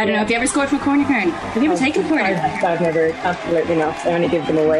[0.00, 0.20] I don't know.
[0.20, 1.28] Have you ever scored from a corner, Karen?
[1.28, 2.22] Have you ever oh, taken a corner?
[2.22, 3.94] I've, I've never, absolutely not.
[4.06, 4.78] I only give them away.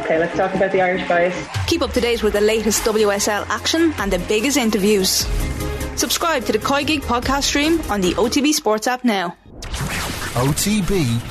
[0.00, 1.32] Okay, let's talk about the Irish guys.
[1.68, 5.24] Keep up to date with the latest WSL action and the biggest interviews.
[5.94, 9.36] Subscribe to the COYGIG podcast stream on the OTB Sports app now.
[10.34, 11.22] OTB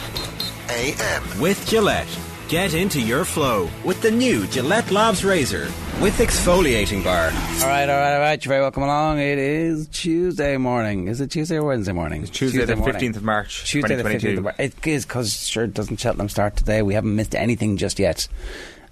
[0.70, 1.42] AM.
[1.42, 2.08] With Gillette.
[2.48, 5.68] Get into your flow with the new Gillette Labs Razor
[6.02, 7.28] with exfoliating bar.
[7.28, 8.44] All right, all right, all right.
[8.44, 9.20] You're very welcome along.
[9.20, 11.08] It is Tuesday morning.
[11.08, 12.24] Is it Tuesday or Wednesday morning?
[12.24, 14.56] It's Tuesday, the 15th of March, Tuesday the 15th of March.
[14.60, 16.82] It is because, sure, it doesn't Cheltenham start today.
[16.82, 18.28] We haven't missed anything just yet.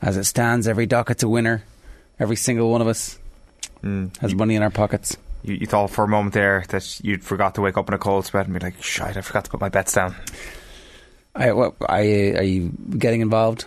[0.01, 1.63] As it stands, every docket's a winner.
[2.19, 3.19] Every single one of us
[3.81, 4.07] hmm.
[4.21, 5.17] has money in our pockets.
[5.43, 7.97] You, you thought for a moment there that you'd forgot to wake up in a
[7.97, 10.15] cold sweat and be like, shite, I forgot to put my bets down.
[11.35, 13.65] I, what, I, are you getting involved?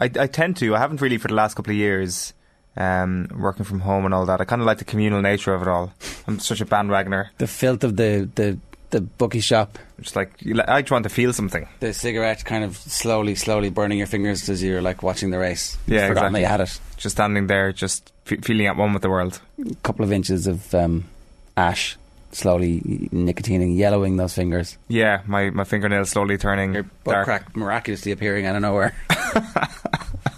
[0.00, 0.76] I, I tend to.
[0.76, 2.34] I haven't really for the last couple of years,
[2.78, 4.40] um, working from home and all that.
[4.40, 5.92] I kind of like the communal nature of it all.
[6.26, 7.28] I'm such a bandwagoner.
[7.38, 8.58] The filth of the, the,
[8.90, 9.78] the bookie shop.
[10.00, 10.30] Just like,
[10.68, 11.68] I just want to feel something.
[11.80, 15.76] The cigarette kind of slowly, slowly burning your fingers as you're like watching the race.
[15.86, 16.40] You've Yeah, forgotten exactly.
[16.42, 16.80] that you had it.
[16.96, 19.40] Just standing there, just f- feeling at one with the world.
[19.68, 21.04] A couple of inches of um,
[21.56, 21.96] ash,
[22.30, 24.78] slowly nicotining, yellowing those fingers.
[24.86, 27.24] Yeah, my, my fingernails slowly turning Your butt dark.
[27.24, 28.94] crack miraculously appearing out of nowhere.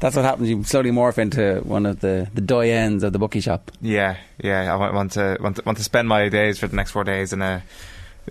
[0.00, 0.48] That's what happens.
[0.48, 3.70] You slowly morph into one of the the doyens of the bookie shop.
[3.80, 4.72] Yeah, yeah.
[4.72, 7.04] I want, want to want to want to spend my days for the next four
[7.04, 7.62] days in a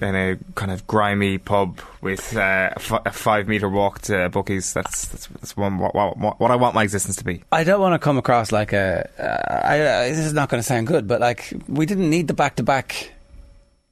[0.02, 4.73] in a kind of grimy pub with uh, a, five meter walk to bookies.
[4.73, 7.44] That's that's, that's one, what, what, what I want my existence to be.
[7.52, 9.10] I don't want to come across like a.
[9.17, 12.28] Uh, I, uh, this is not going to sound good, but like we didn't need
[12.28, 13.12] the back to back.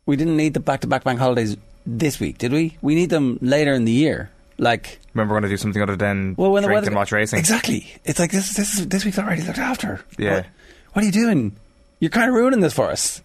[0.06, 2.78] We didn't need the back to back bank holidays this week, did we?
[2.82, 4.32] We need them later in the year.
[4.58, 6.96] Like Remember, we're going to do something other than well, when the drink weather and
[6.96, 7.40] watch racing.
[7.40, 7.88] Exactly.
[8.06, 8.54] It's like this.
[8.56, 10.04] This this week's already looked after.
[10.18, 10.36] Yeah.
[10.36, 10.46] What,
[10.94, 11.56] what are you doing?
[12.00, 13.22] You're kind of ruining this for us.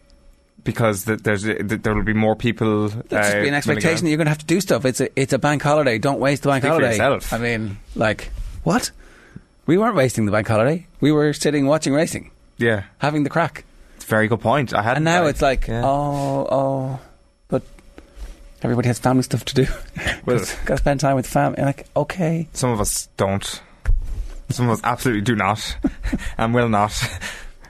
[0.65, 2.89] because th- there's th- there will be more people.
[2.89, 4.85] There'll just uh, be an expectation that you're going to have to do stuff.
[4.85, 5.99] It's a it's a bank holiday.
[5.99, 6.91] Don't waste the bank Speak for holiday.
[6.93, 7.33] yourself.
[7.33, 8.31] I mean, like
[8.63, 8.91] what?
[9.67, 10.87] We weren't wasting the bank holiday.
[11.01, 13.65] We were sitting watching racing, Yeah, having the crack.
[13.97, 14.75] it's a very good point.
[14.75, 15.83] I had, And now I- it's like, yeah.
[15.85, 17.01] oh, oh,
[18.63, 19.67] everybody has family stuff to do.
[20.27, 21.63] Well- got to spend time with family.
[21.63, 23.61] Like, okay, some of us don't.
[24.51, 25.77] Some of us absolutely do not,
[26.39, 26.93] and will not.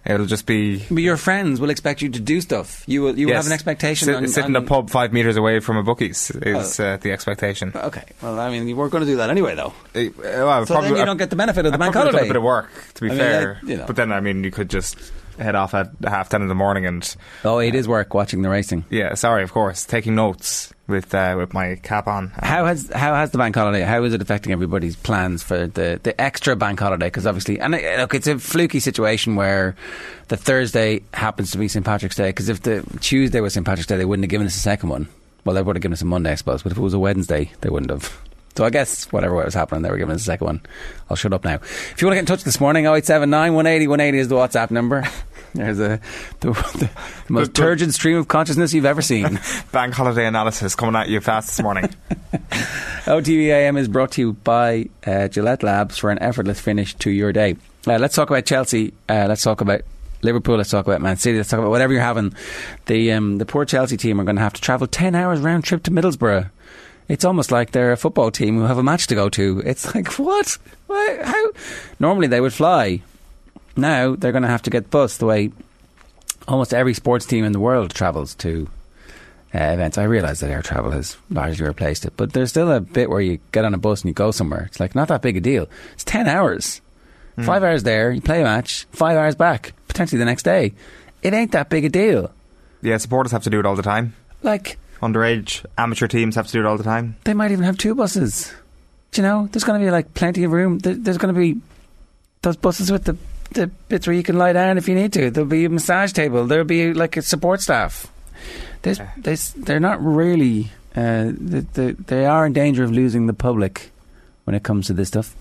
[0.04, 2.82] It'll just be but your friends will expect you to do stuff.
[2.88, 4.06] You will, you will have an expectation.
[4.06, 7.12] Sit, on, sit in a pub five meters away from a bookies is uh, the
[7.12, 7.70] expectation.
[7.72, 9.72] Okay, well, I mean, you weren't going to do that anyway, though.
[9.94, 12.14] Uh, well, So then you don't get the benefit of the I'd bank probably done
[12.18, 12.30] holiday.
[12.30, 13.60] a bit of work, to be I mean, fair.
[13.64, 13.84] you know.
[13.86, 14.98] But then, I mean, you could just
[15.38, 18.48] head off at half ten in the morning and Oh, it is work watching the
[18.50, 18.84] racing.
[18.90, 22.28] yeah, sorry, of course, taking notes with uh, with my cap on.
[22.36, 23.82] How has how has the bank holiday?
[23.82, 27.06] How is it affecting everybody's plans for the, the extra bank holiday?
[27.06, 29.74] Because obviously, and uh, look, it's a fluky situation where
[30.28, 32.28] the Thursday happens to be St Patrick's Day.
[32.30, 34.88] Because if the Tuesday was St Patrick's Day, they wouldn't have given us a second
[34.88, 35.08] one.
[35.44, 36.62] Well, they would have given us a Monday, I suppose.
[36.62, 38.16] But if it was a Wednesday, they wouldn't have.
[38.56, 40.60] So I guess whatever was happening, they were giving us a second one.
[41.08, 41.54] I'll shut up now.
[41.54, 44.70] If you want to get in touch this morning, 0879 180 180 is the WhatsApp
[44.70, 45.04] number.
[45.54, 46.00] There's a
[46.40, 46.90] the, the
[47.28, 49.38] most turgid stream of consciousness you've ever seen.
[49.72, 51.84] Bank holiday analysis coming at you fast this morning.
[53.04, 57.32] OTBAM is brought to you by uh, Gillette Labs for an effortless finish to your
[57.32, 57.56] day.
[57.86, 58.94] Uh, let's talk about Chelsea.
[59.08, 59.82] Uh, let's talk about
[60.22, 60.56] Liverpool.
[60.56, 61.36] Let's talk about Man City.
[61.36, 62.34] Let's talk about whatever you're having.
[62.86, 65.64] The um, the poor Chelsea team are going to have to travel ten hours round
[65.64, 66.50] trip to Middlesbrough.
[67.12, 69.62] It's almost like they're a football team who have a match to go to.
[69.66, 70.56] It's like what?
[70.86, 71.18] Why?
[71.22, 71.50] How?
[72.00, 73.02] Normally they would fly.
[73.76, 75.52] Now they're going to have to get bus the way
[76.48, 78.66] almost every sports team in the world travels to
[79.54, 79.98] uh, events.
[79.98, 83.20] I realise that air travel has largely replaced it, but there's still a bit where
[83.20, 84.64] you get on a bus and you go somewhere.
[84.64, 85.68] It's like not that big a deal.
[85.92, 86.80] It's 10 hours.
[87.44, 90.72] Five hours there, you play a match, five hours back, potentially the next day.
[91.22, 92.30] It ain't that big a deal.
[92.80, 94.14] yeah, supporters have to do it all the time.
[94.42, 97.16] Like, Underage amateur teams have to do it all the time.
[97.24, 98.52] they might even have two buses.
[99.10, 99.48] Do you know?
[99.50, 100.78] There's going to be like plenty of room.
[100.78, 101.60] There's going to be
[102.42, 103.16] those buses with the,
[103.50, 105.30] the bits where you can lie down if you need to.
[105.30, 106.46] There'll be a massage table.
[106.46, 108.10] There'll be like a support staff.
[108.82, 110.70] There's, there's, they're not really.
[110.94, 113.91] Uh, the, the, they are in danger of losing the public
[114.52, 115.34] when it comes to this stuff.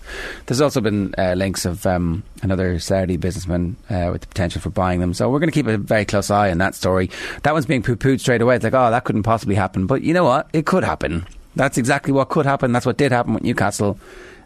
[0.46, 4.70] There's also been uh, links of um, another Saudi businessman uh, with the potential for
[4.70, 5.12] buying them.
[5.12, 7.10] So we're going to keep a very close eye on that story.
[7.42, 8.56] That one's being poo-pooed straight away.
[8.56, 9.86] It's like, oh, that couldn't possibly happen.
[9.86, 10.48] But you know what?
[10.54, 11.26] It could happen.
[11.56, 12.72] That's exactly what could happen.
[12.72, 13.98] That's what did happen with Newcastle,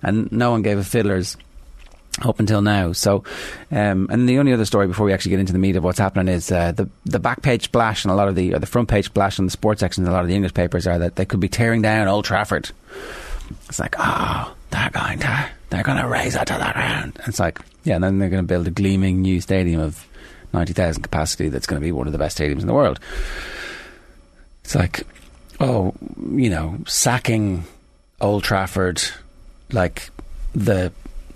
[0.03, 1.37] and no one gave a fiddler's
[2.23, 2.91] up until now.
[2.91, 3.23] So,
[3.71, 6.01] um, and the only other story before we actually get into the meat of what's
[6.01, 8.67] happening is uh, the the back page splash and a lot of the or the
[8.67, 10.99] front page splash in the sports section in a lot of the English papers are
[10.99, 12.71] that they could be tearing down Old Trafford.
[13.69, 17.19] It's like, oh, they're going to they're going to raise it to the ground.
[17.27, 20.07] It's like, yeah, and then they're going to build a gleaming new stadium of
[20.53, 23.01] ninety thousand capacity that's going to be one of the best stadiums in the world.
[24.65, 25.07] It's like,
[25.61, 25.95] oh,
[26.31, 27.65] you know, sacking
[28.21, 29.03] Old Trafford
[29.73, 30.11] like
[30.55, 30.93] the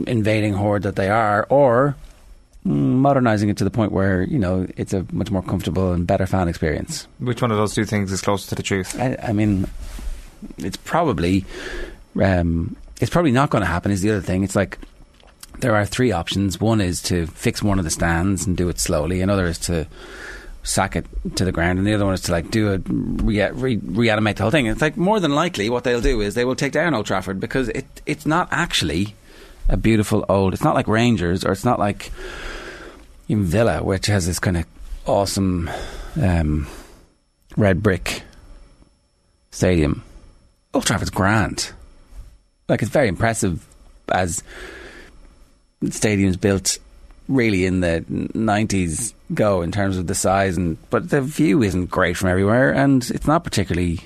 [0.06, 1.96] invading horde that they are, or
[2.64, 6.26] modernising it to the point where you know it's a much more comfortable and better
[6.26, 7.06] fan experience.
[7.18, 8.98] Which one of those two things is closer to the truth?
[8.98, 9.68] I, I mean,
[10.58, 11.44] it's probably
[12.22, 13.91] um, it's probably not going to happen.
[13.91, 14.44] Is the other thing?
[14.44, 14.79] It's like
[15.58, 16.61] there are three options.
[16.61, 19.20] One is to fix one of the stands and do it slowly.
[19.20, 19.88] Another is to
[20.62, 21.06] sack it
[21.37, 24.37] to the ground, and the other one is to like do a re- re- reanimate
[24.37, 24.67] the whole thing.
[24.67, 27.41] It's like more than likely what they'll do is they will take down Old Trafford
[27.41, 29.14] because it it's not actually
[29.69, 30.52] a beautiful old.
[30.52, 32.11] It's not like Rangers or it's not like
[33.29, 34.67] even Villa, which has this kind of
[35.06, 35.70] awesome
[36.20, 36.67] um,
[37.56, 38.23] red brick
[39.50, 40.02] stadium.
[40.75, 41.73] Old Trafford's grand.
[42.70, 43.67] Like it's very impressive
[44.11, 44.43] as
[45.84, 46.78] stadiums built
[47.28, 51.87] really in the 90s go in terms of the size and but the view isn't
[51.87, 54.00] great from everywhere and it's not particularly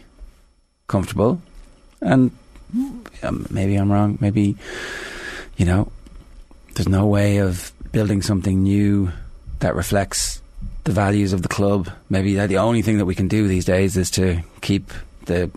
[0.88, 1.40] comfortable.
[2.00, 2.30] And
[3.22, 4.18] um, maybe I'm wrong.
[4.20, 4.56] Maybe
[5.56, 5.92] you know
[6.74, 9.12] there's no way of building something new
[9.60, 10.40] that reflects
[10.84, 11.90] the values of the club.
[12.08, 14.90] Maybe the only thing that we can do these days is to keep
[15.26, 15.50] the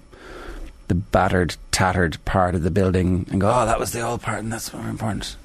[0.87, 4.39] the battered tattered part of the building and go oh that was the old part
[4.39, 5.35] and that's more important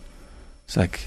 [0.67, 1.07] it's like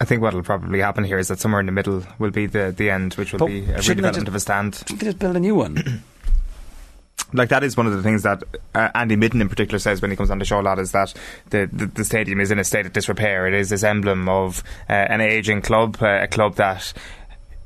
[0.00, 2.46] I think what will probably happen here is that somewhere in the middle will be
[2.46, 4.82] the, the end, which will But be a shouldn't redevelopment just- of a stand.
[4.90, 6.02] you could just build a new one
[7.32, 8.44] Like that is one of the things that
[8.76, 10.92] uh, Andy Mitten in particular says when he comes on the show a lot is
[10.92, 11.14] that
[11.50, 13.48] the, the the stadium is in a state of disrepair.
[13.48, 16.92] It is this emblem of uh, an aging club, uh, a club that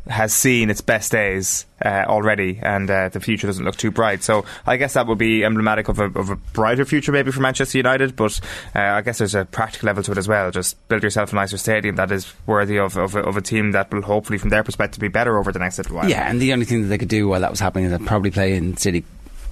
[0.08, 4.22] has seen its best days uh, already, and uh, the future doesn't look too bright.
[4.22, 7.40] So I guess that would be emblematic of a, of a brighter future maybe for
[7.40, 8.16] Manchester United.
[8.16, 8.40] But
[8.74, 10.50] uh, I guess there's a practical level to it as well.
[10.50, 13.72] Just build yourself a nicer stadium that is worthy of of a, of a team
[13.72, 16.08] that will hopefully, from their perspective, be better over the next little while.
[16.08, 18.06] Yeah, and the only thing that they could do while that was happening is they'd
[18.06, 19.04] probably play in City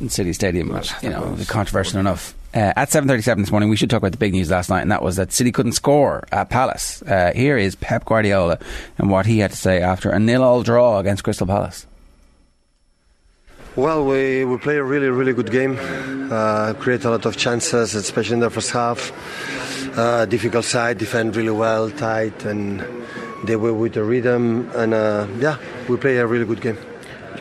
[0.08, 2.34] City Stadium, but, you know, controversial enough.
[2.54, 4.90] Uh, at 7.37 this morning, we should talk about the big news last night, and
[4.90, 7.02] that was that City couldn't score at Palace.
[7.02, 8.58] Uh, here is Pep Guardiola
[8.98, 11.86] and what he had to say after a nil-all draw against Crystal Palace.
[13.76, 15.76] Well, we, we play a really, really good game.
[16.32, 19.12] Uh, create a lot of chances, especially in the first half.
[19.98, 22.82] Uh, difficult side, defend really well, tight, and
[23.44, 24.70] they were with the rhythm.
[24.74, 25.58] And uh, yeah,
[25.90, 26.78] we play a really good game.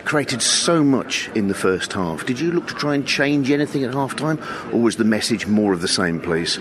[0.04, 2.26] Created so much in the first half.
[2.26, 4.40] Did you look to try and change anything at half time,
[4.74, 6.60] or was the message more of the same, please?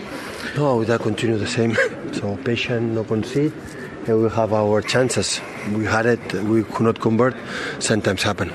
[0.57, 1.77] No, we continue the same.
[2.15, 3.53] So patient, no concede,
[4.07, 5.41] and we have our chances.
[5.73, 7.35] We had it, we could not convert.
[7.81, 8.53] Sometimes happen.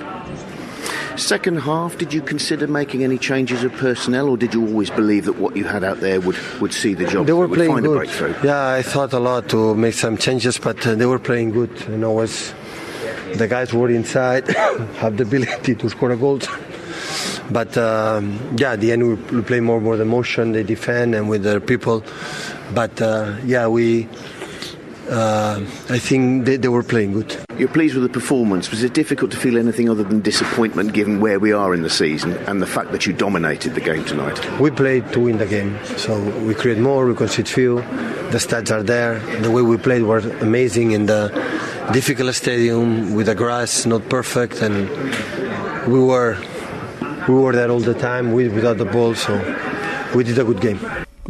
[1.18, 5.26] Second half, did you consider making any changes of personnel, or did you always believe
[5.26, 7.28] that what you had out there would, would see the job?
[7.28, 7.98] They were would playing good.
[7.98, 8.34] breakthrough?
[8.42, 11.70] Yeah, I thought a lot to make some changes, but uh, they were playing good.
[11.90, 12.54] and was
[13.36, 14.48] the guys who were inside,
[14.98, 16.40] have the ability to score a goal.
[17.52, 21.16] But um, yeah, at the end we, we play more more the motion, they defend,
[21.16, 22.04] and with their people.
[22.74, 24.08] But uh, yeah, we.
[25.10, 27.36] Uh, I think they, they were playing good.
[27.58, 28.70] You're pleased with the performance.
[28.70, 31.90] Was it difficult to feel anything other than disappointment given where we are in the
[31.90, 34.40] season and the fact that you dominated the game tonight?
[34.60, 37.78] We played to win the game, so we create more, we concede few.
[38.30, 39.18] The stats are there.
[39.42, 41.31] The way we played was amazing in the
[41.94, 44.90] difficult stadium with the grass not perfect, and
[45.88, 46.38] we were
[47.28, 49.16] we were there all the time with without the ball.
[49.16, 49.34] So
[50.16, 50.80] we did a good game.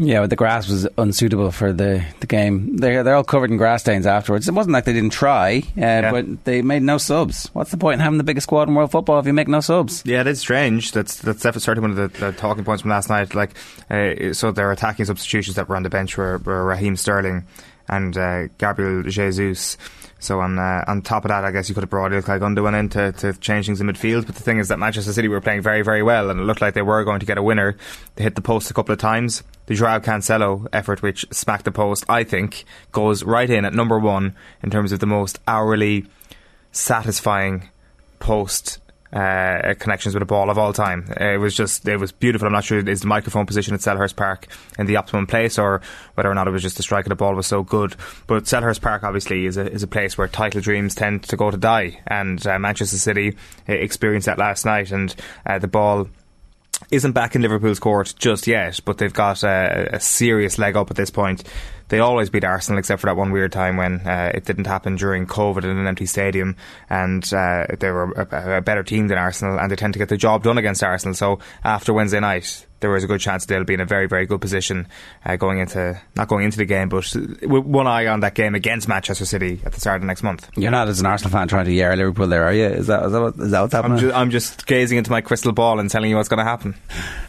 [0.02, 2.78] Yeah, but the grass was unsuitable for the, the game.
[2.78, 4.48] They're, they're all covered in grass stains afterwards.
[4.48, 7.50] It wasn't like they didn't try, uh, but they made no subs.
[7.52, 9.60] What's the point in having the biggest squad in world football if you make no
[9.60, 10.02] subs?
[10.06, 10.94] Yeah, it is strange.
[10.94, 13.36] That's that's definitely certainly one of the, the talking points from last night.
[13.36, 13.56] Like,
[13.90, 17.46] uh, so their attacking substitutions that were on the bench were, were Raheem Sterling
[17.90, 19.76] and uh, Gabriel Jesus.
[20.20, 22.78] So on uh, on top of that, I guess you could have brought Ilkay Gundogan
[22.78, 24.26] in to, to change things in midfield.
[24.26, 26.62] But the thing is that Manchester City were playing very, very well, and it looked
[26.62, 27.78] like they were going to get a winner.
[28.16, 29.44] They hit the post a couple of times.
[29.68, 33.98] The Joao Cancelo effort, which smacked the post, I think, goes right in at number
[33.98, 36.06] one in terms of the most hourly
[36.72, 37.70] satisfying
[38.20, 38.80] post
[39.12, 41.12] uh, connections with a ball of all time.
[41.18, 42.48] It was just, it was beautiful.
[42.48, 44.48] I'm not sure is the microphone position at Selhurst Park
[44.78, 45.82] in the optimum place or
[46.14, 47.96] whether or not it was just the strike of the ball was so good.
[48.28, 51.50] But Selhurst Park obviously is a, is a place where title dreams tend to go
[51.50, 52.02] to die.
[52.08, 53.36] And uh, Manchester City
[53.68, 56.08] uh, experienced that last night and uh, the ball
[56.92, 60.90] isn't back in Liverpool's court just yet, but they've got a, a serious leg up
[60.90, 61.44] at this point.
[61.90, 64.96] They always beat Arsenal, except for that one weird time when uh, it didn't happen
[64.96, 66.56] during COVID in an empty stadium,
[66.90, 70.10] and uh, they were a, a better team than Arsenal, and they tend to get
[70.10, 71.16] the job done against Arsenal.
[71.16, 74.26] So after Wednesday night, there is a good chance they'll be in a very, very
[74.26, 74.88] good position
[75.26, 77.06] uh, going into not going into the game, but
[77.42, 80.50] with one eye on that game against Manchester City at the start of next month.
[80.56, 82.66] You're not as an Arsenal fan trying to yell Liverpool there, are you?
[82.66, 83.98] Is that is that, what, is that what's happening?
[83.98, 86.44] I'm just, I'm just gazing into my crystal ball and telling you what's going to
[86.44, 86.76] happen.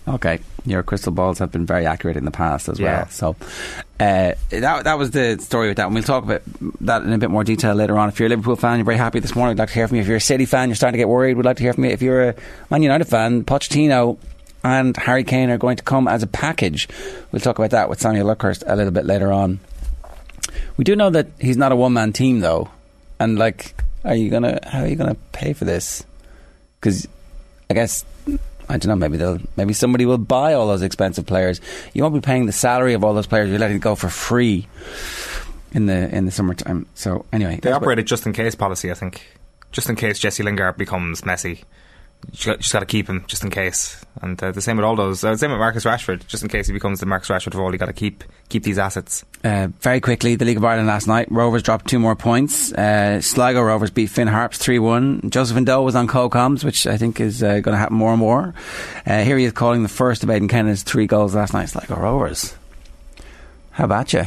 [0.09, 2.99] Okay, your crystal balls have been very accurate in the past as Yeah.
[2.99, 3.09] well.
[3.11, 3.37] So
[4.01, 5.87] uh, that that was the story with that.
[5.87, 6.43] And we'll talk about
[6.83, 8.09] that in a bit more detail later on.
[8.09, 9.55] If you're a Liverpool fan, you're very happy this morning.
[9.57, 10.03] We'd like to hear from you.
[10.03, 11.37] If you're a City fan, you're starting to get worried.
[11.37, 11.91] We'd like to hear from you.
[11.91, 12.35] If you're a
[12.71, 14.19] Man United fan, Pochettino
[14.63, 16.89] and Harry Kane are going to come as a package.
[17.33, 19.61] We'll talk about that with Sonia Luckhurst a little bit later on.
[20.77, 22.71] We do know that he's not a one man team though,
[23.19, 23.75] and like,
[24.05, 26.05] are you gonna how are you gonna pay for this?
[26.81, 27.07] Because
[27.69, 28.05] I guess
[28.69, 28.97] I don't know.
[28.97, 31.61] Maybe they'll maybe somebody will buy all those expensive players.
[31.93, 33.51] You won't be paying the salary of all those players.
[33.51, 34.67] You're letting it go for free
[35.73, 36.87] in the in the summertime.
[36.95, 39.27] So anyway, They operate a just in case policy, I think.
[39.73, 41.63] Just in case Jesse Lingard becomes Messi.
[42.27, 44.95] You just got, to keep him just in case, and uh, the same with all
[44.95, 45.25] those.
[45.25, 47.73] Uh, same with Marcus Rashford, just in case he becomes the Marcus Rashford of all.
[47.73, 49.25] You got to keep keep these assets.
[49.43, 51.29] Uh, very quickly, the League of Ireland last night.
[51.31, 52.73] Rovers dropped two more points.
[52.73, 55.31] Uh, Sligo Rovers beat Finn Harps 3 1.
[55.31, 58.21] Joseph Doe was on co-coms, which I think is uh, going to happen more and
[58.21, 58.55] more.
[59.07, 61.69] Uh, here he is calling the first of Aidan Keena's three goals last night.
[61.69, 62.55] Sligo Rovers.
[63.73, 64.25] How about you?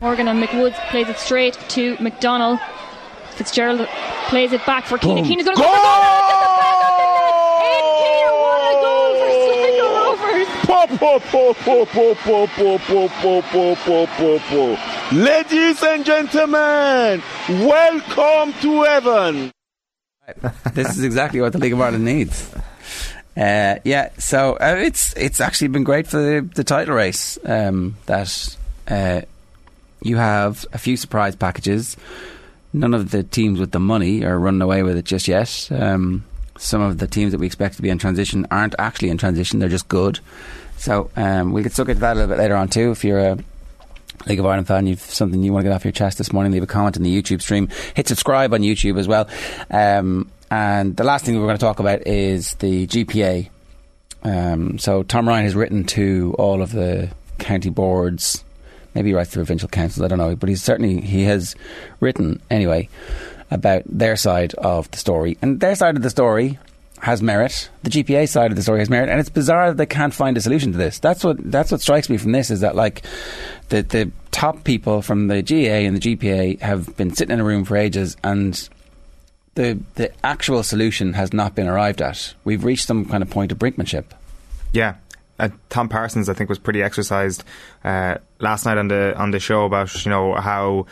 [0.00, 2.60] Morgan and McWoods plays it straight to McDonald.
[3.34, 3.86] Fitzgerald
[4.28, 5.22] plays it back for Keena.
[5.22, 5.78] Keena is going to go for
[14.50, 14.78] goal.
[15.12, 19.52] Ladies and gentlemen, welcome to heaven.
[20.72, 22.50] this is exactly what the League of Ireland needs.
[23.36, 27.96] Uh, yeah, so uh, it's it's actually been great for the, the title race um,
[28.06, 29.22] that uh,
[30.02, 31.96] you have a few surprise packages.
[32.74, 35.68] None of the teams with the money are running away with it just yet.
[35.70, 36.24] Um,
[36.58, 39.60] some of the teams that we expect to be in transition aren't actually in transition;
[39.60, 40.20] they're just good.
[40.76, 42.90] So um, we'll get stuck into that a little bit later on too.
[42.90, 43.38] If you're a
[44.26, 46.52] League of Ireland fan, you've something you want to get off your chest this morning,
[46.52, 47.68] leave a comment in the YouTube stream.
[47.94, 49.28] Hit subscribe on YouTube as well.
[49.70, 53.50] Um, and the last thing we're going to talk about is the GPA.
[54.22, 58.43] Um, so Tom Ryan has written to all of the county boards,
[58.94, 61.54] maybe he writes to provincial councils, I don't know, but he's certainly he has
[62.00, 62.88] written anyway
[63.50, 66.58] about their side of the story, and their side of the story
[67.04, 67.68] has merit.
[67.82, 70.36] The GPA side of the story has merit, and it's bizarre that they can't find
[70.36, 70.98] a solution to this.
[70.98, 73.04] That's what that's what strikes me from this is that like
[73.68, 77.44] the the top people from the GAA and the GPA have been sitting in a
[77.44, 78.68] room for ages, and
[79.54, 82.34] the the actual solution has not been arrived at.
[82.44, 84.04] We've reached some kind of point of brinkmanship.
[84.72, 84.94] Yeah.
[85.38, 87.44] Uh, Tom Parsons, I think, was pretty exercised
[87.82, 90.86] uh, last night on the on the show about you know how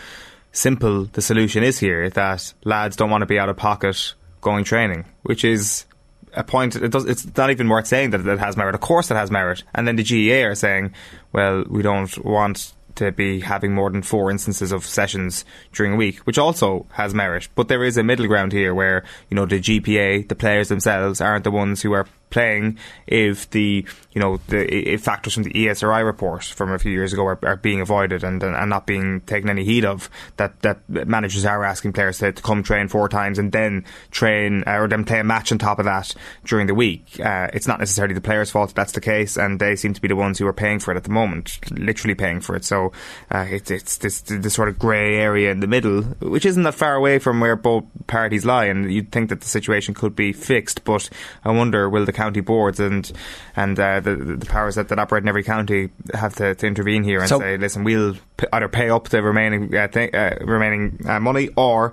[0.52, 2.10] simple the solution is here.
[2.10, 5.86] That lads don't want to be out of pocket going training, which is
[6.34, 6.76] a point.
[6.76, 7.04] It does.
[7.06, 8.74] It's not even worth saying that it has merit.
[8.74, 9.62] Of course, it has merit.
[9.74, 10.94] And then the GAA are saying,
[11.32, 15.96] well, we don't want to be having more than four instances of sessions during a
[15.96, 17.48] week, which also has merit.
[17.54, 21.20] But there is a middle ground here where, you know, the GPA, the players themselves
[21.20, 25.52] aren't the ones who are playing if the, you know, the if factors from the
[25.52, 29.20] ESRI report from a few years ago are, are being avoided and, and not being
[29.20, 33.08] taken any heed of, that, that managers are asking players to, to come train four
[33.08, 36.66] times and then train uh, or then play a match on top of that during
[36.66, 37.20] the week.
[37.20, 40.00] Uh, it's not necessarily the players' fault that that's the case, and they seem to
[40.00, 42.64] be the ones who are paying for it at the moment, literally paying for it.
[42.64, 42.92] So
[43.30, 46.74] uh, it's it's this, this sort of grey area in the middle, which isn't that
[46.74, 50.32] far away from where both parties lie, and you'd think that the situation could be
[50.32, 50.84] fixed.
[50.84, 51.10] But
[51.44, 53.10] I wonder, will the county boards and
[53.56, 57.02] and uh, the, the powers that, that operate in every county have to, to intervene
[57.04, 60.36] here and So- say, listen, we'll p- either pay up the remaining uh, th- uh,
[60.56, 61.92] remaining uh, money or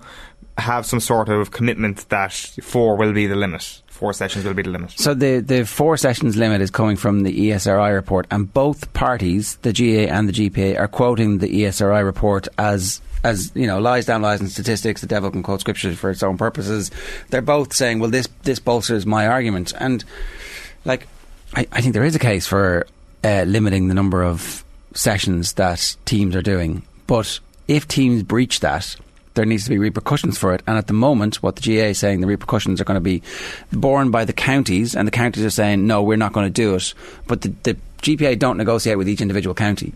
[0.57, 3.81] have some sort of commitment that four will be the limit.
[3.87, 4.91] Four sessions will be the limit.
[4.91, 9.57] So the the four sessions limit is coming from the ESRI report, and both parties,
[9.61, 14.05] the GAA and the GPA, are quoting the ESRI report as as you know lies
[14.05, 15.01] down lies and statistics.
[15.01, 16.91] The devil can quote scripture for its own purposes.
[17.29, 20.03] They're both saying, well, this this bolsters my argument, and
[20.85, 21.07] like
[21.53, 22.87] I, I think there is a case for
[23.23, 28.95] uh, limiting the number of sessions that teams are doing, but if teams breach that.
[29.35, 31.99] There needs to be repercussions for it, and at the moment, what the GAA is
[31.99, 33.21] saying, the repercussions are going to be
[33.71, 36.75] borne by the counties, and the counties are saying, no, we're not going to do
[36.75, 36.93] it.
[37.25, 39.93] But the, the GPA don't negotiate with each individual county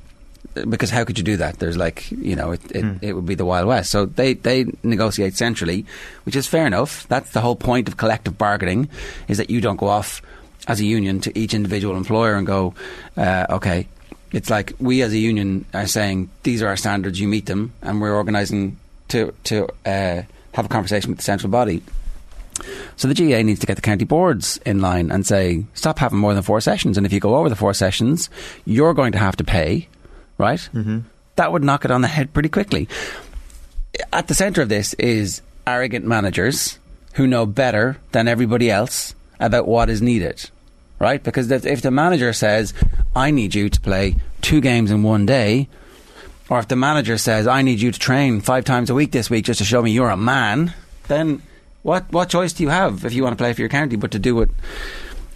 [0.69, 1.59] because how could you do that?
[1.59, 3.91] There's like you know it, it, it would be the wild west.
[3.91, 5.85] So they they negotiate centrally,
[6.25, 7.07] which is fair enough.
[7.07, 8.89] That's the whole point of collective bargaining,
[9.27, 10.21] is that you don't go off
[10.67, 12.73] as a union to each individual employer and go,
[13.17, 13.87] uh, okay.
[14.31, 17.71] It's like we as a union are saying these are our standards, you meet them,
[17.83, 18.77] and we're organising
[19.09, 21.83] to to uh, have a conversation with the central body.
[22.95, 26.19] So the GAA needs to get the county boards in line and say, stop having
[26.19, 26.97] more than four sessions.
[26.97, 28.29] And if you go over the four sessions,
[28.65, 29.87] you're going to have to pay,
[30.43, 30.69] right?
[30.73, 30.99] Mm-hmm.
[31.37, 32.87] That would knock it on the head pretty quickly.
[34.11, 36.77] At the centre of this is arrogant managers
[37.13, 40.49] who know better than everybody else about what is needed,
[40.99, 41.23] right?
[41.23, 42.73] Because if if the manager says,
[43.15, 45.69] I need you to play two games in one day,
[46.49, 49.29] or if the manager says, I need you to train five times a week this
[49.29, 50.73] week just to show me you're a man,
[51.07, 51.41] then
[51.83, 54.11] what, what choice do you have if you want to play for your county but
[54.11, 54.49] to do it?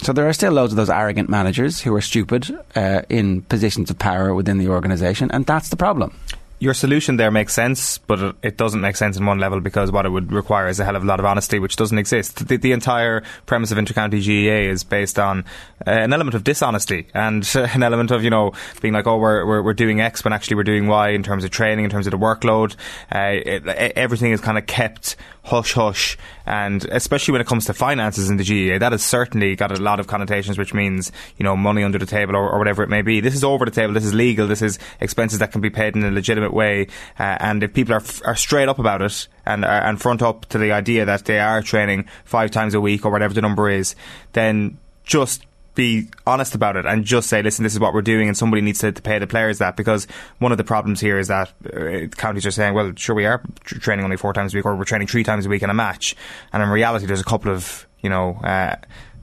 [0.01, 3.89] So there are still loads of those arrogant managers who are stupid uh, in positions
[3.89, 6.13] of power within the organisation, and that's the problem.
[6.59, 10.07] your solution there makes sense, but it- doesn't make sense in one level because what
[10.07, 12.47] it would require is a hell of a lot of honesty, which doesn't exist.
[12.47, 15.45] The, the entire premise of intercounty GAA is based on
[15.85, 19.45] uh, an element of dishonesty and an element of you know being like, oh, we're,
[19.45, 22.07] we're we're doing X when actually we're doing Y in terms of training, in terms
[22.07, 22.75] of the workload.
[23.13, 25.15] Uh, it, everything is kind of kept
[25.47, 29.55] hush hush, and especially when it comes to finances in the GAA, that has certainly
[29.55, 32.59] got a lot of connotations, which means you know money under the table or, or
[32.59, 33.19] whatever it may be.
[33.19, 33.93] This is over the table.
[33.93, 34.47] This is legal.
[34.47, 36.87] This is expenses that can be paid in a legitimate way.
[37.17, 40.45] Uh, and if people are are straight up about it and uh, and front up
[40.47, 43.69] to the idea that they are training five times a week or whatever the number
[43.69, 43.95] is,
[44.33, 45.46] then just
[45.77, 48.61] be honest about it and just say, listen, this is what we're doing, and somebody
[48.61, 50.07] needs to, to pay the players that because
[50.39, 53.41] one of the problems here is that uh, counties are saying, well, sure, we are
[53.63, 55.69] tr- training only four times a week, or we're training three times a week in
[55.69, 56.15] a match,
[56.51, 58.33] and in reality, there's a couple of you know.
[58.43, 58.75] Uh,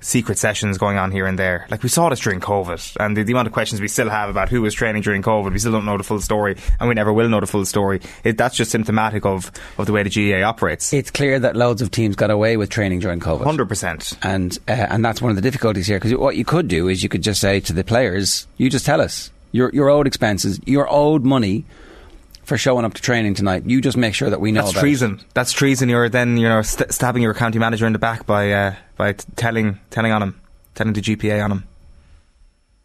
[0.04, 1.66] Secret sessions going on here and there.
[1.70, 4.28] Like we saw this during COVID, and the, the amount of questions we still have
[4.28, 6.94] about who was training during COVID, we still don't know the full story, and we
[6.94, 8.02] never will know the full story.
[8.22, 10.92] It, that's just symptomatic of, of the way the GAA operates.
[10.92, 13.44] It's clear that loads of teams got away with training during COVID.
[13.44, 15.96] Hundred percent, and uh, and that's one of the difficulties here.
[15.98, 18.84] Because what you could do is you could just say to the players, "You just
[18.84, 21.64] tell us your your owed expenses, your owed money
[22.42, 23.64] for showing up to training tonight.
[23.64, 25.22] You just make sure that we know." That's treason.
[25.32, 25.88] That's treason.
[25.88, 29.12] You're then you know st- stabbing your county manager in the back by uh, by
[29.12, 30.40] t- telling telling on him,
[30.74, 31.64] telling the GPA on him.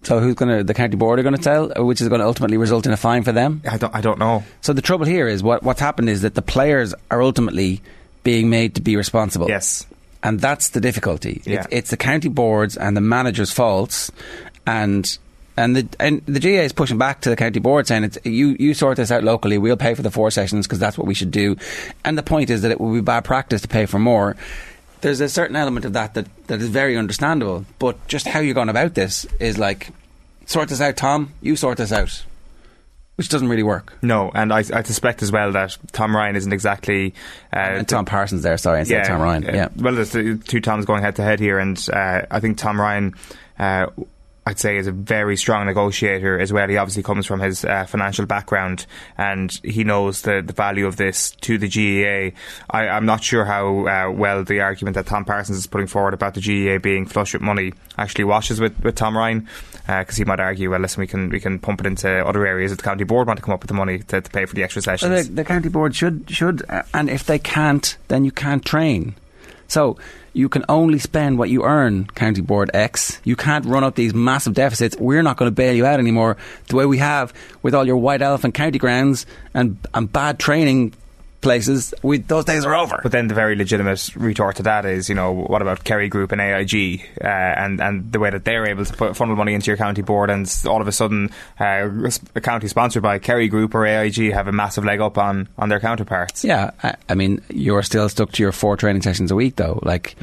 [0.03, 2.19] So who's going to the county board are going to tell, uh, which is going
[2.19, 3.61] to ultimately result in a fine for them?
[3.69, 4.43] I don't I don't know.
[4.61, 7.81] So the trouble here is what what's happened is that the players are ultimately
[8.23, 9.47] being made to be responsible.
[9.47, 9.85] Yes.
[10.21, 11.41] And that's the difficulty.
[11.45, 11.59] Yeah.
[11.59, 14.11] It's, it's the county boards and the managers' faults,
[14.67, 15.17] and
[15.55, 18.55] and the and the GAA is pushing back to the county board saying it's you
[18.59, 19.57] you sort this out locally.
[19.57, 21.57] We'll pay for the four sessions because that's what we should do.
[22.05, 24.35] And the point is that it would be bad practice to pay for more.
[25.01, 28.53] There's a certain element of that that, that is very understandable, but just how you're
[28.53, 29.89] going about this is like
[30.45, 31.33] sort this out, Tom.
[31.41, 32.25] You sort this out,
[33.15, 33.93] which doesn't really work.
[34.01, 37.13] No, and I, I suspect as well that Tom Ryan isn't exactly.
[37.53, 39.43] Uh, Tom Parsons there, sorry, instead of Tom Ryan.
[39.43, 39.69] Yeah.
[39.75, 43.13] Well, there's two Toms going head to head here, and uh, I think Tom Ryan.
[43.57, 43.87] Uh,
[44.49, 46.67] I'd say is a very strong negotiator as well.
[46.67, 50.95] He obviously comes from his uh, financial background and he knows the, the value of
[50.95, 52.35] this to the GAA.
[52.67, 56.15] I, I'm not sure how uh, well the argument that Tom Parsons is putting forward
[56.15, 59.47] about the GAA being flush with money actually washes with, with Tom Ryan
[59.85, 62.71] because he might argue, well, listen, we can we can pump it into other areas
[62.71, 64.55] if the county board want to come up with the money to, to pay for
[64.55, 65.11] the extra sessions.
[65.11, 68.65] Well, the, the county board should should, uh, and if they can't, then you can't
[68.65, 69.15] train.
[69.67, 69.97] So
[70.33, 73.19] you can only spend what you earn, county board X.
[73.23, 74.95] You can't run up these massive deficits.
[74.97, 76.37] We're not going to bail you out anymore
[76.67, 80.93] the way we have with all your white elephant county grounds and and bad training
[81.41, 81.93] places.
[82.03, 82.99] We, those days are over.
[83.01, 86.31] But then the very legitimate retort to that is, you know, what about Kerry Group
[86.31, 89.67] and AIG uh, and and the way that they're able to put funnel money into
[89.67, 91.89] your county board, and all of a sudden, uh,
[92.35, 95.69] a county sponsored by Kerry Group or AIG have a massive leg up on on
[95.69, 96.43] their counterparts.
[96.43, 99.79] Yeah, I, I mean, you're still stuck to your four training sessions a week, though.
[99.83, 100.15] Like,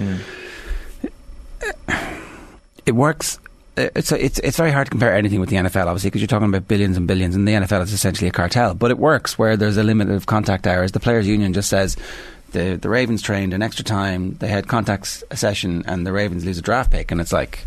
[2.85, 3.39] it works.
[3.77, 6.29] Uh, It's it's it's very hard to compare anything with the NFL, obviously, because you're
[6.29, 8.75] talking about billions and billions, and the NFL is essentially a cartel.
[8.75, 10.93] But it works where there's a limit of contact hours.
[10.93, 11.97] The players' union just says
[12.53, 14.37] the the Ravens trained an extra time.
[14.39, 17.65] They had contacts a session, and the Ravens lose a draft pick, and it's like.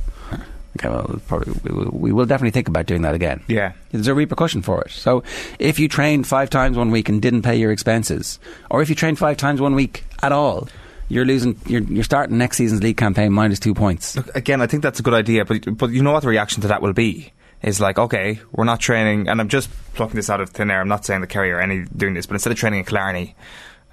[0.78, 3.44] Okay, well, probably we will, we will definitely think about doing that again.
[3.48, 3.74] Yeah.
[3.92, 4.92] There's a repercussion for it.
[4.92, 5.24] So
[5.58, 8.96] if you trained five times one week and didn't pay your expenses, or if you
[8.96, 10.70] trained five times one week at all,
[11.10, 11.60] you're losing.
[11.66, 14.16] You're, you're starting next season's league campaign minus two points.
[14.16, 16.62] Look, again, I think that's a good idea, but but you know what the reaction
[16.62, 20.30] to that will be is like, okay, we're not training, and I'm just plucking this
[20.30, 20.80] out of thin air.
[20.80, 23.36] I'm not saying the Kerry or any doing this, but instead of training in Killarney.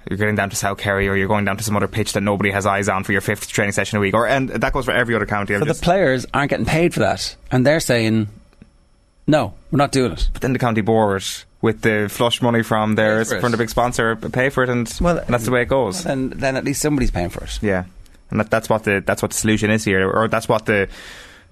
[0.09, 2.21] You're getting down to South Kerry, or you're going down to some other pitch that
[2.21, 4.85] nobody has eyes on for your fifth training session a week, or and that goes
[4.85, 5.53] for every other county.
[5.53, 8.29] I'm So the players aren't getting paid for that, and they're saying,
[9.27, 11.25] "No, we're not doing it." But then the county board,
[11.61, 13.41] with the flush money from their Pay for it.
[13.41, 16.03] from the big sponsor, pay for it, and, and that's the way it goes.
[16.03, 17.59] Then, then at least somebody's paying for it.
[17.61, 17.85] Yeah,
[18.29, 20.87] and that, that's what the that's what the solution is here, or that's what the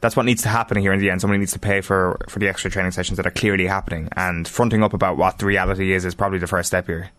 [0.01, 1.21] that's what needs to happen here in the end.
[1.21, 4.47] Somebody needs to pay for for the extra training sessions that are clearly happening, and
[4.47, 7.09] fronting up about what the reality is is probably the first step here.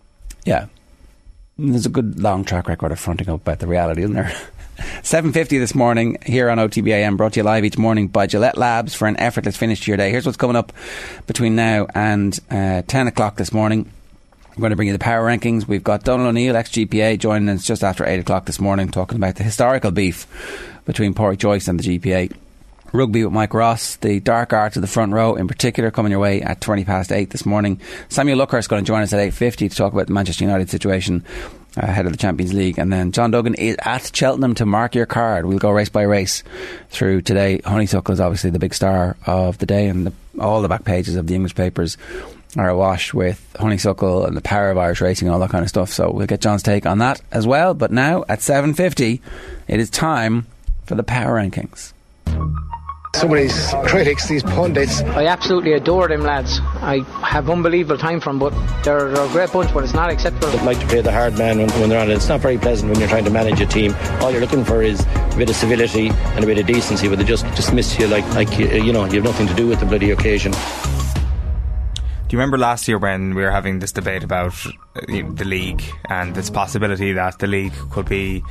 [0.44, 0.66] Yeah.
[1.58, 4.30] There's a good long track record of fronting up about the reality, isn't there?
[4.76, 8.94] 7.50 this morning here on OTBAM, brought to you live each morning by Gillette Labs
[8.94, 10.10] for an effortless finish to your day.
[10.10, 10.72] Here's what's coming up
[11.26, 13.90] between now and uh, 10 o'clock this morning.
[14.50, 15.66] We're going to bring you the power rankings.
[15.66, 19.36] We've got Donald O'Neill, ex-GPA, joining us just after 8 o'clock this morning, talking about
[19.36, 20.26] the historical beef
[20.84, 22.34] between Pádraic Joyce and the GPA.
[22.92, 26.20] Rugby with Mike Ross, the dark arts of the front row in particular, coming your
[26.20, 27.80] way at 20 past 8 this morning.
[28.08, 30.70] Samuel Luckhurst is going to join us at 8.50 to talk about the Manchester United
[30.70, 31.24] situation
[31.76, 32.78] Uh, ahead of the Champions League.
[32.78, 35.44] And then John Duggan is at Cheltenham to mark your card.
[35.44, 36.42] We'll go race by race
[36.88, 37.60] through today.
[37.64, 41.16] Honeysuckle is obviously the big star of the day, and the, all the back pages
[41.16, 41.98] of the English papers
[42.56, 45.68] are awash with honeysuckle and the power of Irish racing and all that kind of
[45.68, 45.92] stuff.
[45.92, 47.74] So we'll get John's take on that as well.
[47.74, 49.20] But now at 7.50,
[49.68, 50.46] it is time
[50.86, 51.92] for the power rankings.
[53.16, 55.00] Some of these critics, these pundits.
[55.00, 56.60] I absolutely adore them lads.
[56.82, 60.10] I have unbelievable time from them, but they're, they're a great bunch, but it's not
[60.10, 60.48] acceptable.
[60.48, 62.14] I'd like to play the hard man when, when they're on it.
[62.14, 63.94] It's not very pleasant when you're trying to manage a team.
[64.20, 67.18] All you're looking for is a bit of civility and a bit of decency, but
[67.18, 69.80] they just dismiss you like, like you, you know, you have nothing to do with
[69.80, 70.52] the bloody occasion.
[70.52, 70.58] Do
[72.28, 76.34] you remember last year when we were having this debate about uh, the league and
[76.34, 78.44] this possibility that the league could be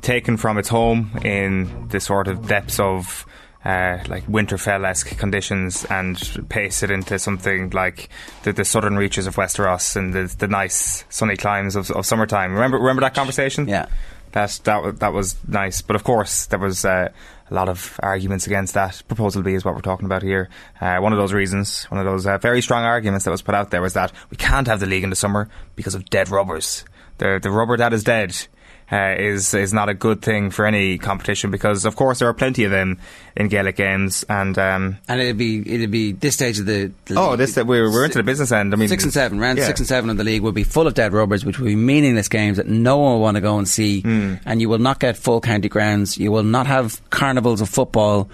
[0.00, 3.26] taken from its home in the sort of depths of
[3.66, 6.16] uh, like Winterfell-esque conditions and
[6.48, 8.08] paste it into something like
[8.44, 12.52] the, the southern reaches of Westeros and the, the nice sunny climes of, of summertime.
[12.52, 13.66] Remember, remember that conversation?
[13.66, 13.86] Yeah,
[14.32, 15.82] that that that was nice.
[15.82, 17.08] But of course, there was uh,
[17.50, 19.02] a lot of arguments against that.
[19.08, 20.48] Proposal B is what we're talking about here.
[20.80, 23.56] Uh, one of those reasons, one of those uh, very strong arguments that was put
[23.56, 26.28] out there was that we can't have the league in the summer because of dead
[26.28, 26.84] rubbers.
[27.18, 28.46] The the rubber that is dead
[28.90, 32.34] uh, is is not a good thing for any competition because, of course, there are
[32.34, 32.98] plenty of them
[33.36, 37.18] in Gaelic games, and um, and it'd be it'd be this stage of the, the
[37.18, 38.72] oh, this we're we're into the business end.
[38.72, 39.66] I mean, six and seven round yeah.
[39.66, 41.76] six and seven of the league will be full of dead rubbers, which will be
[41.76, 44.40] meaningless games that no one will want to go and see, mm.
[44.44, 46.16] and you will not get full county grounds.
[46.16, 48.28] You will not have carnivals of football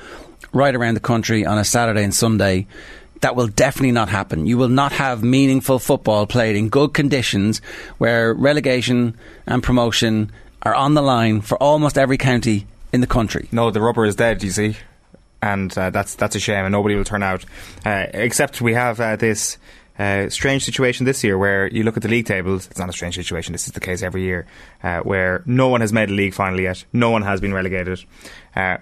[0.53, 2.67] right around the country on a Saturday and Sunday
[3.23, 4.47] that will definitely not happen.
[4.47, 7.61] You will not have meaningful football played in good conditions
[7.99, 10.31] where relegation and promotion
[10.63, 13.49] are on the line for almost every county in the country.
[13.51, 14.77] No, the rubber is dead, you see.
[15.41, 17.45] And uh, that's that's a shame, and nobody will turn out.
[17.85, 19.59] Uh, except we have uh, this
[19.99, 22.69] uh, strange situation this year where you look at the league tables.
[22.71, 23.53] It's not a strange situation.
[23.53, 24.47] This is the case every year,
[24.85, 26.85] uh, where no one has made a league final yet.
[26.93, 28.05] No one has been relegated.
[28.55, 28.79] Uh,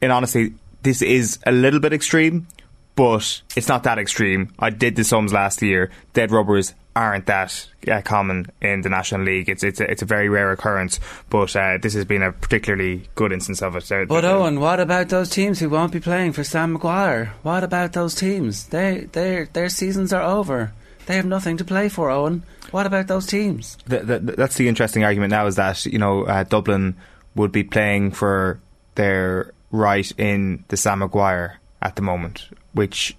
[0.00, 2.46] and honestly, this is a little bit extreme,
[2.94, 4.52] but it's not that extreme.
[4.58, 5.90] I did the sums last year.
[6.12, 9.48] Dead rubbers aren't that uh, common in the National League.
[9.48, 11.00] It's it's a, it's a very rare occurrence,
[11.30, 13.84] but uh, this has been a particularly good instance of it.
[13.84, 17.32] So but Owen, what about those teams who won't be playing for Sam Maguire?
[17.42, 18.66] What about those teams?
[18.68, 20.72] They their their seasons are over.
[21.06, 22.44] They have nothing to play for, Owen.
[22.70, 23.76] What about those teams?
[23.86, 26.96] The, the, that's the interesting argument now is that you know uh, Dublin
[27.34, 28.60] would be playing for
[28.94, 33.16] their right in the Sam Maguire at the moment, which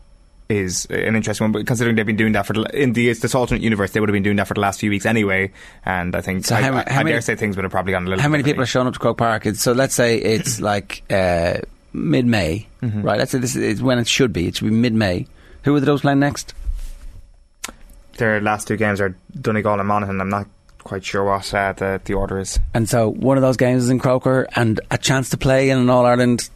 [0.49, 3.35] is an interesting one, but considering they've been doing that for the, in the this
[3.35, 5.51] alternate universe, they would have been doing that for the last few weeks anyway.
[5.85, 7.93] And I think so I, how, how I, many, dare say things would have probably
[7.93, 8.21] gone a little.
[8.21, 9.45] How many people are showing up to Croke Park?
[9.55, 11.59] So let's say it's like uh,
[11.91, 13.01] mid May, mm-hmm.
[13.01, 13.17] right?
[13.17, 14.47] Let's say this is when it should be.
[14.47, 15.27] It should be mid May.
[15.63, 16.53] Who are the those playing next?
[18.17, 20.21] Their last two games are Donegal and Monaghan.
[20.21, 20.47] I'm not
[20.83, 22.59] quite sure what uh, the the order is.
[22.73, 25.77] And so one of those games is in Croker, and a chance to play in
[25.79, 26.49] an All Ireland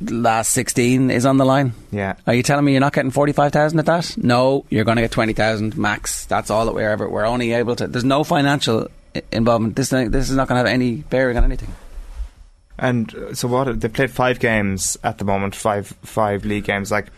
[0.00, 1.72] last 16 is on the line.
[1.90, 2.14] Yeah.
[2.26, 4.16] Are you telling me you're not getting 45,000 at that?
[4.16, 6.24] No, you're going to get 20,000 max.
[6.26, 8.88] That's all that we're ever, we're only able to, there's no financial
[9.30, 9.76] involvement.
[9.76, 11.72] This, this is not going to have any bearing on anything.
[12.78, 16.90] And uh, so what, they've played five games at the moment, five, five league games,
[16.90, 17.08] like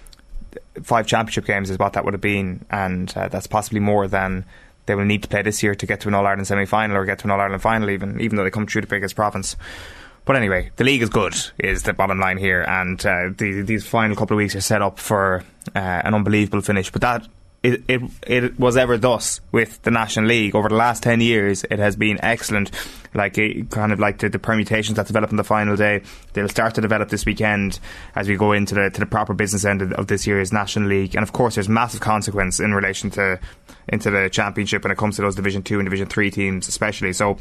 [0.83, 2.65] five championship games is what that would have been.
[2.71, 4.45] And uh, that's possibly more than
[4.87, 6.97] they will need to play this year to get to an All Ireland semi final
[6.97, 9.17] or get to an All Ireland final, even, even though they come through the biggest
[9.17, 9.57] province.
[10.25, 13.87] But anyway, the league is good, is the bottom line here, and uh, the, these
[13.87, 16.91] final couple of weeks are set up for uh, an unbelievable finish.
[16.91, 17.29] But that
[17.65, 21.65] it, it, it was ever thus with the National League over the last ten years.
[21.65, 22.71] It has been excellent,
[23.15, 23.35] like
[23.71, 26.03] kind of like the, the, permutations that develop on the final day.
[26.35, 27.81] They'll start to develop this weekend
[28.15, 30.89] as we go into the to the proper business end of, of this year's National
[30.89, 31.15] League.
[31.15, 33.41] And of course, there's massive consequence in relation to
[33.89, 37.15] into the championship when it comes to those Division Two and Division Three teams, especially.
[37.15, 37.39] So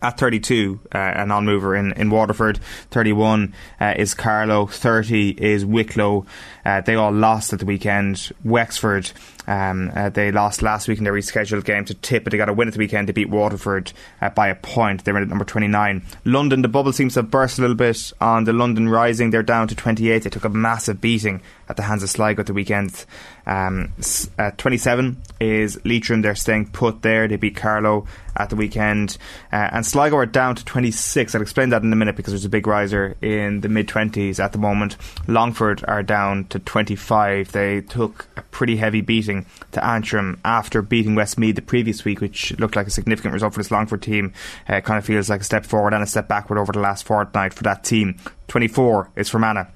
[0.00, 2.58] at 32, uh, a non-mover in, in Waterford.
[2.90, 4.66] 31 uh, is Carlow.
[4.66, 6.26] 30 is Wicklow.
[6.64, 8.30] Uh, they all lost at the weekend.
[8.44, 9.10] Wexford
[9.46, 12.48] Um, uh, they lost last week in their rescheduled game to Tip, but they got
[12.48, 13.08] a win at the weekend.
[13.08, 15.04] They beat Waterford uh, by a point.
[15.04, 16.02] They're in at number 29.
[16.24, 19.30] London, the bubble seems to have burst a little bit on the London Rising.
[19.30, 20.22] They're down to 28.
[20.22, 23.04] They took a massive beating at the hands of Sligo at the weekend.
[23.46, 23.92] Um,
[24.38, 26.22] uh, 27 is Leitrim.
[26.22, 27.26] They're staying put there.
[27.26, 29.18] They beat Carlow at the weekend.
[29.52, 31.34] Uh, and Sligo are down to 26.
[31.34, 34.38] I'll explain that in a minute because there's a big riser in the mid 20s
[34.38, 34.96] at the moment.
[35.26, 37.52] Longford are down to 25.
[37.52, 42.56] They took a pretty heavy beating to Antrim after beating Westmeath the previous week, which
[42.58, 44.32] looked like a significant result for this Longford team.
[44.68, 46.80] Uh, it kind of feels like a step forward and a step backward over the
[46.80, 48.18] last fortnight for that team.
[48.48, 49.66] 24 is Fermanagh.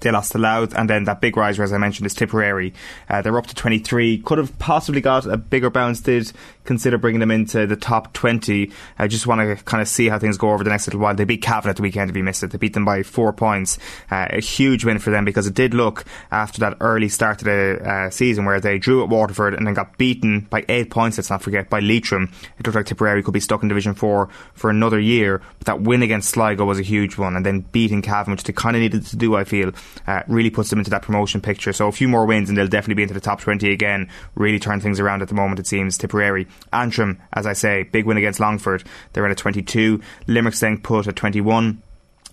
[0.00, 2.72] They lost to Louth, and then that big riser, as I mentioned, is Tipperary.
[3.08, 4.18] Uh, they're up to 23.
[4.18, 6.00] Could have possibly got a bigger bounce.
[6.00, 6.32] Did
[6.64, 8.70] consider bringing them into the top 20.
[8.98, 11.14] I just want to kind of see how things go over the next little while.
[11.14, 12.50] They beat Cavan at the weekend if you missed it.
[12.50, 13.78] They beat them by four points.
[14.10, 17.44] Uh, a huge win for them because it did look after that early start to
[17.44, 21.18] the uh, season where they drew at Waterford and then got beaten by eight points,
[21.18, 22.32] let's not forget, by Leitrim.
[22.58, 25.42] It looked like Tipperary could be stuck in Division 4 for another year.
[25.58, 27.36] But that win against Sligo was a huge one.
[27.36, 29.72] And then beating Cavan, which they kind of needed to do, I feel,
[30.06, 31.72] uh, really puts them into that promotion picture.
[31.72, 34.08] So a few more wins and they'll definitely be into the top 20 again.
[34.34, 35.98] Really turn things around at the moment, it seems.
[35.98, 36.46] Tipperary.
[36.72, 38.84] Antrim, as I say, big win against Longford.
[39.12, 40.00] They're in at 22.
[40.26, 41.82] Limerick staying put at 21.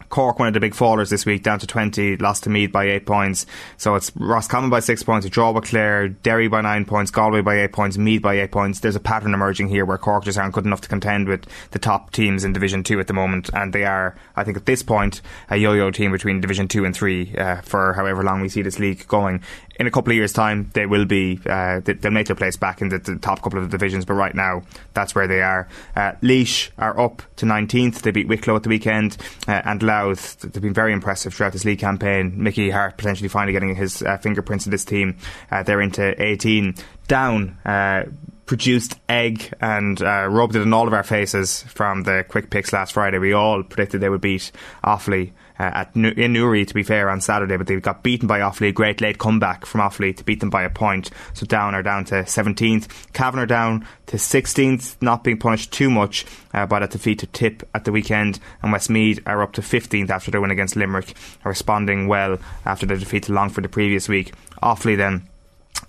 [0.10, 2.86] Cork, one of the big fallers this week, down to 20, lost to Meath by
[2.86, 3.46] 8 points.
[3.78, 7.42] So it's Roscommon by 6 points, a draw with Clare, Derry by 9 points, Galway
[7.42, 8.80] by 8 points, Meath by 8 points.
[8.80, 11.80] There's a pattern emerging here where Cork just aren't good enough to contend with the
[11.80, 13.50] top teams in Division 2 at the moment.
[13.54, 16.86] And they are, I think, at this point, a yo yo team between Division 2
[16.86, 19.44] and 3 uh, for however long we see this league going
[19.80, 22.82] in a couple of years' time, they will be uh, they'll make their place back
[22.82, 24.04] in the, the, top couple of the divisions.
[24.04, 24.64] But right now,
[24.94, 25.70] that's where they are.
[25.96, 28.02] Uh, Laois are up to 19th.
[28.02, 30.40] They beat Wicklow at the weekend, uh, and Louth.
[30.42, 32.44] They've been very impressive throughout this league campaign.
[32.44, 35.18] Mickey Harte potentially finally getting his uh, fingerprints in this team.
[35.50, 36.76] Uh, they're into 18.
[37.08, 38.04] Down uh,
[38.50, 42.74] produced egg and uh, rubbed it in all of our faces from the quick picks
[42.74, 43.20] last Friday.
[43.20, 44.52] We all predicted they would beat
[44.84, 48.28] Offaly uh, at New- in Newry, to be fair, on Saturday, but they got beaten
[48.28, 48.74] by Offaly.
[48.74, 51.10] Great late comeback from Offaly to beat them by a point.
[51.34, 52.88] So Down are down to 17th.
[53.14, 57.28] Cavan are down to 16th, not being punished too much uh, by that defeat to
[57.28, 58.40] Tip at the weekend.
[58.62, 62.86] And Westmeath are up to 15th after their win against Limerick, are responding well after
[62.86, 64.34] the defeat to Longford the previous week.
[64.64, 65.28] Offaly then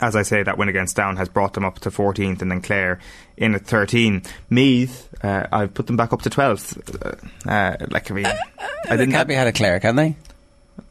[0.00, 2.62] as I say, that win against Down has brought them up to 14th, and then
[2.62, 3.00] Clare
[3.36, 4.22] in at 13.
[4.48, 7.46] Meath, uh, I've put them back up to 12th.
[7.46, 10.16] Uh, uh, like I mean, I didn't can't be ahead of Clare, can they?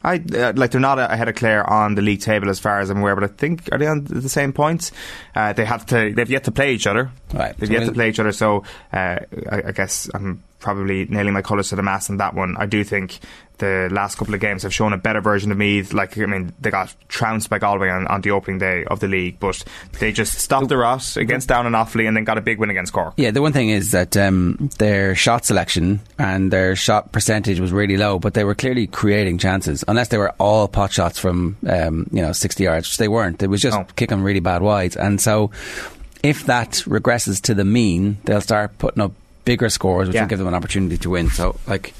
[0.02, 2.90] I uh, like they're not ahead of Clare on the league table as far as
[2.90, 4.92] I'm aware, but I think are they on the same points?
[5.34, 6.12] Uh, they have to.
[6.14, 7.10] They've yet to play each other.
[7.34, 7.56] Right.
[7.56, 8.32] They've So yet to play each other.
[8.32, 9.18] So uh,
[9.50, 12.56] I, I guess I'm probably nailing my colours to the mast on that one.
[12.58, 13.18] I do think
[13.60, 15.92] the last couple of games have shown a better version of Meath.
[15.92, 19.06] Like I mean, they got trounced by Galway on, on the opening day of the
[19.06, 19.62] league, but
[20.00, 22.70] they just stopped the rot against Down and Offaly, and then got a big win
[22.70, 23.14] against Cork.
[23.16, 27.70] Yeah, the one thing is that um, their shot selection and their shot percentage was
[27.72, 29.84] really low, but they were clearly creating chances.
[29.86, 33.42] Unless they were all pot shots from um, you know sixty yards, which they weren't.
[33.42, 35.50] It was just kicking really bad wides, and so
[36.22, 39.12] if that regresses to the mean, they'll start putting up
[39.46, 40.22] bigger scores, which Yeah.
[40.22, 41.30] will give them an opportunity to win.
[41.30, 41.94] So, like,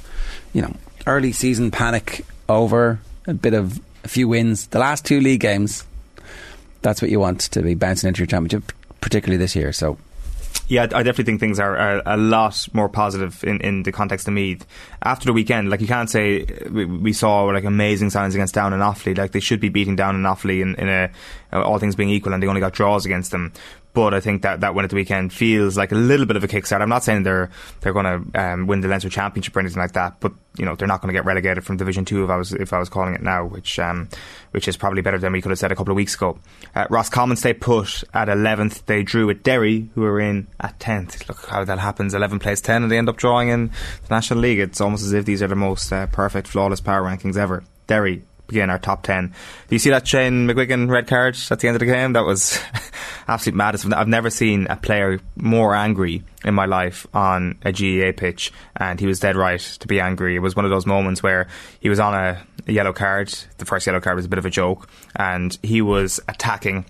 [0.53, 0.75] you know,
[1.11, 4.69] early season panic over, a bit of a few wins.
[4.69, 5.85] The last two league games,
[6.83, 9.73] that's what you want to be bouncing into your championship, particularly this year.
[9.73, 9.99] So.
[10.67, 14.29] Yeah, I definitely think things are, are a lot more positive in, in the context
[14.29, 14.65] of Meath.
[15.03, 18.73] After the weekend, like you can't say we, we saw like amazing signs against Down
[18.73, 19.19] and Offaly.
[19.19, 21.11] Like they should be beating Down and Offaly in, in a
[21.53, 23.53] all things being equal, and they only got draws against them.
[23.93, 26.45] But I think that that win at the weekend feels like a little bit of
[26.45, 26.81] a kickstart.
[26.81, 27.51] I'm not saying they're
[27.81, 30.77] they're going to um, win the Leinster Championship or anything like that, but you know
[30.77, 32.89] they're not going to get relegated from Division Two if I was if I was
[32.89, 34.09] calling it now, which um,
[34.53, 36.39] which is probably better than we could have said a couple of weeks ago.
[36.75, 38.87] Uh, Roscommon stay put at 11th.
[38.87, 41.29] They drew with Derry, who are in at 10th.
[41.29, 42.15] Look how that happens.
[42.15, 44.59] 11 plays 10, and they end up drawing in the National League.
[44.59, 47.65] It's almost as if these are the most uh, perfect, flawless power rankings ever.
[47.87, 49.29] Derry begin our top 10.
[49.29, 52.13] Do you see that Shane McGuigan red card at the end of the game?
[52.13, 52.61] That was
[53.29, 53.87] absolute madness.
[53.87, 58.99] I've never seen a player more angry in my life on a GAA pitch, and
[58.99, 60.37] he was dead right to be angry.
[60.37, 61.49] It was one of those moments where
[61.81, 63.29] he was on a, a yellow card.
[63.59, 66.85] The first yellow card was a bit of a joke, and he was attacking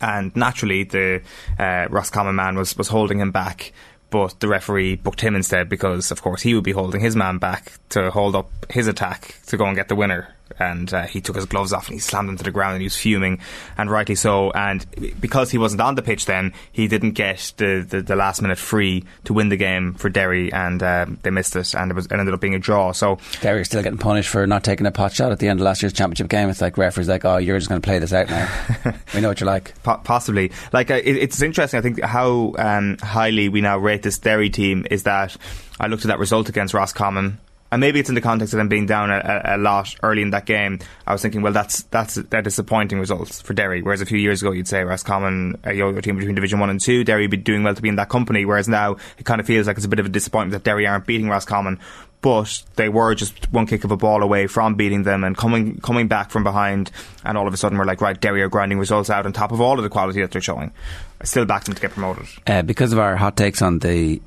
[0.00, 1.22] and naturally the
[1.58, 3.72] uh, Roscommon man was, was holding him back.
[4.10, 7.36] But the referee booked him instead because, of course, he would be holding his man
[7.36, 10.34] back to hold up his attack to go and get the winner.
[10.58, 12.82] And uh, he took his gloves off and he slammed them to the ground and
[12.82, 13.40] he was fuming,
[13.76, 14.50] and rightly so.
[14.50, 14.84] And
[15.20, 18.58] because he wasn't on the pitch then, he didn't get the, the, the last minute
[18.58, 22.06] free to win the game for Derry, and uh, they missed it, and it was
[22.06, 22.92] it ended up being a draw.
[22.92, 25.60] So Derry are still getting punished for not taking a pot shot at the end
[25.60, 26.48] of last year's championship game.
[26.48, 28.48] It's like referees like, oh, you're just going to play this out now.
[29.14, 29.74] we know what you're like.
[29.82, 31.78] Po- possibly, like uh, it, it's interesting.
[31.78, 35.36] I think how um, highly we now rate this Derry team is that
[35.80, 37.38] I looked at that result against Roscommon
[37.70, 40.30] and maybe it's in the context of them being down a, a, lot early in
[40.30, 40.78] that game.
[41.06, 43.82] I was thinking, well, that's that's they're disappointing results for Derry.
[43.82, 46.80] Whereas a few years ago, you'd say Roscommon, a younger team between Division One and
[46.80, 48.44] Two, Derry would be doing well to be in that company.
[48.44, 50.86] Whereas now it kind of feels like it's a bit of a disappointment that Derry
[50.86, 51.78] aren't beating Roscommon.
[52.20, 55.78] But they were just one kick of a ball away from beating them and coming
[55.78, 56.90] coming back from behind,
[57.24, 59.52] and all of a sudden we're like, right, Derry are grinding results out on top
[59.52, 60.72] of all of the quality that they're showing.
[61.20, 62.26] I still back them to get promoted.
[62.44, 64.20] Uh, because of our hot takes on the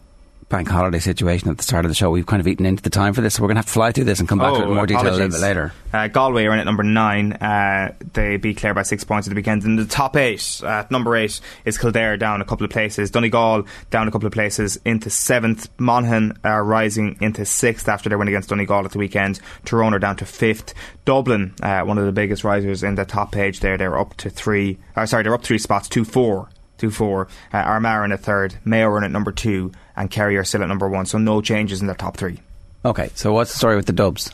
[0.52, 2.12] bank holiday situation at the start of the show.
[2.12, 3.72] We've kind of eaten into the time for this, so we're going to have to
[3.72, 5.40] fly through this and come back oh, to it in more detail a little bit
[5.40, 5.74] later.
[5.94, 7.34] Uh, Galway are in at number nine.
[7.34, 9.64] Uh, they beat Clare by six points at the weekend.
[9.64, 13.10] In the top eight, uh, number eight is Kildare down a couple of places.
[13.10, 15.70] Donegal down a couple of places into seventh.
[15.80, 19.40] Monaghan are rising into sixth after their win against Donegal at the weekend.
[19.64, 20.74] Tyrone are down to fifth.
[21.06, 24.30] Dublin, uh, one of the biggest risers in the top page there, they're up to
[24.30, 24.78] three.
[24.98, 26.50] Uh, sorry, they're up three spots, two four
[26.82, 27.28] two four.
[27.54, 30.64] Uh, Armagh in a third, Mayo are in at number two, and Kerry are still
[30.64, 31.06] at number one.
[31.06, 32.40] So no changes in the top three.
[32.84, 34.34] Okay, so what's the story with the Dubs?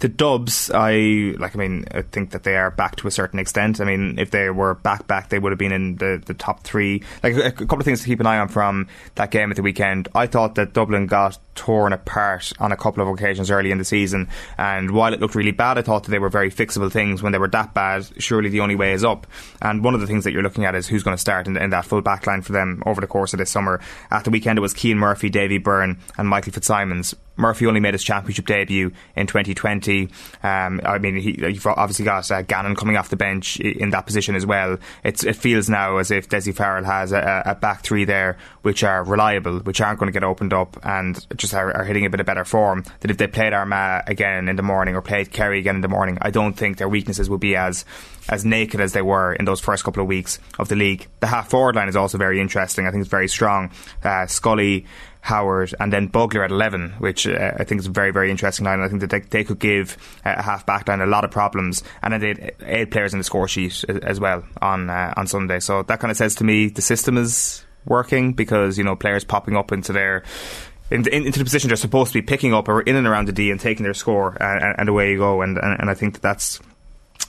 [0.00, 1.54] The Dubs, I like.
[1.54, 3.80] I mean, I think that they are back to a certain extent.
[3.80, 6.62] I mean, if they were back, back, they would have been in the, the top
[6.62, 7.02] three.
[7.22, 9.62] Like a couple of things to keep an eye on from that game at the
[9.62, 10.08] weekend.
[10.14, 13.84] I thought that Dublin got torn apart on a couple of occasions early in the
[13.84, 17.22] season, and while it looked really bad, I thought that they were very fixable things.
[17.22, 19.26] When they were that bad, surely the only way is up.
[19.60, 21.58] And one of the things that you're looking at is who's going to start in,
[21.58, 23.80] in that full back line for them over the course of this summer.
[24.10, 27.14] At the weekend, it was Cian Murphy, Davy Byrne, and Michael Fitzsimons.
[27.40, 30.08] Murphy only made his championship debut in 2020.
[30.42, 34.06] Um, I mean, he, you've obviously got uh, Gannon coming off the bench in that
[34.06, 34.78] position as well.
[35.04, 38.84] It's, it feels now as if Dessie Farrell has a, a, back three there which
[38.84, 42.10] are reliable, which aren't going to get opened up and just are, are, hitting a
[42.10, 42.84] bit of better form.
[43.00, 45.88] That if they played Armagh again in the morning or played Kerry again in the
[45.88, 47.84] morning, I don't think their weaknesses would be as
[48.28, 51.08] as naked as they were in those first couple of weeks of the league.
[51.18, 52.86] The half forward line is also very interesting.
[52.86, 53.70] I think it's very strong.
[54.02, 54.86] Uh, Scully
[55.22, 58.64] Howard, and then Bugler at 11, which uh, I think is a very, very interesting
[58.64, 58.80] line.
[58.80, 61.30] I think that they, they could give uh, a half back line a lot of
[61.30, 61.82] problems.
[62.02, 65.26] And then they had eight players in the score sheet as well on uh, on
[65.26, 65.60] Sunday.
[65.60, 69.24] So that kind of says to me the system is working because, you know, players
[69.24, 70.22] popping up into their
[70.90, 73.28] in, in, into the position they're supposed to be picking up or in and around
[73.28, 75.42] the D and taking their score, and, and away you go.
[75.42, 76.60] And, and, and I think that that's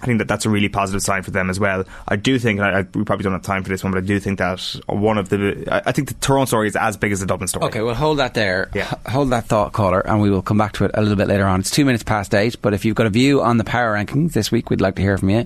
[0.02, 1.84] I think that that's a really positive sign for them as well.
[2.08, 4.06] I do think, I, I, we probably don't have time for this one, but I
[4.06, 7.12] do think that one of the, I, I think the Toronto story is as big
[7.12, 7.66] as the Dublin story.
[7.66, 8.70] Okay, well, hold that there.
[8.74, 8.88] Yeah.
[8.92, 11.28] H- hold that thought, caller, and we will come back to it a little bit
[11.28, 11.60] later on.
[11.60, 14.34] It's two minutes past eight, but if you've got a view on the power rankings
[14.34, 15.46] this week, we'd like to hear from you.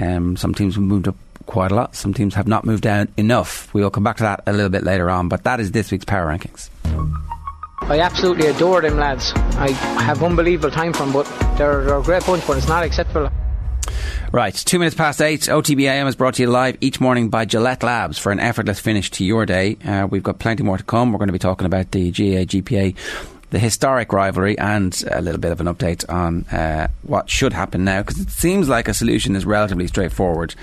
[0.00, 1.16] Um, some teams have moved up
[1.46, 1.96] quite a lot.
[1.96, 3.72] Some teams have not moved down enough.
[3.74, 5.90] We will come back to that a little bit later on, but that is this
[5.90, 6.68] week's power rankings.
[7.82, 9.32] I absolutely adore them lads.
[9.34, 11.24] I have unbelievable time for them, but
[11.56, 13.30] they're, they're a great bunch, but it's not acceptable.
[14.32, 15.42] Right, two minutes past eight.
[15.42, 19.10] OTBAM is brought to you live each morning by Gillette Labs for an effortless finish
[19.12, 19.76] to your day.
[19.84, 21.12] Uh, we've got plenty more to come.
[21.12, 22.94] We're going to be talking about the GAA GPA
[23.50, 27.84] the historic rivalry and a little bit of an update on uh, what should happen
[27.84, 30.54] now because it seems like a solution is relatively straightforward.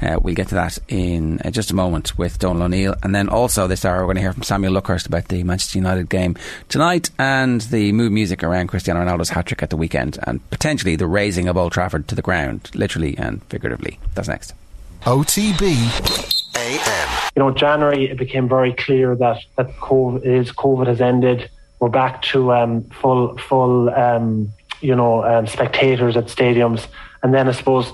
[0.00, 2.94] Uh, we'll get to that in uh, just a moment with Donal O'Neill.
[3.02, 5.78] And then also this hour, we're going to hear from Samuel Luckhurst about the Manchester
[5.78, 6.36] United game
[6.68, 10.96] tonight and the mood music around Cristiano Ronaldo's hat trick at the weekend and potentially
[10.96, 13.98] the raising of Old Trafford to the ground, literally and figuratively.
[14.14, 14.54] That's next.
[15.02, 17.30] OTB AM.
[17.36, 21.88] You know, January it became very clear that that COVID, is COVID has ended we're
[21.88, 26.86] back to um, full full um, you know um, spectators at stadiums,
[27.22, 27.92] and then I suppose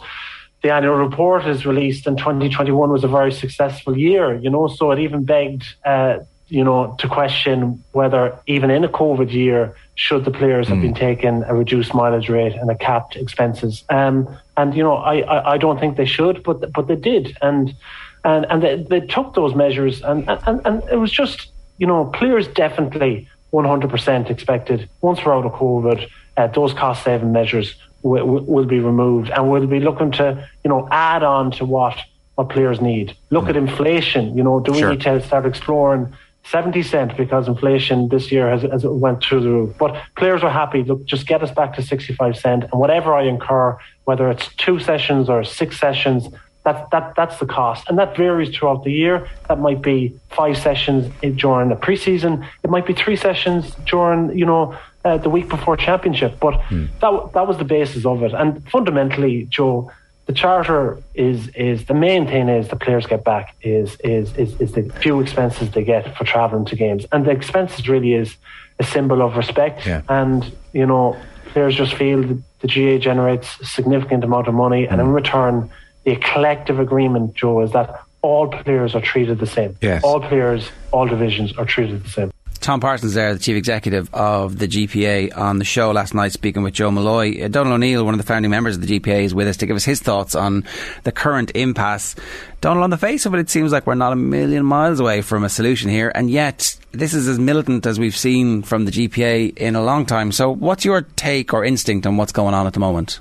[0.62, 4.34] the annual report is released, and 2021 was a very successful year.
[4.34, 5.64] You know, so it even begged.
[5.84, 6.18] Uh,
[6.48, 10.82] you know, to question whether even in a COVID year, should the players have mm.
[10.82, 13.84] been taking a reduced mileage rate and a capped expenses?
[13.88, 17.38] Um, and you know, I, I, I, don't think they should, but but they did,
[17.40, 17.74] and
[18.22, 22.04] and and they, they took those measures, and, and and it was just you know,
[22.04, 28.26] players definitely 100% expected once we're out of COVID, uh, those cost saving measures will,
[28.26, 31.96] will be removed, and we'll be looking to you know add on to what
[32.34, 33.16] what players need.
[33.30, 33.50] Look mm.
[33.50, 34.36] at inflation.
[34.36, 34.90] You know, do we sure.
[34.90, 39.48] need to start exploring 70 cent because inflation this year has, has went through the
[39.48, 39.78] roof.
[39.78, 40.82] But players are happy.
[40.82, 44.80] Look, just get us back to 65 cent, and whatever I incur, whether it's two
[44.80, 46.28] sessions or six sessions,
[46.64, 47.88] that, that, that's the cost.
[47.88, 49.28] And that varies throughout the year.
[49.48, 52.46] That might be five sessions during the preseason.
[52.62, 56.38] It might be three sessions during, you know, uh, the week before championship.
[56.40, 56.84] But Hmm.
[57.00, 58.32] that that was the basis of it.
[58.32, 59.90] And fundamentally, Joe,
[60.26, 64.50] the charter is is the main thing is the players get back is is is,
[64.60, 68.36] is the few expenses they get for travelling to games, and the expenses really is
[68.78, 69.84] a symbol of respect.
[69.84, 70.02] Yeah.
[70.08, 71.16] And you know,
[71.52, 75.12] players just feel that the GAA generates a significant amount of money, and in Hmm.
[75.14, 75.70] return,
[76.04, 79.76] the collective agreement, Joe, is that all players are treated the same.
[79.80, 80.02] Yes.
[80.04, 82.32] All players, all divisions are treated the same.
[82.62, 86.62] Tom Parsons there, the chief executive of the GPA, on the show last night speaking
[86.62, 87.42] with Joe Molloy.
[87.42, 89.66] Uh, Donal O'Neill, one of the founding members of the GPA, is with us to
[89.66, 90.64] give us his thoughts on
[91.02, 92.14] the current impasse.
[92.60, 95.22] Donal, on the face of it, it seems like we're not a million miles away
[95.22, 98.92] from a solution here, and yet this is as militant as we've seen from the
[98.92, 100.30] GPA in a long time.
[100.30, 103.18] So, what's your take or instinct on what's going on at the moment?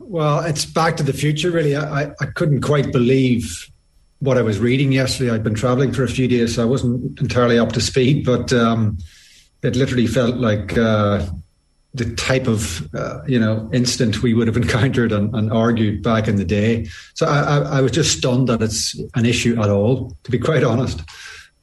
[0.00, 1.76] Well, it's back to the future, really.
[1.76, 3.70] I, I couldn't quite believe
[4.18, 5.30] what I was reading yesterday.
[5.30, 8.52] I'd been traveling for a few days, so I wasn't entirely up to speed, but
[8.52, 8.98] um,
[9.62, 11.24] it literally felt like uh,
[11.94, 16.28] the type of uh, you know instant we would have encountered and, and argued back
[16.28, 16.86] in the day.
[17.14, 20.16] So I, I, I, was just stunned that it's an issue at all.
[20.24, 21.00] To be quite honest,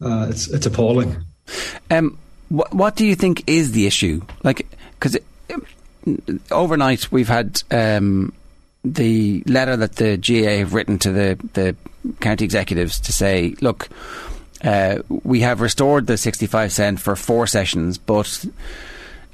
[0.02, 1.18] uh, it's it's appalling.
[1.90, 2.18] Um,
[2.50, 4.22] wh- what do you think is the issue?
[4.44, 5.18] Like, because
[6.52, 8.34] overnight we've had um,
[8.84, 11.76] the letter that the GAA have written to the, the
[12.20, 13.90] county executives to say, look,
[14.64, 18.46] uh, we have restored the 65 cent for four sessions, but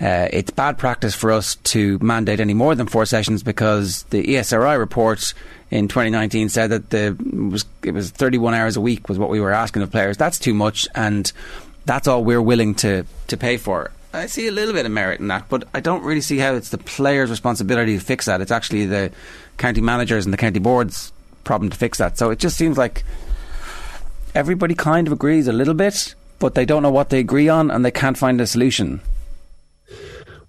[0.01, 4.23] uh, it's bad practice for us to mandate any more than four sessions because the
[4.23, 5.33] ESRI report
[5.71, 9.29] in 2019 said that the it was it was 31 hours a week was what
[9.29, 10.17] we were asking of players.
[10.17, 11.31] That's too much, and
[11.85, 13.91] that's all we're willing to to pay for.
[14.13, 16.53] I see a little bit of merit in that, but I don't really see how
[16.53, 18.41] it's the players' responsibility to fix that.
[18.41, 19.11] It's actually the
[19.57, 21.11] county managers and the county boards'
[21.43, 22.17] problem to fix that.
[22.19, 23.03] So it just seems like
[24.35, 27.71] everybody kind of agrees a little bit, but they don't know what they agree on
[27.71, 29.01] and they can't find a solution.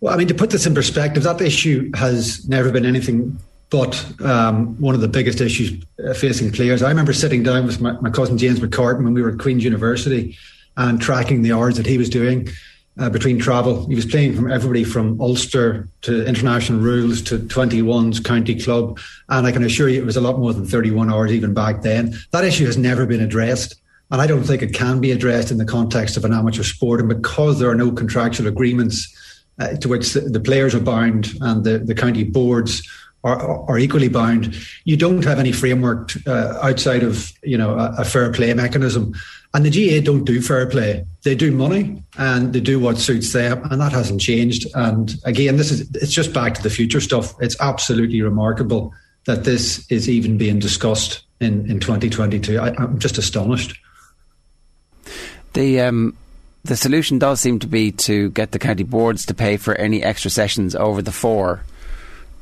[0.00, 3.38] Well, I mean, to put this in perspective, that issue has never been anything
[3.70, 6.82] but um, one of the biggest issues uh, facing players.
[6.82, 9.64] I remember sitting down with my, my cousin James McCartan when we were at Queen's
[9.64, 10.36] University
[10.76, 12.48] and tracking the hours that he was doing.
[12.96, 13.84] Uh, between travel.
[13.88, 19.00] He was playing from everybody from Ulster to international rules to 21s county club.
[19.28, 21.82] And I can assure you it was a lot more than 31 hours even back
[21.82, 22.14] then.
[22.30, 23.74] That issue has never been addressed.
[24.12, 27.00] And I don't think it can be addressed in the context of an amateur sport.
[27.00, 29.12] And because there are no contractual agreements
[29.58, 32.88] uh, to which the, the, players are bound and the, the county boards
[33.24, 34.54] are, are, equally bound,
[34.84, 39.14] you don't have any framework uh, outside of you know a, a fair play mechanism.
[39.54, 41.06] And the GAA don't do fair play.
[41.22, 43.62] They do money and they do what suits them.
[43.70, 44.66] And that hasn't changed.
[44.74, 47.34] And again, this is, it's just back to the future stuff.
[47.40, 48.92] It's absolutely remarkable
[49.26, 52.58] that this is even being discussed in, in 2022.
[52.58, 53.78] I, am just astonished.
[55.52, 56.16] The, um,
[56.64, 60.02] the solution does seem to be to get the county boards to pay for any
[60.02, 61.62] extra sessions over the four.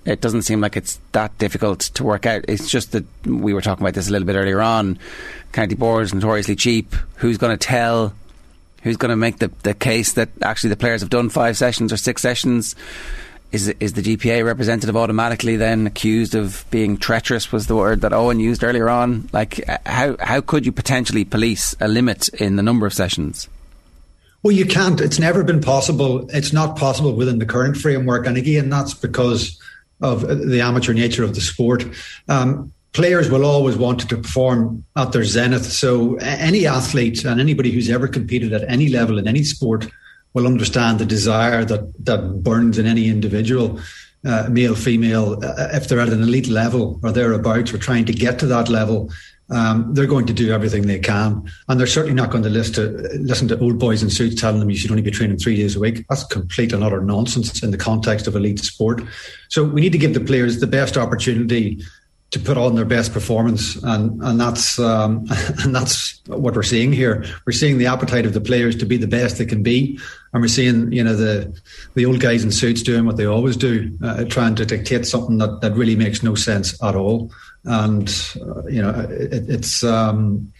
[0.04, 2.44] It doesn't seem like it's that difficult to work out.
[2.48, 4.98] It's just that we were talking about this a little bit earlier on.
[5.52, 6.94] County boards notoriously cheap.
[7.16, 8.12] Who's going to tell?
[8.82, 11.92] Who's going to make the, the case that actually the players have done five sessions
[11.92, 12.74] or six sessions?
[13.52, 17.52] Is is the GPA representative automatically then accused of being treacherous?
[17.52, 19.28] Was the word that Owen used earlier on?
[19.32, 23.48] Like uh, how how could you potentially police a limit in the number of sessions?
[24.42, 25.00] Well, you can't.
[25.00, 26.26] It's never been possible.
[26.30, 29.60] It's not possible within the current framework, and again, that's because
[30.02, 31.84] of the amateur nature of the sport.
[32.28, 35.64] Um, players will always want to perform at their zenith.
[35.64, 39.86] So any athlete and anybody who's ever competed at any level in any sport
[40.34, 43.80] will understand the desire that that burns in any individual,
[44.24, 45.38] uh, male, female.
[45.44, 48.68] Uh, if they're at an elite level or thereabouts, or trying to get to that
[48.68, 49.10] level.
[49.50, 52.74] Um, they're going to do everything they can, and they're certainly not going to listen
[52.74, 55.56] to listen to old boys in suits telling them you should only be training three
[55.56, 56.06] days a week.
[56.08, 59.02] That's complete and utter nonsense in the context of elite sport.
[59.48, 61.82] So we need to give the players the best opportunity
[62.32, 65.26] to put on their best performance, and and that's um,
[65.62, 67.24] and that's what we're seeing here.
[67.46, 69.98] We're seeing the appetite of the players to be the best they can be,
[70.32, 71.54] and we're seeing you know the
[71.94, 75.38] the old guys in suits doing what they always do, uh, trying to dictate something
[75.38, 77.30] that that really makes no sense at all.
[77.64, 78.08] And
[78.40, 79.84] uh, you know it, it's.
[79.84, 80.52] Um,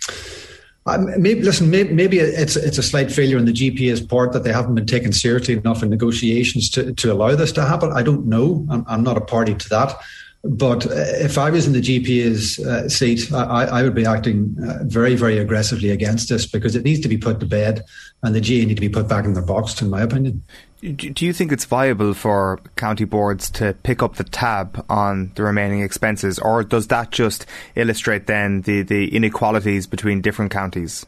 [0.84, 1.70] listen.
[1.70, 5.12] Maybe, it's it's a slight failure on the GPA's part that they haven't been taken
[5.12, 7.92] seriously enough in negotiations to, to allow this to happen.
[7.92, 8.66] I don't know.
[8.68, 9.96] I'm, I'm not a party to that.
[10.44, 14.78] But if I was in the GPA's uh, seat, I, I, would be acting uh,
[14.82, 17.84] very, very aggressively against this because it needs to be put to bed,
[18.24, 20.42] and the GAA need to be put back in their box, in my opinion.
[20.82, 25.44] Do you think it's viable for county boards to pick up the tab on the
[25.44, 31.06] remaining expenses, or does that just illustrate then the, the inequalities between different counties?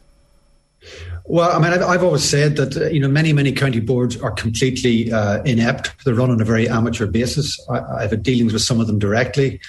[1.25, 4.15] Well, I mean, I've, I've always said that uh, you know many many county boards
[4.21, 5.91] are completely uh, inept.
[6.05, 7.59] They're run on a very amateur basis.
[7.69, 9.59] I, I've had dealings with some of them directly,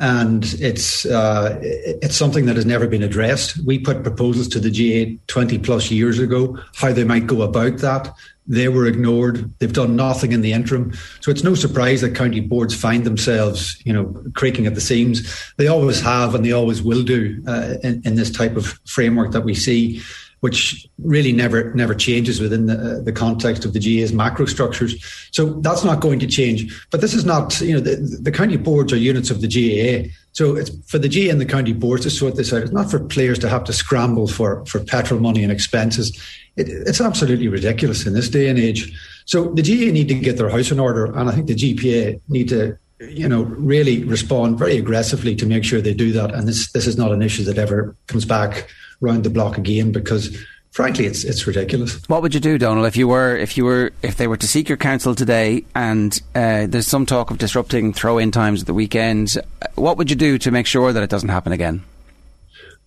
[0.00, 3.64] and it's uh, it's something that has never been addressed.
[3.64, 7.78] We put proposals to the GAA twenty plus years ago how they might go about
[7.78, 8.12] that.
[8.46, 9.52] They were ignored.
[9.58, 10.92] They've done nothing in the interim.
[11.20, 15.22] So it's no surprise that county boards find themselves, you know, creaking at the seams.
[15.58, 19.32] They always have, and they always will do uh, in, in this type of framework
[19.32, 20.02] that we see
[20.42, 24.92] which really never never changes within the, uh, the context of the GAA's macro structures.
[25.30, 26.84] So that's not going to change.
[26.90, 30.10] But this is not, you know, the, the county boards are units of the GAA.
[30.32, 32.62] So it's for the GAA and the county boards to sort this out.
[32.62, 36.10] It's not for players to have to scramble for, for petrol money and expenses.
[36.56, 38.92] It, it's absolutely ridiculous in this day and age.
[39.26, 42.20] So the GAA need to get their house in order, and I think the GPA
[42.28, 46.32] need to you know, really respond very aggressively to make sure they do that.
[46.34, 48.68] And this this is not an issue that ever comes back
[49.02, 50.34] round the block again because
[50.70, 52.00] frankly it's it's ridiculous.
[52.08, 54.46] What would you do, Donal, if you were if you were if they were to
[54.46, 58.74] seek your counsel today and uh, there's some talk of disrupting throw-in times at the
[58.74, 59.36] weekend?
[59.74, 61.84] What would you do to make sure that it doesn't happen again?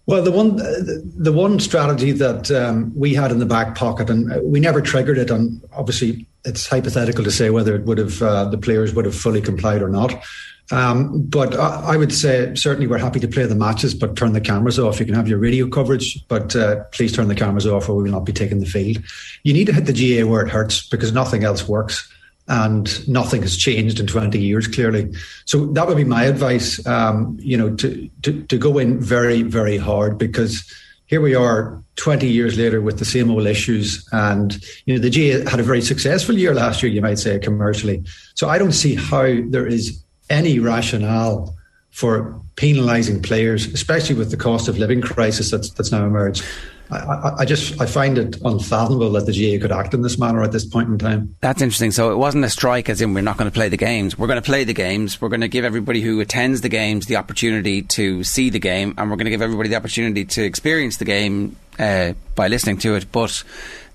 [0.08, 4.32] Well, the one the one strategy that um, we had in the back pocket, and
[4.44, 8.46] we never triggered it, and obviously it's hypothetical to say whether it would have uh,
[8.46, 10.24] the players would have fully complied or not.
[10.72, 14.34] Um, but I, I, would say certainly we're happy to play the matches, but turn
[14.34, 15.00] the cameras off.
[15.00, 18.04] You can have your radio coverage, but uh, please turn the cameras off, or we
[18.04, 19.04] will not be taking the field.
[19.44, 22.12] You need to hit the GAA where it hurts because nothing else works,
[22.48, 25.14] and nothing has changed in 20 years clearly.
[25.46, 26.86] So that would be my advice.
[26.88, 30.64] Um, you know, to, to to go in very very hard because
[31.08, 35.12] here we are 20 years later with the same old issues and you know the
[35.12, 38.04] GAA had a very successful year last year you might say commercially
[38.34, 41.56] so i don't see how there is any rationale
[41.92, 46.44] for penalising players, especially with the cost of living crisis that's that's now emerged.
[46.92, 50.44] I, I, just I find it unfathomable that the GAA could act in this manner
[50.44, 51.36] at this point in time.
[51.42, 51.92] That's interesting.
[51.92, 54.20] So it wasn't a strike, as in we're not going to play the games.
[54.20, 55.20] We're going to play the games.
[55.20, 58.94] We're going to give everybody who attends the games the opportunity to see the game,
[58.98, 62.78] and we're going to give everybody the opportunity to experience the game uh, by listening
[62.80, 63.12] to it.
[63.12, 63.44] But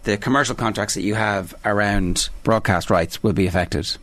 [0.03, 3.97] the commercial contracts that you have around broadcast rights will be affected.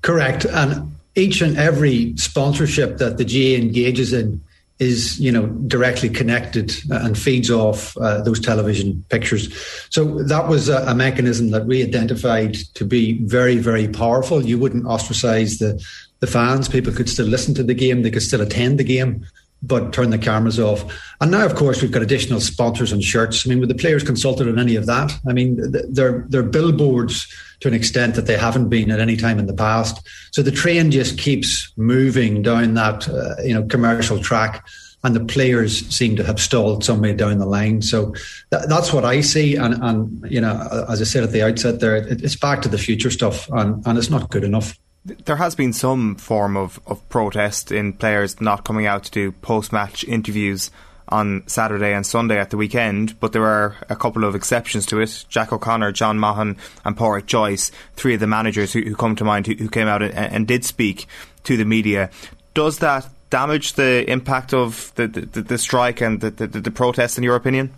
[0.00, 4.42] Correct, and each and every sponsorship that the GAA engages in
[4.80, 9.54] is you know directly connected and feeds off uh, those television pictures.
[9.90, 14.44] So that was a, a, mechanism that we identified to be very very powerful.
[14.44, 15.80] You wouldn't ostracize the
[16.18, 16.68] the fans.
[16.68, 18.02] People could still listen to the game.
[18.02, 19.24] They could still attend the game
[19.66, 20.84] but turn the cameras off.
[21.20, 23.46] And now, of course, we've got additional sponsors and shirts.
[23.46, 25.12] I mean, were the players consulted on any of that?
[25.26, 25.58] I mean,
[25.90, 27.26] they're, they're billboards
[27.60, 30.06] to an extent that they haven't been at any time in the past.
[30.32, 34.66] So the train just keeps moving down that, uh, you know, commercial track.
[35.02, 37.82] And the players seem to have stalled somewhere down the line.
[37.82, 38.14] So
[38.50, 39.54] that's what I see.
[39.54, 42.70] And, and, you know, as I said at the outset there, it, it's back to
[42.70, 46.80] the future stuff and, and it's not good enough there has been some form of,
[46.86, 50.70] of protest in players not coming out to do post match interviews
[51.08, 55.00] on Saturday and Sunday at the weekend, but there are a couple of exceptions to
[55.00, 55.26] it.
[55.28, 59.24] Jack O'Connor, John Mahon, and Pádraic Joyce, three of the managers who, who come to
[59.24, 61.06] mind, who, who came out and, and, did speak
[61.44, 62.08] to the media.
[62.54, 67.18] Does that damage the impact of the, the, the strike and the, the, the protest,
[67.18, 67.74] in your opinion?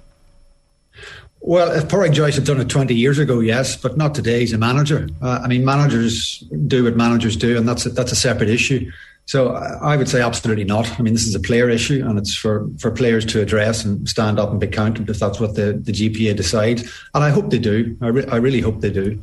[1.46, 4.40] Well, if Pádraic Joyce had done it 20 years ago, yes, but not today.
[4.40, 5.08] He's a manager.
[5.22, 8.90] Uh, I mean, managers do what managers do, and that's a, that's a separate issue.
[9.26, 10.98] So I would say absolutely not.
[10.98, 14.08] I mean, this is a player issue, and it's for, for players to address and
[14.08, 16.82] stand up and be counted if that's what the, the GPA decides.
[17.14, 17.96] And I hope they do.
[18.00, 19.20] I, re- I really hope they do.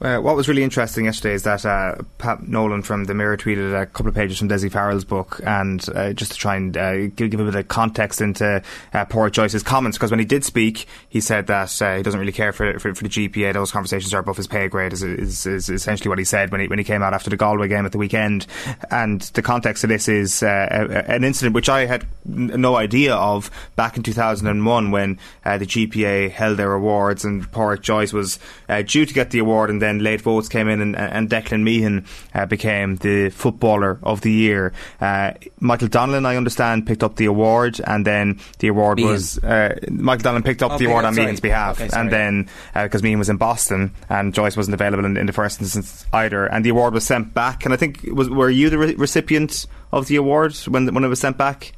[0.00, 3.78] Uh, what was really interesting yesterday is that uh, Pat Nolan from the Mirror tweeted
[3.78, 7.08] a couple of pages from Dessie Farrell's book, and uh, just to try and uh,
[7.08, 8.62] give, give, a bit of context into
[8.94, 12.18] uh, Pádraic Joyce's comments, because when he did speak, he said that uh, he doesn't
[12.18, 13.52] really care for, for, for the GPA.
[13.52, 14.94] Those conversations are above his pay grade.
[14.94, 17.36] Is, is, is essentially what he said when he when he came out after the
[17.36, 18.46] Galway game at the weekend.
[18.90, 23.98] And the context of this is an incident which I had no idea of back
[23.98, 28.38] in 2001 when the GPA held their awards, and Pádraic Joyce was
[28.86, 31.62] due to get the award, and then then late votes came in, and, and Declan
[31.62, 34.72] Meehan uh, became the footballer of the year.
[35.00, 39.12] Uh, Michael Donnellan, I understand, picked up the award, and then the award Meehan.
[39.12, 41.26] was uh, Michael Donnellan picked up okay, the award on sorry.
[41.26, 45.04] Meehan's behalf, okay, and then because uh, Meehan was in Boston and Joyce wasn't available
[45.04, 47.64] in, in, the first instance either, and the award was sent back.
[47.64, 51.08] And I think was were you the re- recipient of the award when when it
[51.08, 51.72] was sent back?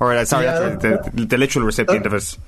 [0.00, 2.38] Or uh, sorry, yeah, the, the, the, literal recipient of it.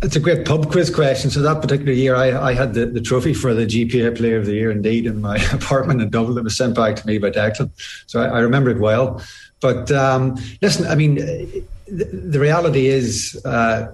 [0.00, 1.28] It's a great pub quiz question.
[1.28, 4.46] So that particular year, I, I had the, the trophy for the GPA Player of
[4.46, 6.38] the Year, indeed, in my apartment in Dublin.
[6.38, 7.70] It was sent back to me by Declan,
[8.06, 9.20] so I, I remember it well.
[9.60, 13.92] But um, listen, I mean, the, the reality is, uh,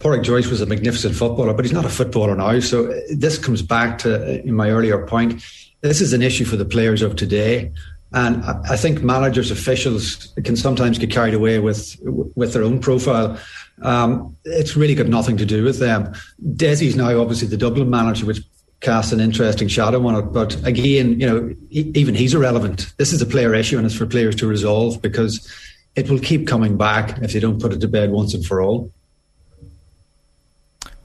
[0.00, 2.58] Pádraic Joyce was a magnificent footballer, but he's not a footballer now.
[2.60, 5.44] So this comes back to uh, in my earlier point.
[5.82, 7.72] This is an issue for the players of today.
[8.14, 13.38] And I think managers, officials can sometimes get carried away with with their own profile.
[13.82, 16.14] Um, it's really got nothing to do with them.
[16.56, 18.40] Dessie's now obviously the Dublin manager, which
[18.80, 20.32] casts an interesting shadow on it.
[20.32, 22.92] But again, you know, even he's irrelevant.
[22.98, 25.48] This is a player issue, and it's for players to resolve because
[25.96, 28.60] it will keep coming back if they don't put it to bed once and for
[28.60, 28.90] all.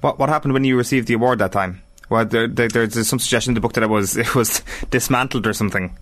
[0.02, 1.82] What what happened when you received the award that time?
[2.10, 5.48] Well, there, there, there's some suggestion in the book that it was it was dismantled
[5.48, 5.98] or something.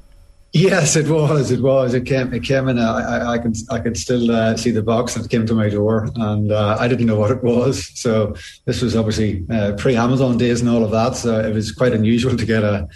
[0.56, 1.52] Yes, it was.
[1.52, 1.94] It was.
[1.94, 2.34] It came.
[2.34, 2.80] It came in.
[2.80, 3.52] I, I can.
[3.70, 6.88] I could still uh, see the box that came to my door, and uh, I
[6.88, 7.92] didn't know what it was.
[8.00, 8.34] So
[8.64, 11.18] this was obviously uh, pre-Amazon days and all of that.
[11.18, 12.88] So it was quite unusual to get a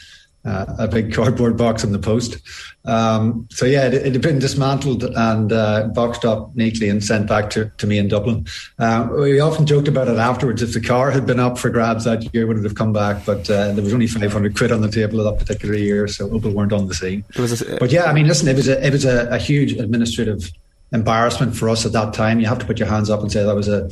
[0.46, 2.38] uh, a big cardboard box in the post.
[2.86, 7.28] Um, so yeah, it, it, had been dismantled and uh, boxed up neatly and sent
[7.28, 8.48] back to, to me in Dublin.
[8.78, 10.62] Uh, we often joked about it afterwards.
[10.62, 13.26] If the car had been up for grabs that year, would it have come back?
[13.26, 16.52] But uh, there was only 500 quid on the table that particular year, so people
[16.52, 17.26] weren't on the scene.
[17.36, 20.52] A, but yeah, I mean, listen, it was a, it was a, a huge administrative
[20.92, 22.40] embarrassment for us at that time.
[22.40, 23.90] You have to put your hands up and say that was a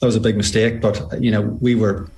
[0.00, 0.80] that was a big mistake.
[0.80, 2.08] But you know, we were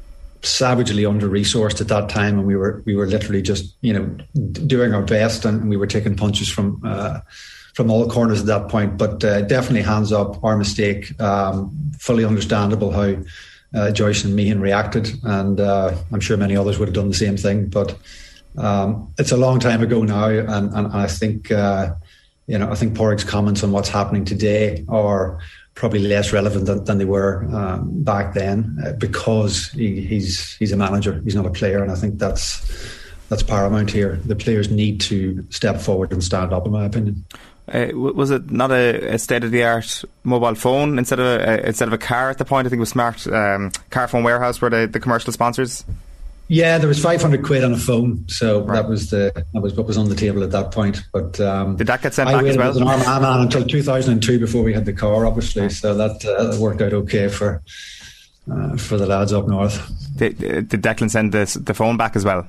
[0.43, 4.05] savagely under resourced at that time, and we were we were literally just you know
[4.67, 7.21] doing our best, and we were taking punches from uh,
[7.75, 8.97] from all corners at that point.
[8.97, 11.19] But uh, definitely hands up, our mistake.
[11.21, 13.17] Um, fully understandable how
[13.75, 17.15] uh, Joyce and Meehan reacted, and uh, I'm sure many others would have done the
[17.15, 17.69] same thing.
[17.69, 17.97] But
[18.57, 21.95] um, it's a long time ago now, and, and I think uh,
[22.47, 25.39] you know I think Pádraic's comments on what's happening today are
[25.77, 30.73] probably less relevant than, than they were um, back then uh, because he, he's he's
[30.73, 32.67] a manager, he's not a player, and I think that's
[33.29, 34.19] that's paramount here.
[34.25, 37.25] The players need to step forward and stand up, in my opinion.
[37.69, 41.67] Uh, was it not a, a state of the art mobile phone instead of a,
[41.67, 42.67] instead of a car at the point?
[42.67, 45.85] I think it was smart um, Carphone Warehouse were the, the commercial sponsors.
[46.49, 48.77] Yeah, there was 500 quid on a phone, so right.
[48.77, 51.03] that was the that was what was on the table at that point.
[51.13, 52.71] But um, did that get sent I back as well?
[52.71, 55.69] As an Armagh man until 2002 before we had the car, obviously.
[55.71, 57.63] So that, uh, worked out okay for
[58.51, 59.91] uh, for the lads up north.
[60.17, 62.47] Did, did Declan send the the phone back as well?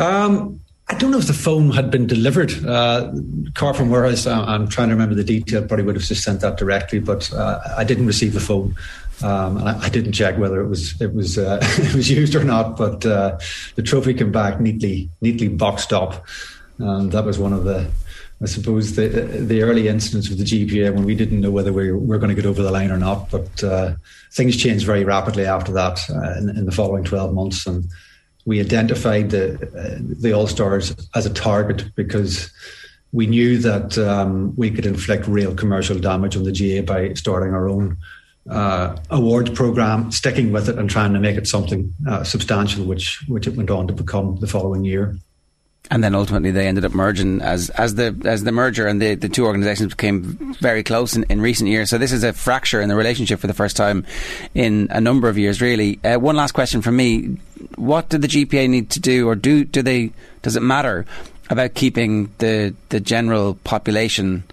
[0.00, 2.52] Um, I don't know if the phone had been delivered.
[2.66, 3.10] Uh,
[3.54, 6.98] from Warehouse, I'm trying to remember the detail, probably would have just sent that directly,
[6.98, 8.74] but uh, I didn't receive the phone.
[9.22, 12.34] Um, and I, I, didn't check whether it was it was uh, it was used
[12.34, 13.38] or not, but uh,
[13.76, 16.26] the trophy came back neatly neatly boxed up,
[16.78, 17.90] and that was one of the
[18.42, 21.92] I suppose the the early incidents of the GPA when we didn't know whether we
[21.92, 23.30] were going to get over the line or not.
[23.30, 23.94] But uh,
[24.32, 27.84] things changed very rapidly after that uh, in, in, the following twelve months, and
[28.44, 32.50] we identified the uh, the All Stars as a target because
[33.12, 37.54] we knew that um, we could inflict real commercial damage on the GAA by starting
[37.54, 37.96] our own
[38.50, 38.96] uh,
[39.54, 43.56] program, sticking with it and trying to make it something uh, substantial, which which it
[43.56, 45.16] went on to become the following year.
[45.90, 49.14] And then ultimately they ended up merging as as the as the merger and the,
[49.16, 51.90] the two organisations became very close in, in recent years.
[51.90, 54.06] So this is a fracture in the relationship for the first time
[54.54, 56.00] in a number of years, really.
[56.02, 57.36] Uh, one last question from me:
[57.76, 60.12] What do the GPA need to do, or do do they?
[60.42, 61.04] Does it matter
[61.50, 64.44] about keeping the the general population?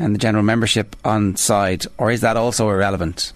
[0.00, 3.32] And the general membership on side, or is that also irrelevant?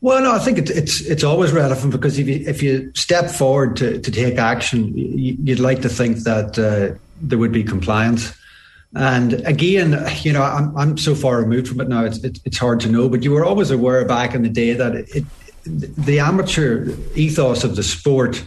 [0.00, 3.30] Well, no, I think it, it's it's always relevant because if you if you step
[3.30, 8.32] forward to, to take action, you'd like to think that uh, there would be compliance.
[8.94, 12.58] And again, you know, I'm I'm so far removed from it now; it's it, it's
[12.58, 13.08] hard to know.
[13.08, 15.24] But you were always aware back in the day that it,
[15.64, 18.44] the amateur ethos of the sport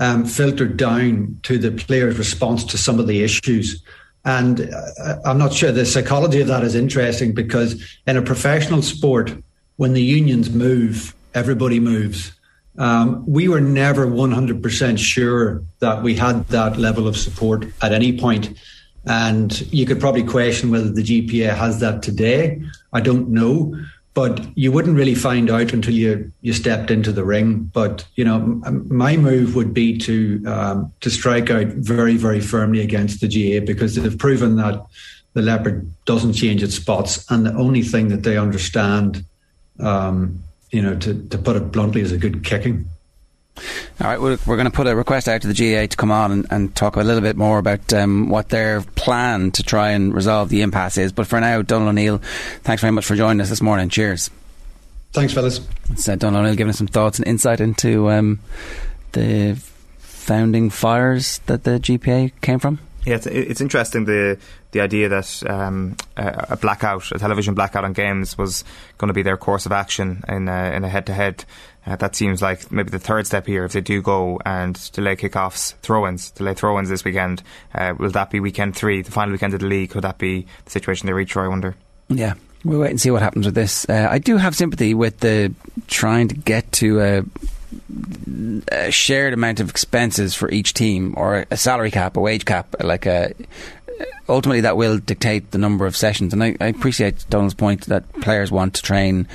[0.00, 3.82] um, filtered down to the players' response to some of the issues.
[4.24, 8.82] And uh, I'm not sure the psychology of that is interesting because in a professional
[8.82, 9.34] sport,
[9.76, 12.32] when the unions move, everybody moves.
[12.78, 18.16] Um, we were never 100% sure that we had that level of support at any
[18.18, 18.56] point.
[19.04, 22.60] And you could probably question whether the GPA has that today.
[22.92, 23.74] I don't know
[24.14, 27.70] but you wouldn't really find out until you you stepped into the ring.
[27.72, 28.40] But you know,
[28.88, 33.64] my move would be to um, to strike out very very firmly against the GAA
[33.64, 34.84] because they've proven that
[35.34, 39.24] the leopard doesn't change its spots, and the only thing that they understand,
[39.78, 40.42] um,
[40.72, 42.88] you know, to to put it bluntly, is a good kicking.
[44.00, 46.10] All right, we're, we're going to put a request out to the GAA to come
[46.10, 49.90] on and, and talk a little bit more about um, what their plan to try
[49.90, 51.12] and resolve the impasse is.
[51.12, 52.18] But for now, Donal O'Neill,
[52.62, 53.88] thanks very much for joining us this morning.
[53.88, 54.30] Cheers.
[55.12, 55.60] Thanks, fellas.
[55.90, 58.40] It's uh, Donal O'Neill giving us some thoughts and insight into um,
[59.12, 59.58] the
[59.98, 62.78] founding fires that the GPA came from.
[63.06, 64.38] Yeah, it's, it's interesting the
[64.72, 68.64] the idea that um, a, a blackout, a television blackout on games, was
[68.98, 71.46] going to be their course of action in a, in a head to head
[71.88, 72.00] head.
[72.00, 73.64] That seems like maybe the third step here.
[73.64, 77.42] If they do go and delay kickoffs, throw-ins, delay throw-ins this weekend,
[77.74, 79.90] uh, will that be weekend three, the final weekend of the league?
[79.90, 81.36] Could that be the situation they reach?
[81.36, 81.76] I wonder.
[82.08, 82.34] Yeah,
[82.64, 83.88] we'll wait and see what happens with this.
[83.88, 85.54] Uh, I do have sympathy with the
[85.86, 87.24] trying to get to a,
[88.72, 92.74] a, shared amount of expenses for each team, or a salary cap, a wage cap,
[92.80, 93.34] like a.
[94.28, 98.10] Ultimately, that will dictate the number of sessions, and I, I appreciate Donal's point that
[98.20, 99.26] players want to train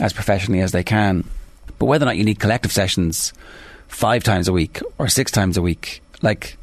[0.00, 1.24] as professionally as they can.
[1.82, 3.32] But whether or not you need collective sessions
[3.88, 6.56] five times a week or six times a week, like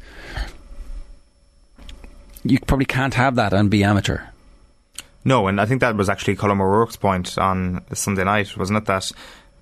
[2.42, 4.22] you probably can't have that and be amateur.
[5.22, 8.86] No, and I think that was actually Colm O'Rourke's point on Sunday night, wasn't it?
[8.86, 9.12] That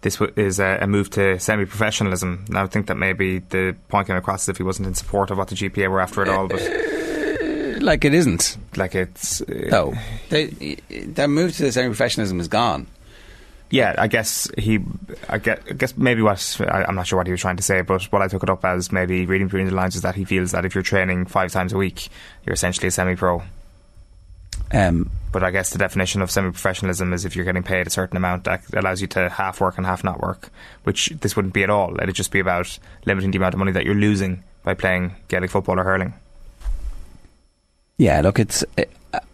[0.02, 2.44] this is a, move to semi-professionalism.
[2.50, 5.32] Now, I think that maybe the point came across as if he wasn't in support
[5.32, 8.56] of what the GPA were after at all, but uh, like it isn't.
[8.76, 9.94] Like it's uh, no.
[10.30, 12.86] that move to the semi-professionalism is gone
[13.70, 14.80] yeah, I guess he,
[15.28, 17.62] I guess, I guess maybe what I, am not sure what he was trying to
[17.62, 20.14] say, but what I took it up as maybe reading between the lines is that
[20.14, 22.08] he feels that if you're training five times a week,
[22.44, 23.42] you're essentially a semi-pro.
[24.72, 28.16] Um, but I guess the definition of semi-professionalism is if you're getting paid a certain
[28.16, 30.50] amount that allows you to half work and half not work,
[30.84, 31.94] which this wouldn't be at all.
[32.00, 35.50] It'd just be about limiting the amount of money that you're losing by playing Gaelic
[35.50, 36.14] football or hurling.
[37.98, 38.84] Yeah, look, it's uh,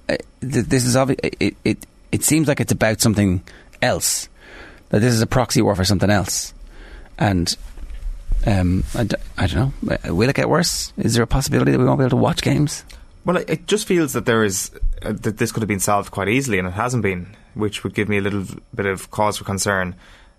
[0.08, 1.20] uh, this is obvious.
[1.22, 3.42] It, it it seems like it's about something
[3.84, 4.28] else.
[4.88, 6.54] That this is a proxy war for something else.
[7.18, 7.56] And
[8.46, 10.14] um, I d- I don't know.
[10.14, 10.92] Will it get worse?
[10.96, 12.84] Is there a possibility that we won't be able to watch games?
[13.24, 14.70] Well, it just feels that there is
[15.02, 17.94] uh, that this could have been solved quite easily, and it hasn't been, which would
[17.94, 19.94] give me a little bit of cause for concern.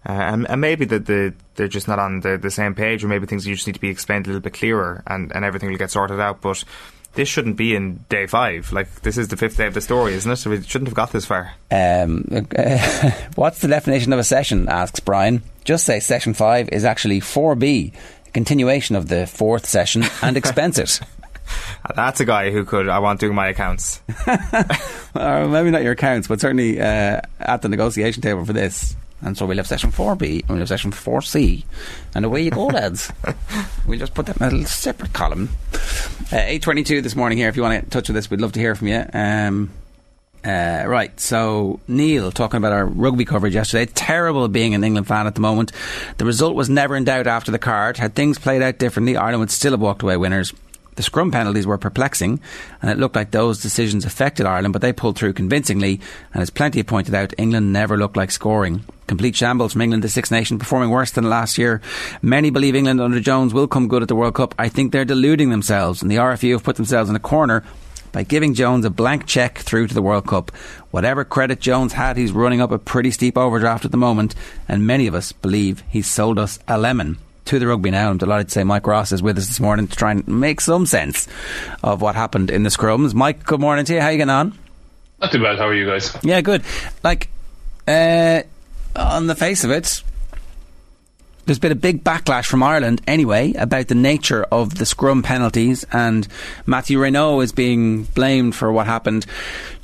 [0.08, 3.08] Uh, and, and, maybe that the, they're just not on the, the same page, or
[3.08, 5.80] maybe things just need to be explained a little bit clearer, and, and everything will
[5.80, 6.42] get sorted out.
[6.42, 6.64] But
[7.16, 8.72] this shouldn't be in day five.
[8.72, 10.36] Like this is the fifth day of the story, isn't it?
[10.38, 11.54] So we shouldn't have got this far.
[11.72, 14.70] Um, uh, what's the definition of a session?
[14.70, 15.42] asks Brian.
[15.64, 17.94] Just say session five is actually four B,
[18.34, 21.00] continuation of the fourth session, and expense it.
[21.96, 22.90] That's a guy who could.
[22.90, 24.02] I want doing my accounts.
[25.16, 28.96] or maybe not your accounts, but certainly uh, at the negotiation table for this.
[29.22, 31.64] And so we'll have session 4B and we'll have session 4C.
[32.14, 33.12] And away you go, lads.
[33.88, 35.50] we'll just put that in a little separate column.
[35.74, 37.50] Uh, 8.22 this morning here.
[37.50, 39.06] If you want to get in touch with us, we'd love to hear from you.
[39.14, 39.72] Um,
[40.46, 43.84] uh, right, so Neil talking about our rugby coverage yesterday.
[43.84, 45.72] It's terrible being an England fan at the moment.
[46.18, 47.98] The result was never in doubt after the card.
[47.98, 50.54] Had things played out differently, Ireland would still have walked away winners.
[50.96, 52.40] The scrum penalties were perplexing,
[52.82, 56.00] and it looked like those decisions affected Ireland, but they pulled through convincingly.
[56.34, 58.86] And as plenty have pointed out, England never looked like scoring.
[59.08, 61.82] Complete shambles from England, the Six Nations performing worse than last year.
[62.22, 64.56] Many believe England under Jones will come good at the World Cup.
[64.58, 67.64] I think they're deluding themselves, and the RFU have put themselves in a corner
[68.14, 70.50] by giving Jones a blank cheque through to the World Cup.
[70.92, 74.34] Whatever credit Jones had, he's running up a pretty steep overdraft at the moment,
[74.70, 78.10] and many of us believe he's sold us a lemon to the rugby now.
[78.10, 80.62] I'm delighted to say Mike Ross is with us this morning to try and make
[80.62, 81.28] some sense
[81.84, 83.14] of what happened in the scrums.
[83.14, 84.02] Mike, good morning to you.
[84.02, 84.58] How you getting on?
[85.22, 85.58] Not too bad.
[85.58, 86.16] How are you guys?
[86.24, 86.64] Yeah, good.
[87.04, 87.30] Like,
[87.88, 88.42] uh,
[88.96, 90.04] on the face of it,
[91.46, 95.86] there's been a big backlash from Ireland anyway about the nature of the scrum penalties,
[95.92, 96.28] and
[96.66, 99.26] Matthew Raynal is being blamed for what happened.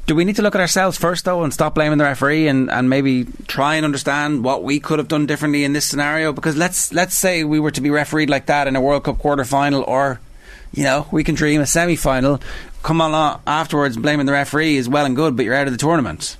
[0.07, 2.69] Do we need to look at ourselves first, though, and stop blaming the referee, and,
[2.69, 6.33] and maybe try and understand what we could have done differently in this scenario?
[6.33, 9.19] Because let's let's say we were to be refereed like that in a World Cup
[9.19, 10.19] quarter final, or
[10.73, 12.41] you know, we can dream a semi final.
[12.83, 15.73] Come on uh, afterwards, blaming the referee is well and good, but you're out of
[15.73, 16.35] the tournament.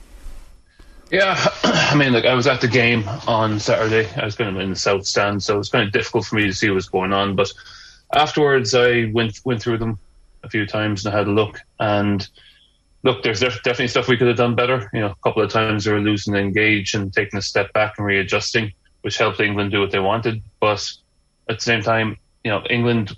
[1.12, 4.09] Yeah, I mean, like I was at the game on Saturday.
[4.16, 6.36] I was kind of in the south stand, so it was kind of difficult for
[6.36, 7.36] me to see what was going on.
[7.36, 7.51] But
[8.14, 9.99] afterwards, I went went through them
[10.43, 11.62] a few times and I had a look.
[11.80, 12.28] And
[13.04, 14.89] look, there's definitely stuff we could have done better.
[14.93, 17.74] You know, a couple of times they were losing the engage and taking a step
[17.74, 18.72] back and readjusting,
[19.02, 20.41] which helped England do what they wanted.
[20.60, 20.91] But
[21.49, 23.16] at the same time, you know, England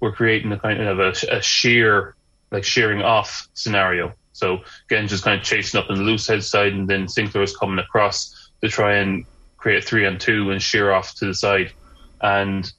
[0.00, 2.14] were creating a kind of a, a sheer,
[2.50, 6.44] like shearing off scenario so again, just kind of chasing up on the loose head
[6.44, 9.24] side, and then Sinckler was coming across to try and
[9.56, 11.72] create three on two and shear off to the side.
[12.20, 12.70] And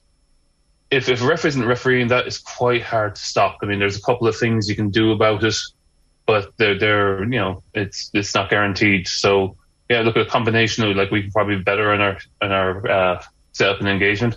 [0.90, 3.58] if if a ref isn't refereeing that, it's quite hard to stop.
[3.62, 5.56] I mean, there's a couple of things you can do about it,
[6.26, 9.08] but they're they're you know it's it's not guaranteed.
[9.08, 9.56] So
[9.88, 12.52] yeah, look at a combination of like we can probably be better in our in
[12.52, 13.22] our uh,
[13.52, 14.36] setup and engagement.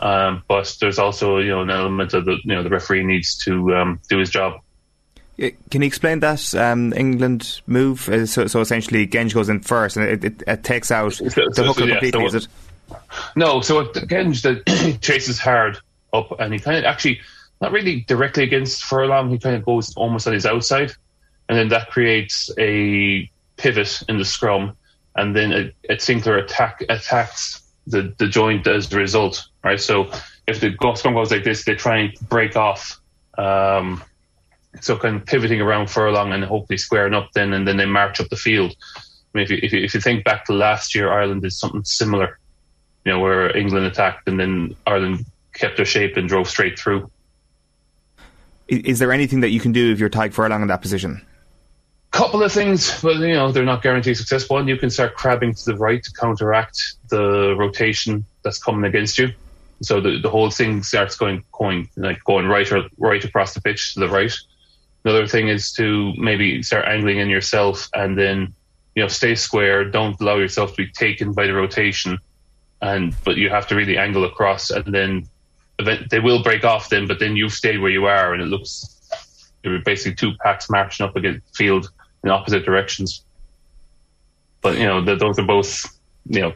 [0.00, 3.36] Um, but there's also you know an element of the you know the referee needs
[3.44, 4.60] to um, do his job.
[5.38, 8.08] Can you explain that um, England move?
[8.08, 11.24] Uh, so, so, essentially, Genge goes in first, and it, it, it takes out so,
[11.24, 12.24] the so, hooker so, yeah, completely.
[12.24, 12.48] is it?
[13.36, 13.60] No.
[13.60, 15.78] So Genge that chases hard
[16.14, 17.20] up, and he kind of actually
[17.60, 19.30] not really directly against Furlong.
[19.30, 20.92] He kind of goes almost on his outside,
[21.48, 24.76] and then that creates a pivot in the scrum,
[25.14, 29.46] and then a, a Sinckler attack attacks the, the joint as a result.
[29.62, 30.10] Right, so
[30.46, 33.00] if the scrum goes like this, they try and break off.
[33.38, 34.02] Um,
[34.80, 38.20] so kind of pivoting around Furlong and hopefully squaring up then, and then they march
[38.20, 38.74] up the field.
[38.96, 39.00] I
[39.38, 41.84] mean, if you, if you, if you think back to last year, Ireland did something
[41.84, 42.38] similar,
[43.04, 47.10] you know, where England attacked and then Ireland kept their shape and drove straight through.
[48.68, 51.24] Is, there anything that you can do if you're Tadhg Furlong in that position?
[52.16, 54.48] Couple of things, but you know they're not guaranteed success.
[54.48, 59.18] One, you can start crabbing to the right to counteract the rotation that's coming against
[59.18, 59.34] you.
[59.82, 63.60] So the, the whole thing starts going going like going right or right across the
[63.60, 64.32] pitch to the right.
[65.04, 68.54] Another thing is to maybe start angling in yourself and then
[68.94, 69.84] you know stay square.
[69.84, 72.18] Don't allow yourself to be taken by the rotation,
[72.80, 75.28] and but you have to really angle across and then
[76.10, 77.06] they will break off then.
[77.06, 79.02] But then you stay where you are, and it looks
[79.62, 81.90] there were basically two packs marching up against the field
[82.26, 83.24] in opposite directions.
[84.60, 85.86] But you know the, those are both
[86.28, 86.52] you know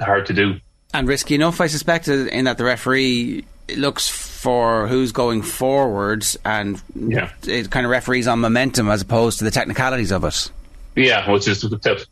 [0.00, 0.60] hard to do
[0.94, 3.44] and risky enough, I suspect, uh, in that the referee
[3.76, 7.30] looks for who's going forwards and yeah.
[7.42, 10.52] it kind of referees on momentum as opposed to the technicalities of it.
[10.94, 11.62] Yeah, which is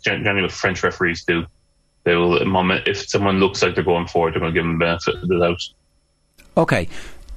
[0.02, 1.46] generally what French referees do.
[2.02, 4.80] They will moment if someone looks like they're going forward, they're going to give them
[4.80, 5.62] the benefit of the doubt.
[6.56, 6.88] Okay,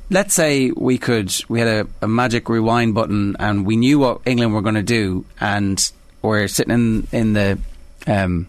[0.09, 4.21] let's say we could we had a, a magic rewind button and we knew what
[4.25, 5.91] England were going to do, and
[6.21, 7.59] we're sitting in in the
[8.07, 8.47] um,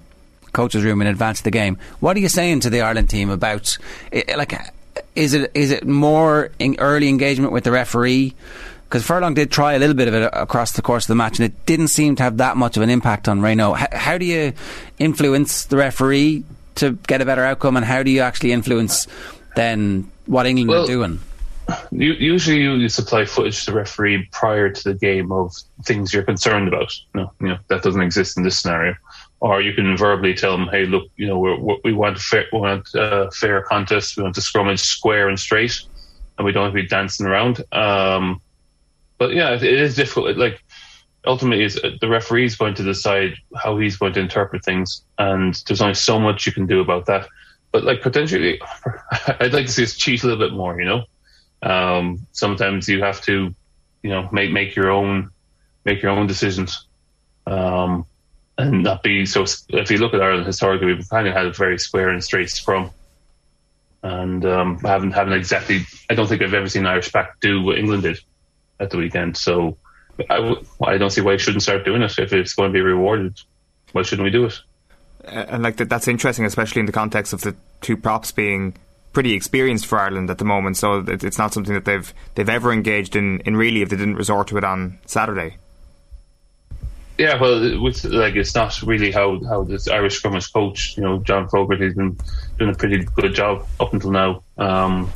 [0.52, 1.78] coach's room in advance of the game.
[2.00, 3.76] What are you saying to the Ireland team about
[4.12, 4.54] eh, eh, like?
[5.14, 8.34] Is it is it more early engagement with the referee?
[8.84, 11.16] Because Furlong did try a little bit of it uh, across the course of the
[11.16, 13.74] match, and it didn't seem to have that much of an impact on Raynal.
[13.74, 14.52] How, how do you
[14.98, 16.44] influence the referee
[16.76, 19.07] to get a better outcome, and how do you actually influence
[19.57, 21.20] then what England well, are doing?
[21.90, 25.52] Usually, you supply footage to the referee prior to the game of
[25.84, 26.92] things you're concerned about.
[27.14, 28.94] No, you know that doesn't exist in this scenario
[29.40, 32.46] or you can verbally tell them, "Hey, look, you know, we're, we want a fair,
[32.52, 34.16] we want a fair contest.
[34.16, 35.82] We want to scrummage square and straight,
[36.38, 38.40] and we don't want to be dancing around." Um,
[39.18, 40.36] but yeah, it, it is difficult.
[40.36, 40.64] Like
[41.26, 45.02] ultimately, is uh, the referee is going to decide how he's going to interpret things,
[45.18, 47.28] and there's only so much you can do about that.
[47.72, 48.60] But like potentially,
[49.40, 50.80] I'd like to see us cheat a little bit more.
[50.80, 51.04] You know,
[51.66, 53.54] um, sometimes you have to,
[54.02, 55.30] you know, make make your own
[55.84, 56.86] make your own decisions.
[57.46, 58.06] Um,
[58.58, 59.44] and not be so.
[59.68, 62.50] If you look at Ireland historically, we've kind of had a very square and straight
[62.50, 62.90] scrum,
[64.02, 65.84] and um, haven't haven't exactly.
[66.08, 68.20] I don't think I've ever seen Irish back do what England did
[68.80, 69.36] at the weekend.
[69.36, 69.76] So
[70.30, 72.72] I w- I don't see why we shouldn't start doing it if it's going to
[72.72, 73.38] be rewarded.
[73.92, 74.58] Why shouldn't we do it?
[75.24, 78.74] And like that, that's interesting, especially in the context of the two props being
[79.16, 80.76] pretty experienced for Ireland at the moment.
[80.76, 84.16] So it's not something that they've they've ever engaged in, in really if they didn't
[84.16, 85.56] resort to it on Saturday.
[87.16, 90.98] Yeah, well, with, like it's not really how how this Irish scrum is coached.
[90.98, 92.18] You know, John Fogarty has been
[92.58, 94.42] doing a pretty good job up until now.
[94.58, 95.10] Um,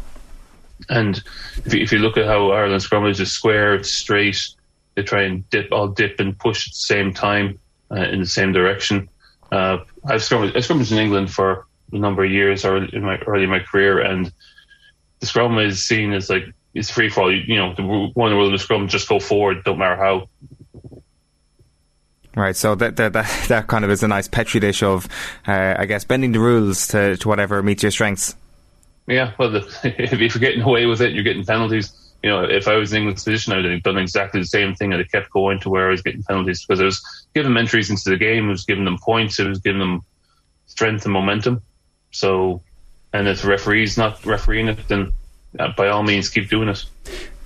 [0.88, 1.22] and
[1.66, 4.48] if you, if you look at how Ireland scrum is, it's square, it's straight.
[4.94, 7.59] They try and dip, all dip and push at the same time
[7.90, 9.11] uh, in the same direction.
[9.53, 11.66] Uh, I've scrummaged, I've scrummaged in England for
[11.99, 14.32] number of years, or in my early in my career, and
[15.20, 17.32] the scrum is seen as like it's free fall.
[17.32, 20.28] You, you know, the one rule of the scrum just go forward, don't matter how.
[22.36, 25.09] Right, so that, that that that kind of is a nice petri dish of,
[25.47, 28.36] uh, I guess, bending the rules to, to whatever meets your strengths.
[29.07, 29.61] Yeah, well, the,
[29.99, 31.93] if you're getting away with it, you're getting penalties.
[32.22, 34.74] You know, if I was in England's position, I would have done exactly the same
[34.74, 34.93] thing.
[34.93, 37.03] I'd have kept going to where I was getting penalties because I was
[37.34, 40.03] giving them entries into the game, it was giving them points, it was giving them
[40.66, 41.62] strength and momentum.
[42.11, 42.63] So,
[43.13, 45.13] and if the referee's not refereeing it, then
[45.59, 46.85] uh, by all means, keep doing it.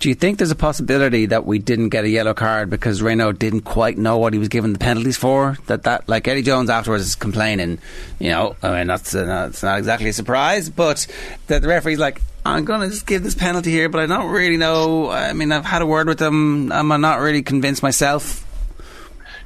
[0.01, 3.33] Do you think there's a possibility that we didn't get a yellow card because Raynal
[3.33, 5.57] didn't quite know what he was given the penalties for?
[5.67, 7.79] That that like Eddie Jones afterwards is complaining.
[8.19, 11.07] You know, I mean that's uh, that's not exactly a surprise, but
[11.47, 14.31] that the referee's like, I'm going to just give this penalty here, but I don't
[14.31, 15.11] really know.
[15.11, 16.71] I mean, I've had a word with them.
[16.71, 18.45] I'm not really convinced myself.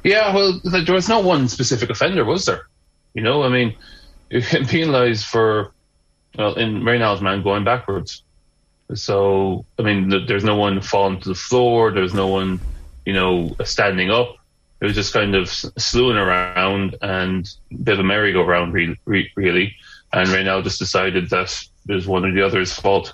[0.03, 2.67] Yeah, well, there was no one specific offender, was there?
[3.13, 3.75] You know, I mean,
[4.29, 5.71] you get penalised for,
[6.37, 8.23] well, in Raynal's man going backwards.
[8.95, 11.91] So, I mean, there's no one falling to the floor.
[11.91, 12.59] There's no one,
[13.05, 14.35] you know, standing up.
[14.81, 19.75] It was just kind of slewing around and a bit of a merry-go-round, really.
[20.11, 23.13] And Raynal just decided that it was one or the other's fault.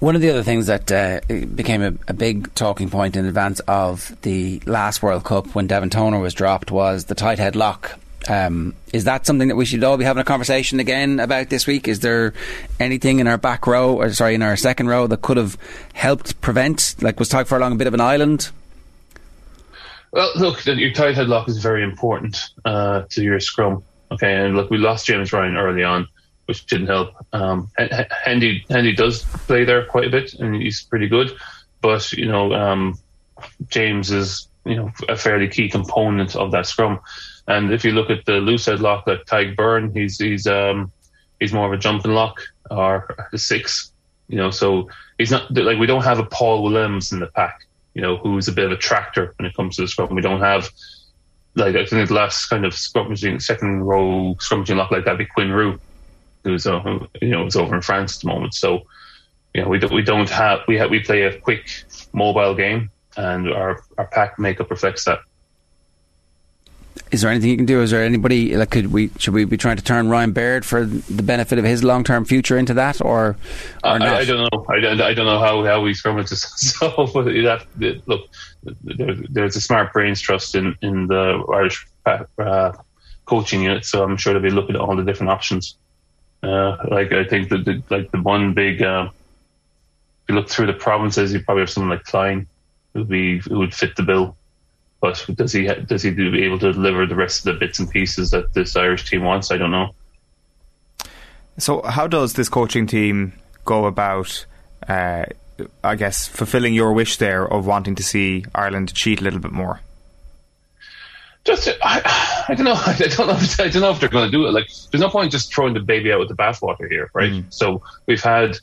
[0.00, 1.20] One of the other things that uh,
[1.54, 5.90] became a, a, big talking point in advance of the last World Cup when Devin
[5.90, 7.98] Toner was dropped was the tight head lock
[8.28, 11.66] Um, is that something that we should all be having a conversation again about this
[11.66, 11.88] week?
[11.88, 12.34] Is there
[12.78, 15.56] anything in our back row, or sorry, in our second row that could have
[15.94, 16.96] helped prevent?
[17.00, 18.50] Like was Tadhg Furlong a bit of an island?
[20.12, 23.84] Well, look, your tight headlock is very important uh, to your scrum.
[24.10, 26.08] Okay, and look, we lost James Ryan early on,
[26.46, 27.14] which didn't help.
[27.32, 27.70] Um,
[28.24, 31.32] Hendy Hendy does play there quite a bit, and he's pretty good.
[31.80, 32.98] But you know, um,
[33.68, 37.00] James is you know a fairly key component of that scrum.
[37.50, 40.90] And if you look at the loose headlock, like Tadhg Beirne, he's he's um,
[41.40, 42.40] he's more of a jumping lock
[42.70, 43.92] or a six.
[44.28, 44.88] You know, so
[45.18, 48.48] he's not like we don't have a Paul Willemse in the pack you know, who's
[48.48, 50.14] a bit of a tractor when it comes to the scrum.
[50.14, 50.70] We don't have,
[51.54, 55.26] like, I think the last kind of scrummaging, second row scrummaging lock like that be
[55.26, 55.78] Quinn Roux,
[56.44, 56.82] who's, uh,
[57.20, 58.54] you know, is over in France at the moment.
[58.54, 58.82] So,
[59.54, 61.68] you know, we don't, we don't have, we have, we play a quick
[62.12, 65.18] mobile game and our, our pack makeup reflects that.
[67.10, 67.82] Is there anything you can do?
[67.82, 70.84] Is there anybody like could we should we be trying to turn Ryan Baird for
[70.84, 73.36] the benefit of his long term future into that or,
[73.82, 74.08] or I, not?
[74.08, 74.64] I, don't know.
[74.68, 76.44] I, I don't know how how we scrummage this.
[76.80, 76.88] So
[77.22, 77.66] that,
[78.06, 78.28] look,
[78.62, 82.72] there, there's a smart brains trust in in the Irish uh,
[83.24, 85.76] coaching unit, so I'm sure they'll be looking at all the different options.
[86.42, 90.66] Uh, like I think that the, like the one big, uh, if you look through
[90.66, 92.46] the provinces, you probably have someone like Kleyn
[92.92, 94.36] who would be who would fit the bill.
[95.00, 97.90] But does he does he be able to deliver the rest of the bits and
[97.90, 99.50] pieces that this Irish team wants?
[99.50, 99.94] I don't know.
[101.58, 103.32] So, how does this coaching team
[103.64, 104.46] go about,
[104.88, 105.24] uh,
[105.84, 109.52] I guess, fulfilling your wish there of wanting to see Ireland cheat a little bit
[109.52, 109.80] more?
[111.44, 112.72] Just, I, I don't know.
[112.86, 113.34] I don't know.
[113.34, 114.52] If, I don't know if they're going to do it.
[114.52, 117.32] Like, there's no point just throwing the baby out with the bathwater here, right?
[117.32, 117.44] Mm.
[117.48, 118.58] So we've had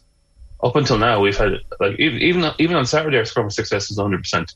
[0.64, 3.98] up until now, we've had like even even even on Saturday, our scrum success is
[3.98, 4.20] 100.
[4.20, 4.56] percent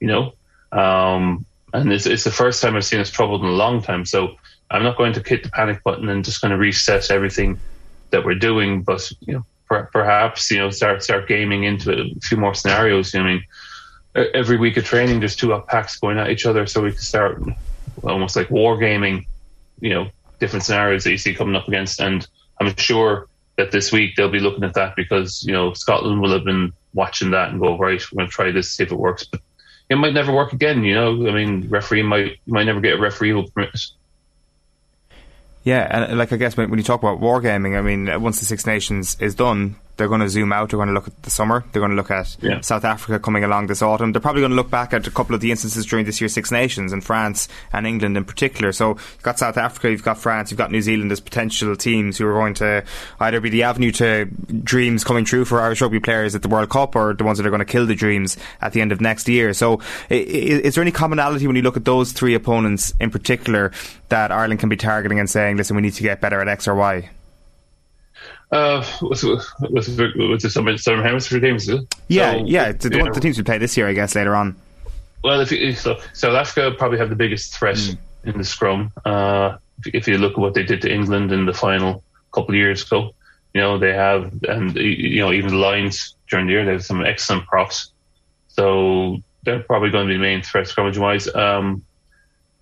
[0.00, 0.32] You know,
[0.72, 4.04] um, and it's, it's the first time I've seen us troubled in a long time.
[4.04, 4.36] So
[4.70, 7.58] I'm not going to hit the panic button and just going to reset everything
[8.10, 8.82] that we're doing.
[8.82, 13.12] But you know, per, perhaps you know, start start gaming into a few more scenarios.
[13.12, 13.44] You know, I mean,
[14.34, 17.42] every week of training, there's two packs going at each other, so we can start
[18.02, 19.26] almost like war gaming.
[19.80, 20.08] You know,
[20.38, 22.26] different scenarios that you see coming up against, and
[22.60, 26.32] I'm sure that this week they'll be looking at that because you know Scotland will
[26.32, 28.98] have been watching that and go right, we're going to try this, see if it
[28.98, 29.24] works.
[29.24, 29.40] But
[29.90, 30.84] it might never work again.
[30.84, 33.94] You know, I mean, referee might might never get a referee who permits.
[35.64, 38.46] Yeah, and like I guess when, when you talk about wargaming, I mean, once the
[38.46, 40.70] Six Nations is done, they're going to zoom out.
[40.70, 41.64] They're going to look at the summer.
[41.72, 42.60] They're going to look at yeah.
[42.60, 44.12] South Africa coming along this autumn.
[44.12, 46.32] They're probably going to look back at a couple of the instances during this year's
[46.32, 48.72] Six Nations and France and England in particular.
[48.72, 52.16] So you've got South Africa, you've got France, you've got New Zealand as potential teams
[52.16, 52.84] who are going to
[53.20, 54.26] either be the avenue to
[54.62, 57.46] dreams coming true for Irish rugby players at the World Cup or the ones that
[57.46, 59.52] are going to kill the dreams at the end of next year.
[59.52, 63.72] So is, is there any commonality when you look at those three opponents in particular
[64.10, 66.68] that Ireland can be targeting and saying, listen, we need to get better at X
[66.68, 67.10] or Y?
[68.50, 71.68] Uh, with, with, with the Southern, Southern Hemisphere teams,
[72.08, 74.56] Yeah, so, yeah, the, the, the, teams we play this year, I guess, later on.
[75.22, 77.98] Well, if you, look, South Africa probably have the biggest threat mm.
[78.24, 78.90] in the scrum.
[79.04, 82.50] Uh, if, if, you look at what they did to England in the final couple
[82.50, 83.14] of years ago,
[83.52, 86.84] you know they have, and you know even the Lions during the year they have
[86.84, 87.92] some excellent props.
[88.48, 91.32] So they're probably going to be the main threat scrummage wise.
[91.34, 91.84] Um,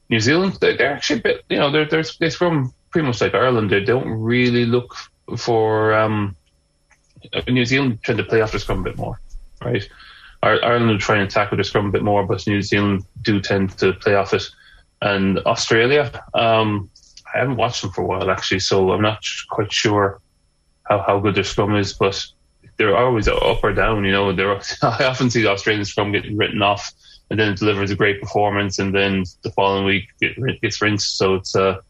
[0.09, 3.21] New Zealand, they're, they're, actually a bit, you know, they're, they're they scrum pretty much
[3.21, 3.71] like Ireland.
[3.71, 4.97] They don't really look
[5.37, 6.37] for um,
[7.49, 9.21] New Zealand trying to play off the scrum a bit more,
[9.65, 9.89] right?
[10.43, 13.77] Ireland will try and tackle the scrum a bit more, but New Zealand do tend
[13.79, 14.45] to play off it.
[15.03, 16.91] And Australia, um,
[17.35, 20.21] I haven't watched them for a while actually, so I'm not quite sure
[20.85, 22.25] how, how good their scrum is, but
[22.77, 24.05] they're always up or down.
[24.05, 24.53] You know, they're,
[24.83, 26.93] I often see the Australian scrum getting written off,
[27.31, 31.17] and then it delivers a great performance, and then the following week it gets rinsed.
[31.17, 31.81] So it's uh,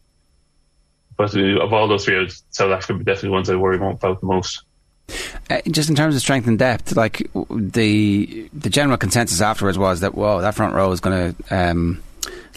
[1.16, 4.20] but of all those three, South Africa would be definitely the ones I worry about
[4.20, 4.62] the most.
[5.48, 10.00] Uh, just in terms of strength and depth, like the the general consensus afterwards was
[10.00, 11.56] that whoa, that front row is going to.
[11.56, 12.02] Um,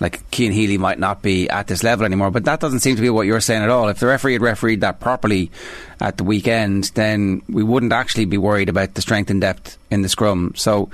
[0.01, 3.01] like Cian Healy might not be at this level anymore, but that doesn't seem to
[3.01, 3.89] be what you're saying at all.
[3.89, 5.51] If the referee had refereed that properly
[5.99, 10.01] at the weekend, then we wouldn't actually be worried about the strength and depth in
[10.01, 10.53] the scrum.
[10.55, 10.89] So,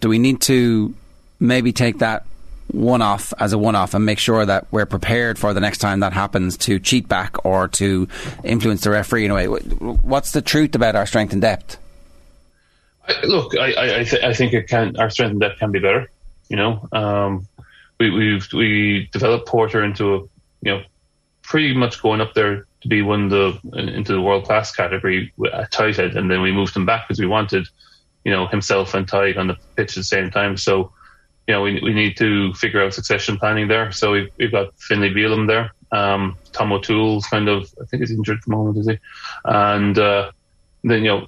[0.00, 0.94] do we need to
[1.40, 2.24] maybe take that
[2.72, 5.78] one off as a one off and make sure that we're prepared for the next
[5.78, 8.08] time that happens to cheat back or to
[8.44, 9.46] influence the referee in a way.
[9.46, 11.78] What's the truth about our strength and depth?
[13.24, 14.96] Look, I, I, th- I, think it can.
[14.96, 16.10] Our strength and depth can be better.
[16.48, 17.46] You know, um,
[18.00, 20.18] we we've we developed Porter into a
[20.62, 20.82] you know
[21.42, 25.32] pretty much going up there to be one of the into the world class category
[25.52, 27.66] at tight and then we moved him back because we wanted
[28.24, 30.56] you know himself and Tadhg on the pitch at the same time.
[30.56, 30.92] So
[31.46, 33.92] you know, we, we need to figure out succession planning there.
[33.92, 35.70] So we've, we've got Finlay Bealham there.
[35.92, 38.98] Um, Tom O'Toole's kind of, I think he's injured at the moment, is he?
[39.44, 40.32] And uh,
[40.82, 41.26] then, you know,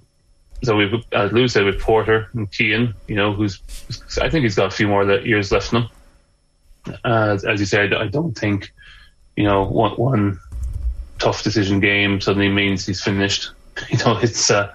[0.64, 3.60] so we've, as Lou said, with Porter and Keane, you know, who's,
[4.20, 5.88] I think he's got a few more years left in him.
[7.04, 8.72] Uh, as you said, I don't think,
[9.36, 10.40] you know, one, one
[11.20, 13.50] tough decision game suddenly means he's finished.
[13.90, 14.72] You know, it's, uh,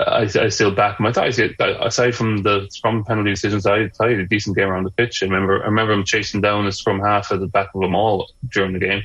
[0.00, 1.06] I, I still back him.
[1.06, 4.68] I thought aside from the scrum penalty decisions, I thought he had a decent game
[4.68, 5.22] around the pitch.
[5.22, 7.94] I remember, I remember him chasing down a scrum half at the back of them
[7.94, 9.04] all during the game.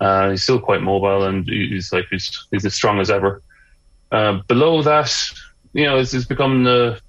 [0.00, 3.42] Uh, he's still quite mobile and he's like he's, he's as strong as ever.
[4.10, 5.14] Uh, below that,
[5.72, 7.00] you know, it's, it's become the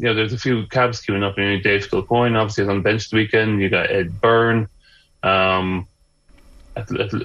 [0.00, 1.36] you know there's a few cabs queuing up.
[1.36, 3.60] You know, Dave Kilcoyne obviously is on the bench the weekend.
[3.60, 4.66] You got Ed Byrne.
[5.22, 5.86] Um,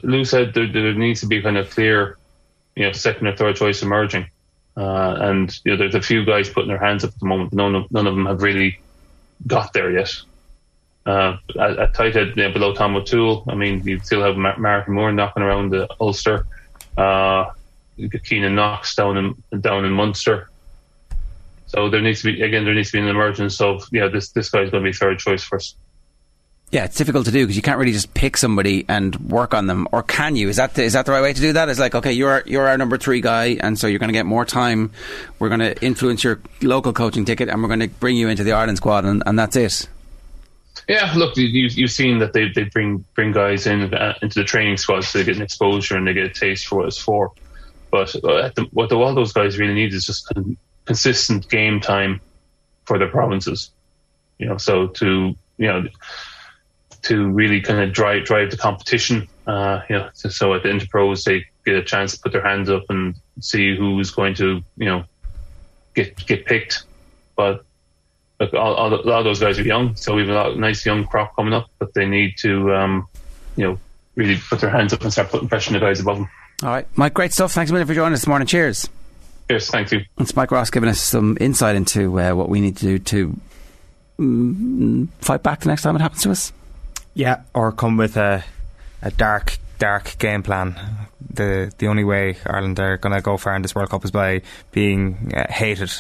[0.04, 2.18] Lou said there, there needs to be kind of clear,
[2.76, 4.30] you know, second or third choice emerging.
[4.78, 7.54] Uh, and you know, there's a few guys putting their hands up at the moment.
[7.54, 8.80] None of none of them have really
[9.48, 10.14] got there yet.
[11.06, 14.58] Uh, at, at tight you know, below Tom O'Toole, I mean, you still have Mar-
[14.58, 16.48] Martin Moore knocking around the Ulster.
[16.98, 17.52] Uh,
[17.98, 20.50] Keynan Knox down in down in Munster.
[21.68, 24.30] So there needs to be again, there needs to be an emergence of yeah, this
[24.32, 25.78] this guy's going to be third choice first.
[26.76, 29.66] Yeah, it's difficult to do because you can't really just pick somebody and work on
[29.66, 30.50] them, or can you?
[30.50, 31.70] Is that the, is that the right way to do that?
[31.70, 34.26] It's like, okay, you're you're our number three guy, and so you're going to get
[34.26, 34.92] more time.
[35.40, 38.44] We're going to influence your local coaching ticket, and we're going to bring you into
[38.44, 39.88] the Ireland squad, and, and that's it.
[40.90, 44.46] Yeah, look, you, you've seen that they, they bring bring guys in uh, into the
[44.46, 46.98] training squad so they get an exposure and they get a taste for what it's
[46.98, 47.32] for.
[47.90, 51.80] But uh, the, what the, all those guys really need is just con- consistent game
[51.80, 52.20] time
[52.84, 53.72] for their provinces.
[54.40, 55.86] You know, so to you know
[57.06, 59.28] to really kind of drive drive the competition.
[59.48, 62.46] Uh, you know, so, so at the Interpros they get a chance to put their
[62.46, 65.04] hands up and see who's going to you know
[65.94, 66.84] get get picked.
[67.36, 67.64] But
[68.40, 70.58] look, all, all, a lot of those guys are young, so we have a lot,
[70.58, 71.70] nice young crop coming up.
[71.80, 73.08] But they need to um,
[73.56, 73.80] you know
[74.16, 76.30] really put their hands up and start putting pressure on the guys above them.
[76.64, 77.52] All right, Mike, great stuff.
[77.52, 78.48] Thanks a million for joining us this morning.
[78.48, 78.90] Cheers.
[79.48, 80.02] Cheers, thank you.
[80.18, 83.40] It's Mike Ross giving us some insight into uh, what we need to do to
[84.18, 86.52] mm, fight back the next time it happens to us.
[87.16, 88.44] Yeah, or come with a
[89.02, 90.76] a dark, dark game plan.
[91.34, 94.12] The the only way Ireland are going to go far in this World Cup is
[94.12, 94.42] by
[94.72, 95.92] being uh, hated.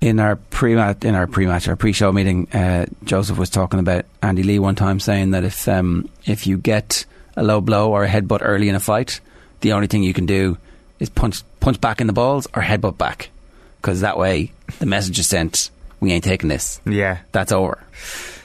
[0.00, 3.80] In our pre in our pre match our pre show meeting, uh, Joseph was talking
[3.80, 7.04] about Andy Lee one time saying that if um, if you get
[7.36, 9.20] a low blow or a headbutt early in a fight,
[9.60, 10.56] the only thing you can do
[11.00, 13.30] is punch punch back in the balls or headbutt back,
[13.82, 16.80] because that way the message is sent: we ain't taking this.
[16.86, 17.82] Yeah, that's over.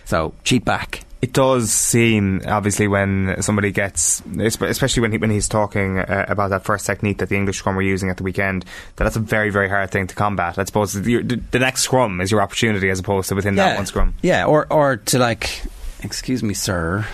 [0.06, 5.48] So cheat back it does seem obviously when somebody gets, especially when he, when he's
[5.48, 8.66] talking uh, about that first technique that the English scrum were using at the weekend,
[8.98, 10.60] that that's a very very hard thing to combat.
[10.60, 13.70] I suppose the, the next scrum is your opportunity as opposed to within yeah.
[13.70, 14.16] that one scrum.
[14.22, 15.62] Yeah, or or to like,
[16.02, 17.08] excuse me, sir.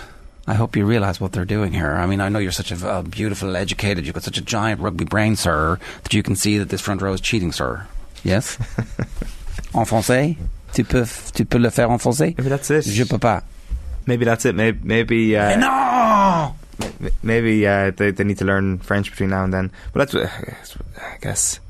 [0.44, 1.92] I hope you realise what they're doing here.
[1.92, 4.80] I mean, I know you're such a uh, beautiful, educated, you've got such a giant
[4.80, 7.86] rugby brain, sir, that you can see that this front row is cheating, sir.
[8.24, 8.58] Yes?
[9.74, 10.36] en français?
[10.72, 12.34] Tu peux, tu peux le faire en français?
[12.36, 12.82] Maybe that's it.
[12.82, 13.44] Je peux pas
[14.10, 14.54] maybe that's it.
[14.56, 16.56] Maybe maybe uh, no.
[17.22, 19.70] Maybe uh, they they need to learn French between now and then.
[19.92, 20.14] But that's
[20.98, 21.60] I guess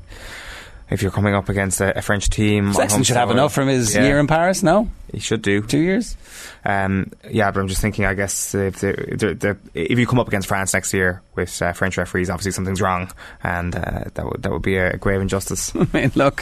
[0.91, 3.95] if you're coming up against a, a French team, Sexton should have enough from his
[3.95, 4.03] yeah.
[4.03, 4.61] year in Paris.
[4.61, 6.17] No, he should do two years.
[6.65, 8.05] Um, yeah, but I'm just thinking.
[8.05, 11.61] I guess if they're, they're, they're, if you come up against France next year with
[11.61, 13.09] uh, French referees, obviously something's wrong,
[13.41, 15.73] and uh, that would that would be a grave injustice.
[15.75, 16.41] I mean, look,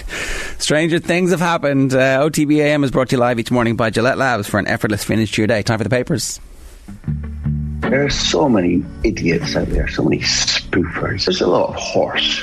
[0.57, 1.93] stranger things have happened.
[1.93, 5.03] Uh, OTBAM is brought to you live each morning by Gillette Labs for an effortless
[5.03, 5.61] finish to your day.
[5.61, 6.39] Time for the papers.
[7.81, 11.25] There are so many idiots out there, so many spoofers.
[11.25, 12.41] There's a lot of horse.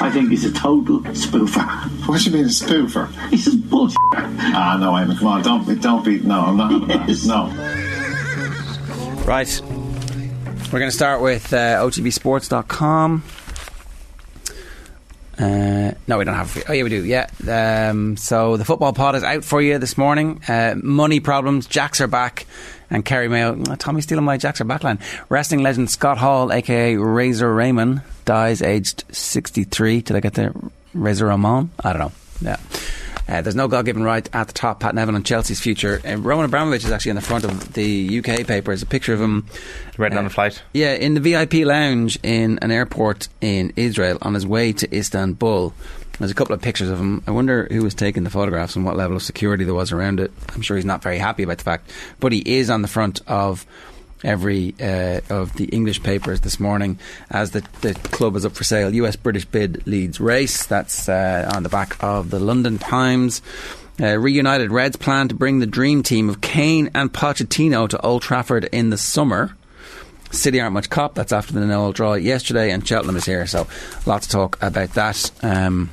[0.00, 2.06] I think he's a total spoofer.
[2.06, 3.08] What do you mean a spoofer?
[3.30, 3.96] He's just bullshit.
[4.12, 7.24] Ah, no, Eamon, come on, don't be, don't be, no, I'm not, yes.
[7.24, 7.46] no.
[9.24, 9.60] Right.
[10.72, 13.24] We're going to start with uh, OTBSports.com.
[15.38, 16.64] Uh, no, we don't have.
[16.68, 17.04] Oh, yeah, we do.
[17.04, 17.28] Yeah.
[17.90, 20.40] Um, so the football pod is out for you this morning.
[20.48, 21.66] Uh, money problems.
[21.66, 22.46] Jacks are back.
[22.90, 23.60] And Kerry Mayo.
[23.68, 25.00] Oh, Tommy stealing my Jacks are backline.
[25.28, 30.02] Wrestling legend Scott Hall, aka Razor Raymond, dies aged 63.
[30.02, 30.54] Did I get the
[30.94, 31.70] Razor Ramon?
[31.82, 32.12] I don't know.
[32.40, 32.56] Yeah.
[33.28, 34.80] Uh, there's no God given right at the top.
[34.80, 36.00] Pat Nevin on Chelsea's future.
[36.06, 38.70] Uh, Roman Abramovich is actually in the front of the UK paper.
[38.70, 39.46] There's a picture of him.
[39.98, 40.62] Waiting uh, on a flight?
[40.72, 45.74] Yeah, in the VIP lounge in an airport in Israel on his way to Istanbul.
[46.18, 47.22] There's a couple of pictures of him.
[47.26, 50.20] I wonder who was taking the photographs and what level of security there was around
[50.20, 50.32] it.
[50.54, 51.92] I'm sure he's not very happy about the fact.
[52.20, 53.66] But he is on the front of
[54.24, 56.98] every uh, of the English papers this morning
[57.30, 58.94] as the, the club is up for sale.
[58.94, 60.64] US British bid leads race.
[60.66, 63.42] That's uh, on the back of the London Times.
[64.00, 68.22] Uh, reunited Reds plan to bring the dream team of Kane and Pochettino to Old
[68.22, 69.56] Trafford in the summer.
[70.30, 71.14] City aren't much cop.
[71.14, 73.66] That's after the nil draw yesterday, and Cheltenham is here, so
[74.04, 75.30] lots to talk about that.
[75.42, 75.88] Um,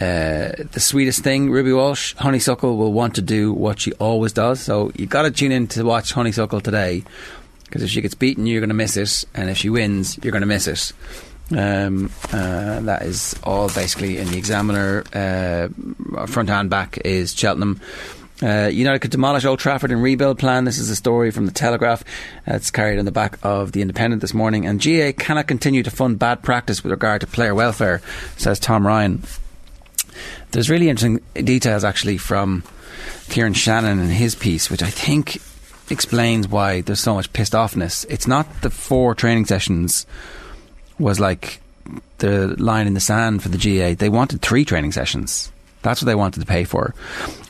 [0.00, 4.60] uh, the sweetest thing, Ruby Walsh, Honeysuckle will want to do what she always does.
[4.60, 7.02] So you got to tune in to watch Honeysuckle today,
[7.64, 10.32] because if she gets beaten, you're going to miss it, and if she wins, you're
[10.32, 10.92] going to miss it.
[11.50, 15.04] Um, uh, that is all basically in the Examiner.
[15.12, 17.80] Uh, front and back is Cheltenham.
[18.40, 20.64] Uh, United could demolish Old Trafford and rebuild plan.
[20.64, 22.04] This is a story from the Telegraph.
[22.46, 24.64] It's carried on the back of the Independent this morning.
[24.64, 28.00] And GAA cannot continue to fund bad practice with regard to player welfare,
[28.36, 29.22] says Tom Ryan.
[30.50, 32.62] There's really interesting details actually from
[33.28, 35.40] Kieran Shannon and his piece, which I think
[35.90, 38.04] explains why there's so much pissed offness.
[38.08, 40.06] It's not the four training sessions
[40.98, 41.60] was like
[42.18, 43.94] the line in the sand for the GAA.
[43.94, 45.52] They wanted three training sessions.
[45.82, 46.94] That's what they wanted to pay for.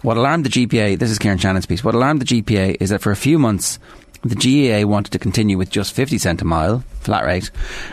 [0.02, 3.00] What alarmed the GPA, this is Kieran Shannon's piece, what alarmed the GPA is that
[3.00, 3.78] for a few months,
[4.22, 7.50] the GAA wanted to continue with just 50 cent a mile, flat rate,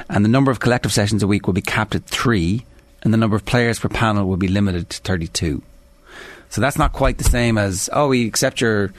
[0.10, 2.66] and the number of collective sessions a week will be capped at three,
[3.06, 5.62] and the number of players per panel will be limited to 32.
[6.50, 8.92] So that's not quite the same as, oh, we accept your,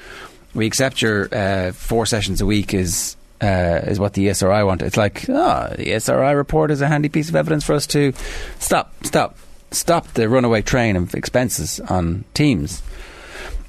[0.54, 4.80] we accept your uh, four sessions a week is uh, is what the ESRI want.
[4.80, 8.14] It's like, ah, the ESRI report is a handy piece of evidence for us to
[8.58, 9.36] stop, stop,
[9.72, 12.82] stop the runaway train of expenses on teams.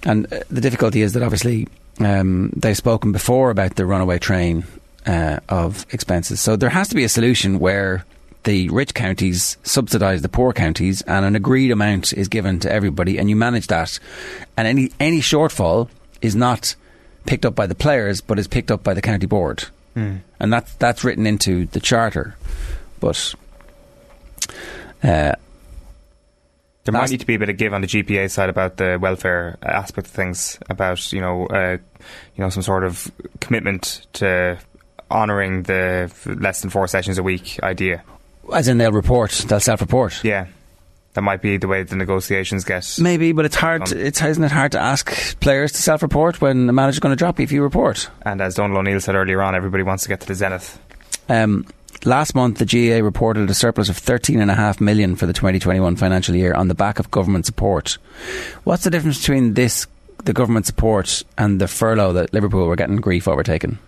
[0.03, 1.67] And uh, the difficulty is that obviously
[1.99, 4.63] um, they've spoken before about the runaway train
[5.05, 6.39] uh, of expenses.
[6.39, 8.05] So there has to be a solution where
[8.43, 13.17] the rich counties subsidise the poor counties, and an agreed amount is given to everybody,
[13.17, 13.99] and you manage that.
[14.55, 15.89] And any any shortfall
[16.21, 16.75] is not
[17.25, 19.65] picked up by the players, but is picked up by the county board,
[19.95, 20.19] Mm.
[20.39, 22.35] and that's that's written into the charter.
[22.99, 23.33] But
[25.03, 25.33] uh,
[26.83, 28.97] There might need to be a bit of give on the GPA side about the
[28.99, 31.77] welfare aspect of things, about you know, uh,
[32.35, 33.11] you know, some sort of
[33.41, 34.57] commitment to
[35.11, 38.03] honouring the less than four sessions a week idea.
[38.53, 40.23] As in they'll report, they'll self-report.
[40.23, 40.47] Yeah,
[41.13, 42.97] that might be the way the negotiations get.
[42.99, 43.87] Maybe, but it's hard.
[43.87, 47.17] To, it's isn't it hard to ask players to self-report when the manager's going to
[47.17, 48.09] drop you if you report?
[48.21, 50.79] And as Donal O'Neill said earlier on, everybody wants to get to the zenith.
[51.27, 51.65] Um,
[52.05, 56.53] last month, the GAA reported a surplus of 13.5 million for the 2021 financial year
[56.53, 57.97] on the back of government support.
[58.63, 59.87] What's the difference between this,
[60.23, 63.79] the government support, and the furlough that Liverpool were getting grief overtaken?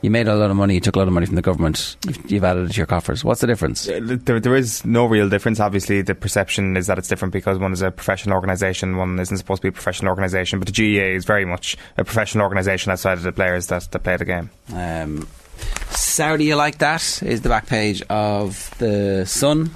[0.00, 0.74] You made a lot of money.
[0.74, 1.96] You took a lot of money from the government.
[2.06, 3.24] You've, you've added it to your coffers.
[3.24, 3.88] What's the difference?
[3.88, 5.58] Uh, There, there is no real difference.
[5.58, 9.38] Obviously, the perception is that it's different because one is a professional organisation, one isn't
[9.38, 10.60] supposed to be a professional organisation.
[10.60, 13.98] But the GAA is very much a professional organisation outside of the players that, that
[14.04, 14.50] play the game.
[14.72, 15.26] Um,
[15.90, 17.20] Saudi, you like that?
[17.24, 19.70] Is the back page of the Sun,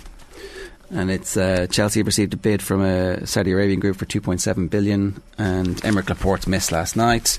[0.91, 5.21] and it's uh, Chelsea received a bid from a Saudi Arabian group for 2.7 billion,
[5.39, 7.39] and Aymeric Laporte missed last night.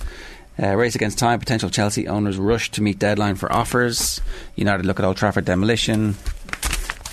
[0.61, 1.39] Uh, race against time.
[1.39, 4.21] Potential Chelsea owners rush to meet deadline for offers.
[4.55, 6.11] United look at Old Trafford demolition.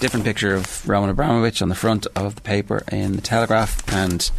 [0.00, 4.30] Different picture of Roman Abramovich on the front of the paper in the Telegraph, and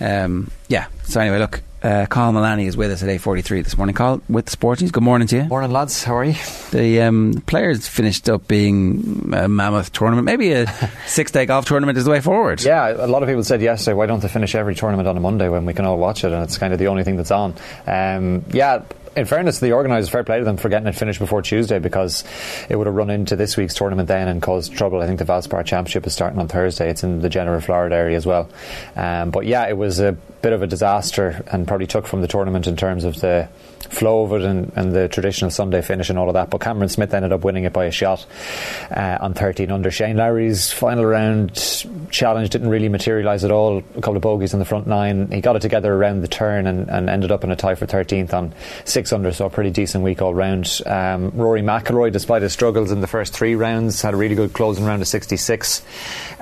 [0.00, 0.86] um, yeah.
[1.04, 1.62] So anyway, look.
[1.84, 3.94] Uh, Carl Milani is with us at 8.43 this morning.
[3.94, 4.90] Carl, with the Sports News.
[4.90, 5.44] Good morning to you.
[5.44, 6.02] Morning, lads.
[6.02, 6.34] How are you?
[6.70, 10.24] The um, players finished up being a mammoth tournament.
[10.24, 10.66] Maybe a
[11.06, 12.62] six-day golf tournament is the way forward.
[12.62, 15.20] Yeah, a lot of people said yesterday, why don't they finish every tournament on a
[15.20, 17.30] Monday when we can all watch it and it's kind of the only thing that's
[17.30, 17.54] on?
[17.86, 18.82] Um, yeah,
[19.16, 21.78] in fairness to the organisers, fair play to them for getting it finished before Tuesday
[21.78, 22.24] because
[22.68, 25.00] it would have run into this week's tournament then and caused trouble.
[25.00, 26.90] I think the Valspar Championship is starting on Thursday.
[26.90, 28.48] It's in the General Florida area as well.
[28.96, 30.12] Um, but yeah, it was a
[30.42, 33.48] bit of a disaster and probably took from the tournament in terms of the
[33.84, 36.50] flow of it and, and the traditional Sunday finish and all of that.
[36.50, 38.26] But Cameron Smith ended up winning it by a shot
[38.90, 39.90] uh, on 13 under.
[39.90, 41.54] Shane Lowry's final round
[42.10, 43.78] challenge didn't really materialise at all.
[43.78, 45.30] A couple of bogeys in the front nine.
[45.30, 47.86] He got it together around the turn and, and ended up in a tie for
[47.86, 48.54] 13th on
[48.84, 49.32] six under.
[49.32, 50.80] So a pretty decent week all round.
[50.86, 54.52] Um, Rory McIlroy, despite his struggles in the first three rounds, had a really good
[54.52, 55.82] closing round of 66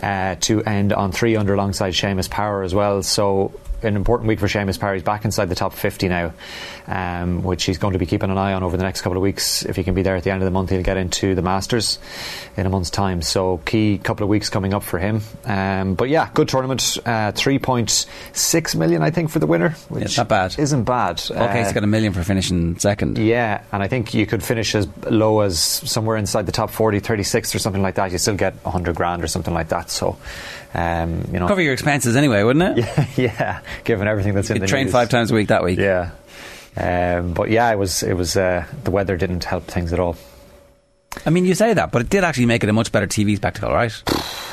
[0.03, 3.03] uh, to end on three under alongside Seamus Power as well.
[3.03, 3.53] So
[3.85, 4.95] an important week for Seamus Power.
[4.95, 6.33] He's back inside the top 50 now,
[6.87, 9.23] um, which he's going to be keeping an eye on over the next couple of
[9.23, 9.65] weeks.
[9.65, 11.43] If he can be there at the end of the month, he'll get into the
[11.43, 11.99] Masters
[12.57, 13.23] in a month's time.
[13.23, 15.23] So key couple of weeks coming up for him.
[15.45, 16.99] Um, but yeah, good tournament.
[17.05, 20.59] Uh, 3.6 million, I think, for the winner, which not bad.
[20.59, 21.23] isn't bad.
[21.31, 23.19] Okay, he's got a million for finishing second.
[23.19, 27.01] yeah, and I think you could finish as low as somewhere inside the top 40,
[27.01, 28.13] 36 or something like that.
[28.13, 29.91] You still get 100 grand or something like that.
[29.91, 30.17] So,
[30.75, 31.49] um, you know.
[31.49, 32.85] Cover your expenses anyway, wouldn't it?
[33.17, 34.93] Yeah, yeah, given everything that's in the train news.
[34.93, 35.79] five times a week that week.
[35.79, 36.11] Yeah.
[36.77, 40.17] Um, but yeah, it was it was uh, the weather didn't help things at all.
[41.27, 43.37] I mean, you say that, but it did actually make it a much better TV
[43.37, 43.93] spectacle, right?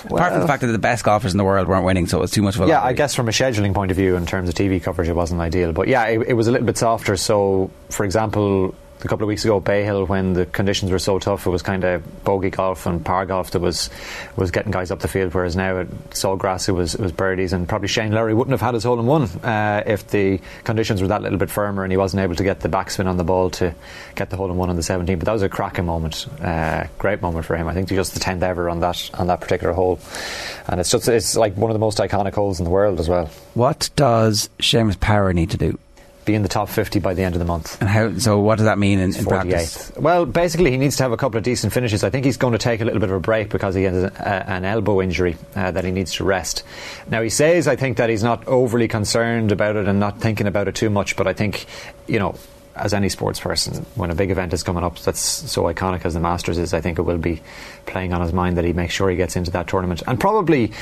[0.05, 2.21] Apart from the fact that the best golfers in the world weren't winning, so it
[2.21, 4.25] was too much of a Yeah, I guess from a scheduling point of view, in
[4.25, 5.71] terms of TV coverage, it wasn't ideal.
[5.71, 7.15] But yeah, it, it was a little bit softer.
[7.15, 11.19] So, for example, a couple of weeks ago, Bay Hill, when the conditions were so
[11.19, 13.89] tough, it was kind of bogey golf and par golf that was
[14.35, 15.33] was getting guys up the field.
[15.33, 18.61] Whereas now at Sawgrass, it was it was birdies, and probably Shane Lowry wouldn't have
[18.61, 21.91] had his hole in one uh, if the conditions were that little bit firmer and
[21.91, 23.73] he wasn't able to get the backspin on the ball to
[24.15, 25.19] get the hole in one on the 17th.
[25.19, 27.67] But that was a cracking moment, uh, great moment for him.
[27.67, 29.99] I think just the 10th ever on that on that particular hole,
[30.67, 33.07] and it's just it's like one of the most iconic holes in the world as
[33.07, 33.29] well.
[33.53, 35.79] What does Seamus Power need to do?
[36.29, 37.81] Be in the top 50 by the end of the month.
[37.81, 38.15] And how?
[38.19, 39.91] So what does that mean in, in practice?
[39.95, 42.03] Well, basically, he needs to have a couple of decent finishes.
[42.03, 44.03] I think he's going to take a little bit of a break because he has
[44.03, 46.61] a, an elbow injury uh, that he needs to rest.
[47.09, 50.45] Now, he says, I think, that he's not overly concerned about it and not thinking
[50.45, 51.65] about it too much, but I think,
[52.05, 52.35] you know,
[52.75, 56.13] as any sports person, when a big event is coming up that's so iconic as
[56.13, 57.41] the Masters is, I think it will be
[57.87, 60.03] playing on his mind that he makes sure he gets into that tournament.
[60.05, 60.73] And probably,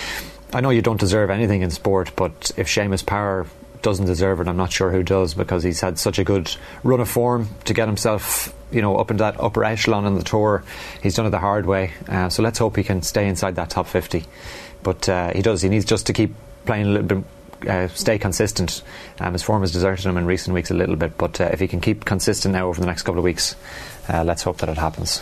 [0.52, 3.48] I know you don't deserve anything in sport, but if Seamus Power
[3.88, 6.53] doesn't deserve it, I'm not sure who does because he's had such a good
[6.84, 10.23] run of form to get himself, you know, up in that upper echelon in the
[10.23, 10.65] tour.
[11.01, 13.69] He's done it the hard way, uh, so let's hope he can stay inside that
[13.69, 14.26] top 50.
[14.84, 15.61] But uh, he does.
[15.61, 16.35] He needs just to keep
[16.65, 17.23] playing a little bit
[17.65, 18.84] uh, stay consistent.
[19.22, 21.61] Um, his form has deserted him in recent weeks a little bit, but uh, if
[21.61, 23.55] he can keep consistent now over the next couple of weeks,
[24.09, 25.22] uh, let's hope that it happens.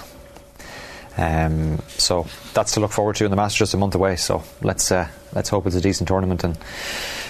[1.18, 4.16] Um, so that's to look forward to in the Masters just a month away.
[4.16, 6.44] So let's uh, let's hope it's a decent tournament.
[6.44, 6.58] And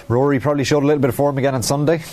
[0.08, 2.04] Rory probably showed a little bit of form again on Sunday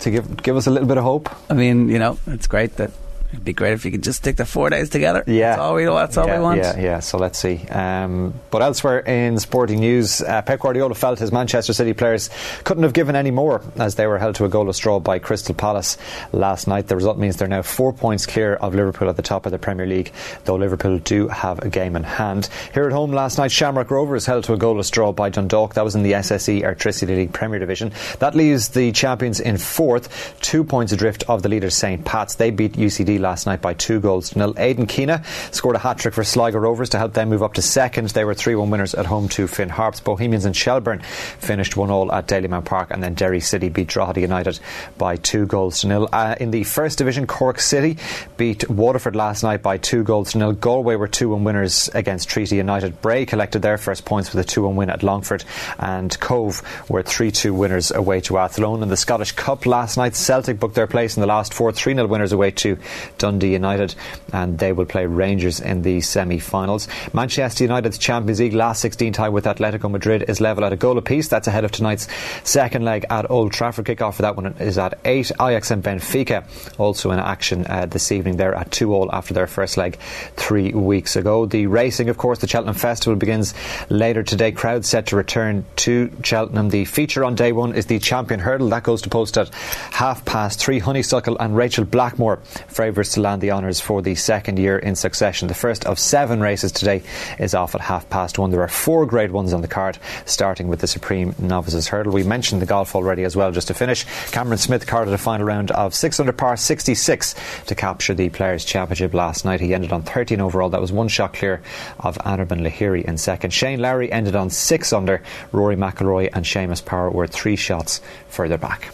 [0.00, 1.30] to give give us a little bit of hope.
[1.50, 2.90] I mean, you know, it's great that
[3.32, 5.22] It'd be great if you could just stick the four days together.
[5.26, 6.58] Yeah, that's all we, that's all yeah, we want.
[6.58, 6.98] Yeah, yeah.
[6.98, 7.64] So let's see.
[7.68, 12.28] Um, but elsewhere in sporting news, uh, Pep Guardiola felt his Manchester City players
[12.64, 15.54] couldn't have given any more as they were held to a goalless draw by Crystal
[15.54, 15.96] Palace
[16.32, 16.88] last night.
[16.88, 19.58] The result means they're now four points clear of Liverpool at the top of the
[19.58, 20.12] Premier League,
[20.44, 22.48] though Liverpool do have a game in hand.
[22.74, 25.74] Here at home last night, Shamrock Rovers held to a goalless draw by Dundalk.
[25.74, 27.92] That was in the SSE Airtricity League Premier Division.
[28.18, 32.34] That leaves the champions in fourth, two points adrift of the leaders St Pat's.
[32.34, 34.54] They beat UCD last night by two goals to nil.
[34.56, 37.62] Aidan Keena scored a hat trick for Sligo Rovers to help them move up to
[37.62, 38.08] second.
[38.10, 40.00] They were 3 1 winners at home to Finn Harps.
[40.00, 44.20] Bohemians and Shelburne finished 1 all at Dalymount Park, and then Derry City beat Drogheda
[44.20, 44.60] United
[44.98, 46.08] by two goals to nil.
[46.12, 47.98] Uh, in the first division, Cork City
[48.36, 50.52] beat Waterford last night by two goals to nil.
[50.52, 53.00] Galway were 2 1 winners against Treaty United.
[53.00, 55.44] Bray collected their first points with a 2 1 win at Longford,
[55.78, 58.82] and Cove were 3 2 winners away to Athlone.
[58.82, 61.94] In the Scottish Cup last night, Celtic booked their place in the last four 3
[61.94, 62.78] 0 winners away to
[63.18, 63.94] Dundee United
[64.32, 66.88] and they will play Rangers in the semi-finals.
[67.12, 70.98] Manchester United's Champions League last 16 tie with Atletico Madrid is level at a goal
[70.98, 71.28] apiece.
[71.28, 72.08] That's ahead of tonight's
[72.44, 73.86] second leg at Old Trafford.
[73.86, 75.32] Kickoff for that one is at 8.
[75.40, 76.44] Ajax and Benfica
[76.78, 78.36] also in action uh, this evening.
[78.36, 79.98] They're at 2 all after their first leg
[80.36, 81.46] three weeks ago.
[81.46, 83.54] The racing, of course, the Cheltenham Festival begins
[83.88, 84.52] later today.
[84.52, 86.68] Crowds set to return to Cheltenham.
[86.68, 88.68] The feature on day one is the Champion Hurdle.
[88.68, 89.48] That goes to post at
[89.92, 90.78] half past three.
[90.78, 92.36] Honeysuckle and Rachel Blackmore
[92.68, 95.48] favourites to land the honours for the second year in succession.
[95.48, 97.02] The first of seven races today
[97.38, 98.50] is off at half past one.
[98.50, 102.12] There are four grade ones on the card, starting with the Supreme Novices Hurdle.
[102.12, 104.04] We mentioned the golf already as well, just to finish.
[104.30, 107.34] Cameron Smith carded a final round of 6 under par 66
[107.66, 109.60] to capture the Players' Championship last night.
[109.60, 110.68] He ended on 13 overall.
[110.68, 111.62] That was one shot clear
[111.98, 113.52] of Anirban Lahiri in second.
[113.52, 115.22] Shane Lowry ended on 6 under.
[115.52, 118.92] Rory McIlroy and Seamus Power were three shots further back.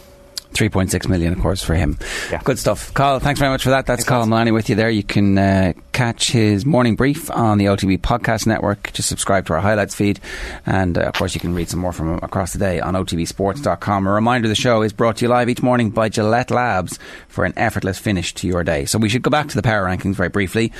[0.57, 1.97] 3.6 million, of course, for him.
[2.31, 2.41] Yeah.
[2.43, 2.93] Good stuff.
[2.93, 3.85] Carl, thanks very much for that.
[3.85, 4.89] That's Carl Malani with you there.
[4.89, 8.91] You can uh, catch his morning brief on the OTB Podcast Network.
[8.93, 10.19] Just subscribe to our highlights feed.
[10.65, 12.93] And, uh, of course, you can read some more from him across the day on
[12.95, 14.07] OTBSports.com.
[14.07, 17.45] A reminder the show is brought to you live each morning by Gillette Labs for
[17.45, 18.85] an effortless finish to your day.
[18.85, 20.71] So we should go back to the power rankings very briefly.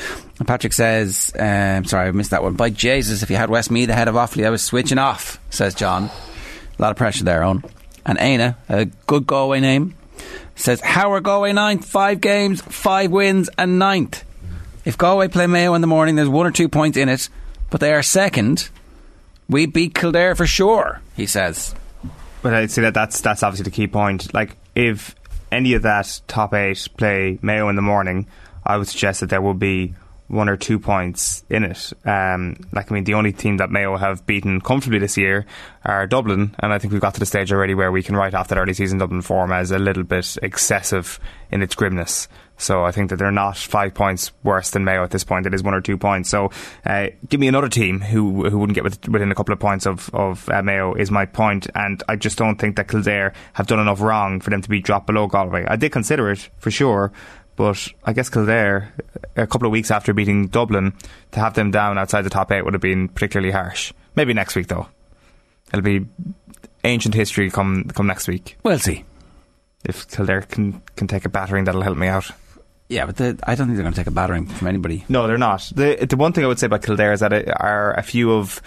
[0.45, 2.53] Patrick says, um, sorry, I missed that one.
[2.53, 6.05] By Jesus, if you had Westmeath ahead of Offaly, I was switching off, says John.
[6.05, 7.63] A lot of pressure there, Owen.
[8.07, 9.93] And Aina, a good Galway name,
[10.55, 11.85] says, How are Galway ninth?
[11.85, 14.23] Five games, five wins, and ninth.
[14.85, 17.27] If Galway play Mayo in the morning, there's one or two points in it,
[17.69, 18.69] but they are second.
[19.49, 21.75] We beat Kildare for sure, he says.
[22.41, 24.33] But I'd say that that's, that's obviously the key point.
[24.33, 25.13] Like, if
[25.51, 28.27] any of that top eight play Mayo in the morning,
[28.65, 29.95] I would suggest that there will be
[30.27, 31.93] one or two points in it.
[32.05, 35.45] Um, like I mean, the only team that Mayo have beaten comfortably this year
[35.85, 38.33] are Dublin, and I think we've got to the stage already where we can write
[38.33, 41.19] off that early season Dublin form as a little bit excessive
[41.51, 42.27] in its grimness.
[42.57, 45.45] So I think that they're not five points worse than Mayo at this point.
[45.45, 46.29] It is one or two points.
[46.29, 46.49] So
[46.85, 49.85] uh, give me another team who who wouldn't get with, within a couple of points
[49.85, 51.67] of of uh, Mayo is my point.
[51.75, 54.81] And I just don't think that Kildare have done enough wrong for them to be
[54.81, 55.65] dropped below Galway.
[55.67, 57.11] I did consider it for sure.
[57.57, 58.93] But I guess Kildare,
[59.35, 60.93] a couple of weeks after beating Dublin,
[61.31, 63.91] to have them down outside the top eight would have been particularly harsh.
[64.15, 64.87] Maybe next week though.
[65.73, 66.05] It'll be
[66.85, 68.57] ancient history come come next week.
[68.63, 69.03] We'll see.
[69.83, 72.31] If Kildare can can take a battering, that'll help me out.
[72.89, 75.03] Yeah, but the, I don't think they're going to take a battering from anybody.
[75.09, 75.71] No, they're not.
[75.75, 78.31] The the one thing I would say about Kildare is that it are a few
[78.31, 78.61] of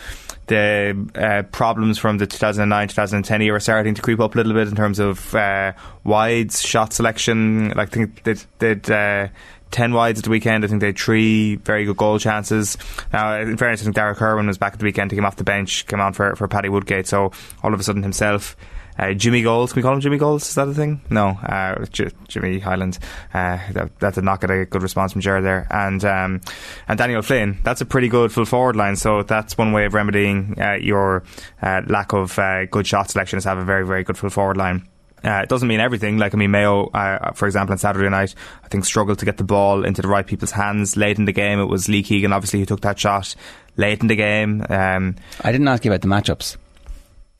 [0.51, 4.69] the uh, problems from the 2009 2010 era starting to creep up a little bit
[4.69, 5.73] in terms of uh,
[6.05, 7.69] wides, shot selection.
[7.71, 8.91] Like, I think they did.
[8.91, 9.29] Uh,
[9.71, 10.65] 10 wides at the weekend.
[10.65, 12.77] I think they had three very good goal chances.
[13.13, 15.37] Now, in fairness, I think Darragh Kirwan was back at the weekend He came off
[15.37, 17.07] the bench, came on for, for Paddy Woodgate.
[17.07, 17.31] So,
[17.63, 18.57] all of a sudden, himself
[19.01, 20.47] uh, Jimmy Goals, can we call him Jimmy Goals?
[20.47, 21.01] Is that a thing?
[21.09, 22.99] No, uh, J- Jimmy Hyland.
[23.33, 25.67] Uh, that, that, did not get a good response from Jared there.
[25.71, 26.43] And um,
[26.87, 27.59] and Daniel Flynn.
[27.63, 28.97] That's a pretty good full forward line.
[28.97, 31.25] So that's one way of remedying uh, your
[31.63, 34.59] uh, lack of uh, good shot selection is have a very very good full forward
[34.59, 34.87] line.
[35.25, 36.19] Uh, it doesn't mean everything.
[36.19, 39.39] Like I mean, Mayo, uh, for example, on Saturday night, I think struggled to get
[39.39, 41.59] the ball into the right people's hands late in the game.
[41.59, 43.35] It was Lee Keegan, obviously, who took that shot
[43.79, 44.65] late in the game.
[44.69, 46.57] Um, I didn't ask you about the matchups.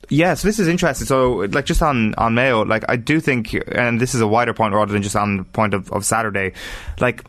[0.09, 1.07] Yeah, so this is interesting.
[1.07, 4.53] So, like, just on, on Mayo, like, I do think, and this is a wider
[4.53, 6.53] point rather than just on the point of, of Saturday,
[6.99, 7.23] like,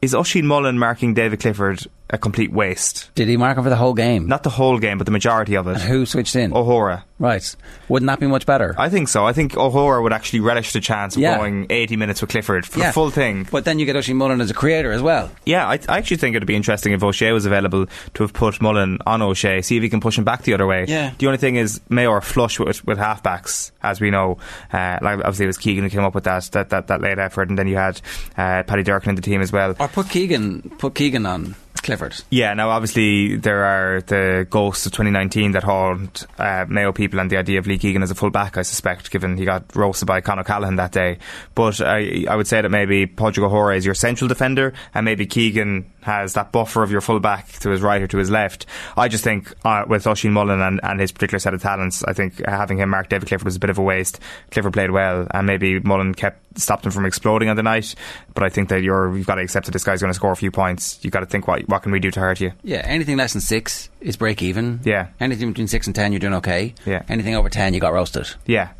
[0.00, 3.10] is Oisin Mullin marking David Clifford a complete waste?
[3.14, 4.26] Did he mark him for the whole game?
[4.28, 5.72] Not the whole game, but the majority of it.
[5.74, 6.52] And who switched in?
[6.54, 7.04] O'Hora.
[7.18, 7.54] Right.
[7.88, 8.74] Wouldn't that be much better?
[8.76, 9.24] I think so.
[9.24, 11.38] I think O'Hora would actually relish the chance of Yeah.
[11.38, 12.88] going 80 minutes with Clifford for Yeah.
[12.88, 13.46] the full thing.
[13.50, 15.30] But then you get Oisin Mullin as a creator as well.
[15.46, 18.60] Yeah, I, I actually think it'd be interesting if O'Shea was available to have put
[18.60, 20.84] Mullin on O'Shea, see if he can push him back the other way.
[20.88, 21.12] Yeah.
[21.18, 24.38] The only thing is, Mayo are flush with, with halfbacks, as we know.
[24.72, 27.18] Uh, like obviously, it was Keegan who came up with that that, that, that late
[27.18, 28.00] effort, and then you had
[28.36, 29.76] uh, Paddy Durcan in the team as well.
[29.78, 32.14] Or put Keegan, put Keegan on Clifford.
[32.30, 37.30] Yeah, now obviously there are the ghosts of 2019 that haunt uh, Mayo people and
[37.30, 40.06] the idea of Lee Keegan as a full back, I suspect, given he got roasted
[40.06, 41.18] by Con O'Callaghan that day.
[41.54, 45.26] But I, I would say that maybe Pádraig O'Hora is your central defender and maybe
[45.26, 48.66] Keegan has that buffer of your full back to his right or to his left.
[48.96, 52.12] I just think uh, with Oisin Mullin and, and his particular set of talents, I
[52.12, 54.18] think having him mark David Clifford was a bit of a waste.
[54.50, 57.94] Clifford played well and maybe Mullin kept stopped him from exploding on the night.
[58.34, 60.32] But I think that you're, you've got to accept that this guy's going to score
[60.32, 60.98] a few points.
[61.02, 62.52] You've got to think what, what can we do to hurt you.
[62.62, 64.80] Yeah, anything less than six is break even.
[64.84, 65.08] Yeah.
[65.20, 66.74] Anything between six and ten, you're doing okay.
[66.86, 67.02] Yeah.
[67.08, 68.28] Anything over ten, you got roasted.
[68.46, 68.70] Yeah.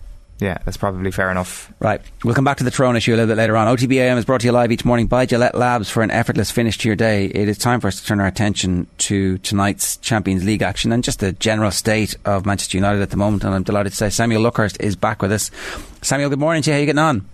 [0.40, 1.72] Yeah, that's probably fair enough.
[1.78, 2.00] Right.
[2.24, 3.68] We'll come back to the Tyrone issue a little bit later on.
[3.76, 6.76] OTBAM is brought to you live each morning by Gillette Labs for an effortless finish
[6.78, 7.26] to your day.
[7.26, 11.04] It is time for us to turn our attention to tonight's Champions League action and
[11.04, 13.44] just the general state of Manchester United at the moment.
[13.44, 15.52] And I'm delighted to say Samuel Luckhurst is back with us.
[16.00, 16.74] Samuel, good morning to you.
[16.74, 17.28] How are you getting on?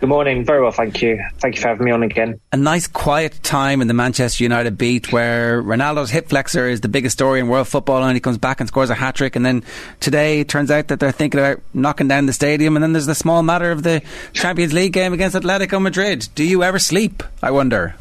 [0.00, 0.44] Good morning.
[0.44, 1.20] Very well, thank you.
[1.38, 2.40] Thank you for having me on again.
[2.52, 6.88] A nice quiet time in the Manchester United beat where Ronaldo's hip flexor is the
[6.88, 9.44] biggest story in world football and he comes back and scores a hat trick and
[9.44, 9.64] then
[9.98, 13.06] today it turns out that they're thinking about knocking down the stadium and then there's
[13.06, 14.00] the small matter of the
[14.34, 16.28] Champions League game against Atletico Madrid.
[16.36, 17.24] Do you ever sleep?
[17.42, 17.96] I wonder.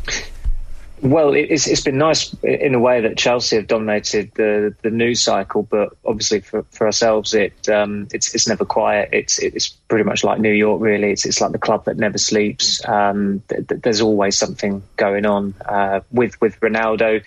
[1.01, 4.89] Well, it- it's, it's been nice in a way that Chelsea have dominated the, the
[4.89, 9.09] news cycle, but obviously for, for ourselves, it um, it's it's never quiet.
[9.11, 11.11] It's it's pretty much like New York, really.
[11.11, 12.83] It's it's like the club that never sleeps.
[12.87, 17.23] Um, th- th- there's always something going on uh, with with Ronaldo.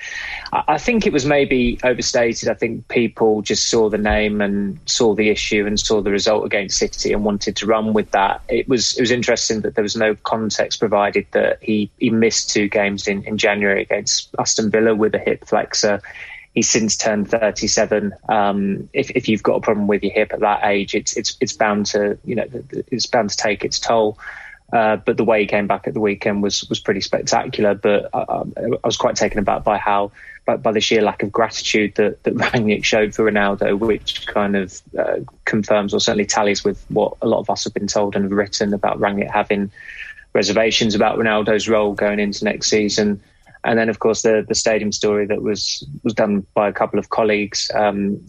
[0.52, 2.48] I, I think it was maybe overstated.
[2.48, 6.44] I think people just saw the name and saw the issue and saw the result
[6.44, 8.42] against City and wanted to run with that.
[8.48, 12.50] It was it was interesting that there was no context provided that he he missed
[12.50, 16.00] two games in in January against Aston Villa with a hip flexor.
[16.54, 18.12] He's since turned 37.
[18.28, 21.36] Um, if, if you've got a problem with your hip at that age, it's it's
[21.40, 22.46] it's bound to you know
[22.90, 24.18] it's bound to take its toll.
[24.72, 27.74] Uh, but the way he came back at the weekend was was pretty spectacular.
[27.74, 28.42] But I, I
[28.82, 30.10] I was quite taken aback by how
[30.44, 34.56] by, by the sheer lack of gratitude that that Rangnick showed for Ronaldo, which kind
[34.56, 38.16] of uh, confirms or certainly tallies with what a lot of us have been told
[38.16, 39.70] and have written about Rangnick having
[40.32, 43.20] reservations about Ronaldo's role going into next season.
[43.64, 46.98] And then, of course, the the stadium story that was was done by a couple
[46.98, 47.70] of colleagues.
[47.74, 48.24] Um,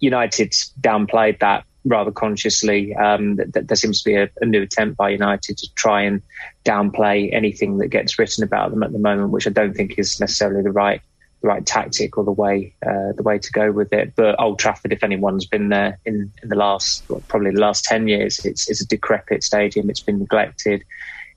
[0.00, 2.94] United downplayed that rather consciously.
[2.94, 6.02] Um, th- th- there seems to be a, a new attempt by United to try
[6.02, 6.22] and
[6.64, 10.20] downplay anything that gets written about them at the moment, which I don't think is
[10.20, 11.00] necessarily the right
[11.42, 14.14] the right tactic or the way uh, the way to go with it.
[14.16, 17.84] But Old Trafford, if anyone's been there in, in the last well, probably the last
[17.84, 19.90] ten years, it's it's a decrepit stadium.
[19.90, 20.84] It's been neglected.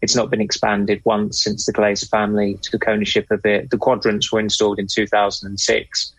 [0.01, 3.71] It's not been expanded once since the Glazer family took ownership of it.
[3.71, 6.13] The quadrants were installed in 2006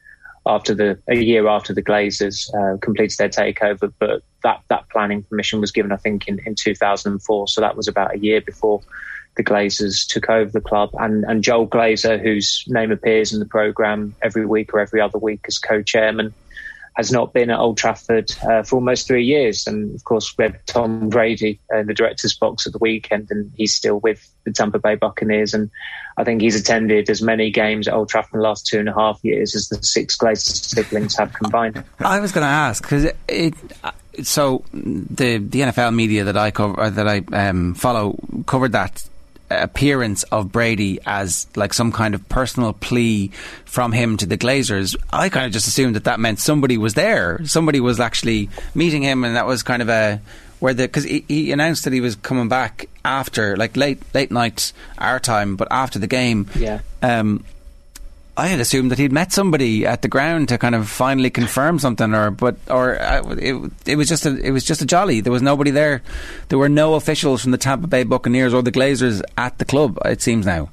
[0.46, 5.22] after the a year after the Glazers uh, completed their takeover, but that that planning
[5.22, 7.48] permission was given, I think, in, in 2004.
[7.48, 8.80] So that was about a year before
[9.36, 10.90] the Glazers took over the club.
[10.94, 15.18] And, and Joel Glazer, whose name appears in the programme every week or every other
[15.18, 16.34] week as co-chairman,
[16.98, 19.68] has not been at Old Trafford uh, for almost three years.
[19.68, 23.52] And of course, we had Tom Brady in the director's box at the weekend, and
[23.54, 25.54] he's still with the Tampa Bay Buccaneers.
[25.54, 25.70] And
[26.16, 28.88] I think he's attended as many games at Old Trafford in the last two and
[28.88, 31.84] a half years as the six Glazer siblings have combined.
[32.00, 33.54] I was going to ask because it, it,
[34.24, 39.08] so the the NFL media that I cover that I um, follow covered that
[39.50, 43.28] appearance of Brady as like some kind of personal plea
[43.64, 46.94] from him to the Glazers, I kind of just assumed that that meant somebody was
[46.94, 47.44] there.
[47.44, 50.20] Somebody was actually meeting him, and that was kind of a
[50.60, 54.30] where the because he, he, announced that he was coming back after like late late
[54.30, 56.48] night our time, but after the game.
[56.56, 56.80] Yeah.
[57.02, 57.44] Um,
[58.38, 61.80] I had assumed that he'd met somebody at the ground to kind of finally confirm
[61.80, 65.20] something, or but or uh, it, it was just a it was just a jolly.
[65.20, 66.02] There was nobody there.
[66.48, 69.98] There were no officials from the Tampa Bay Buccaneers or the Glazers at the club.
[70.04, 70.70] It seems now.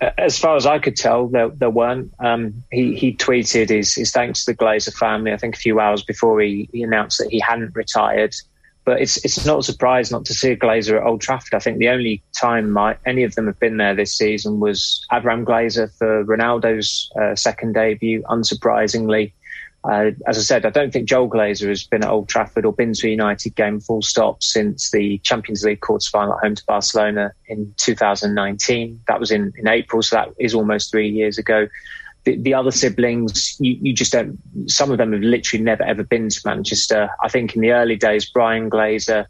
[0.00, 2.12] As far as I could tell, there, there weren't.
[2.18, 5.32] Um, he, he tweeted his, his thanks to the Glazer family.
[5.32, 8.34] I think a few hours before he, he announced that he hadn't retired
[8.86, 11.54] but it's it's not a surprise not to see a Glazer at Old Trafford.
[11.54, 15.04] I think the only time my, any of them have been there this season was
[15.12, 18.22] Avram Glazer for Ronaldo's uh, second debut.
[18.30, 19.32] Unsurprisingly,
[19.82, 22.72] uh, as I said, I don't think Joel Glazer has been at Old Trafford or
[22.72, 26.54] been to a United game full stop since the Champions League quarter final at home
[26.54, 29.00] to Barcelona in 2019.
[29.08, 31.66] That was in, in April, so that is almost three years ago
[32.26, 34.38] the, the other siblings, you, you, just don't.
[34.66, 37.08] Some of them have literally never ever been to Manchester.
[37.22, 39.26] I think in the early days, Bryan Glazer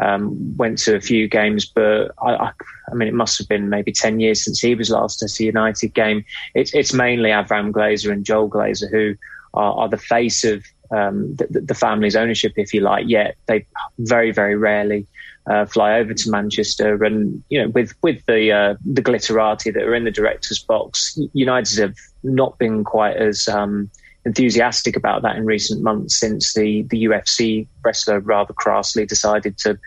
[0.00, 2.52] um, went to a few games, but I, I,
[2.90, 5.44] I, mean, it must have been maybe ten years since he was last at a
[5.44, 6.24] United game.
[6.54, 9.16] It, it's mainly Avram Glazer and Joel Glazer who
[9.52, 13.08] are, are the face of um, the, the, family's ownership, if you like.
[13.08, 13.66] Yet they
[13.98, 15.08] very, very rarely
[15.48, 19.82] uh, fly over to Manchester, and you know, with with the uh, the glitterati that
[19.82, 21.94] are in the director's box, United have
[22.26, 23.90] not been quite as um,
[24.24, 29.78] enthusiastic about that in recent months since the the UFC wrestler rather crassly decided to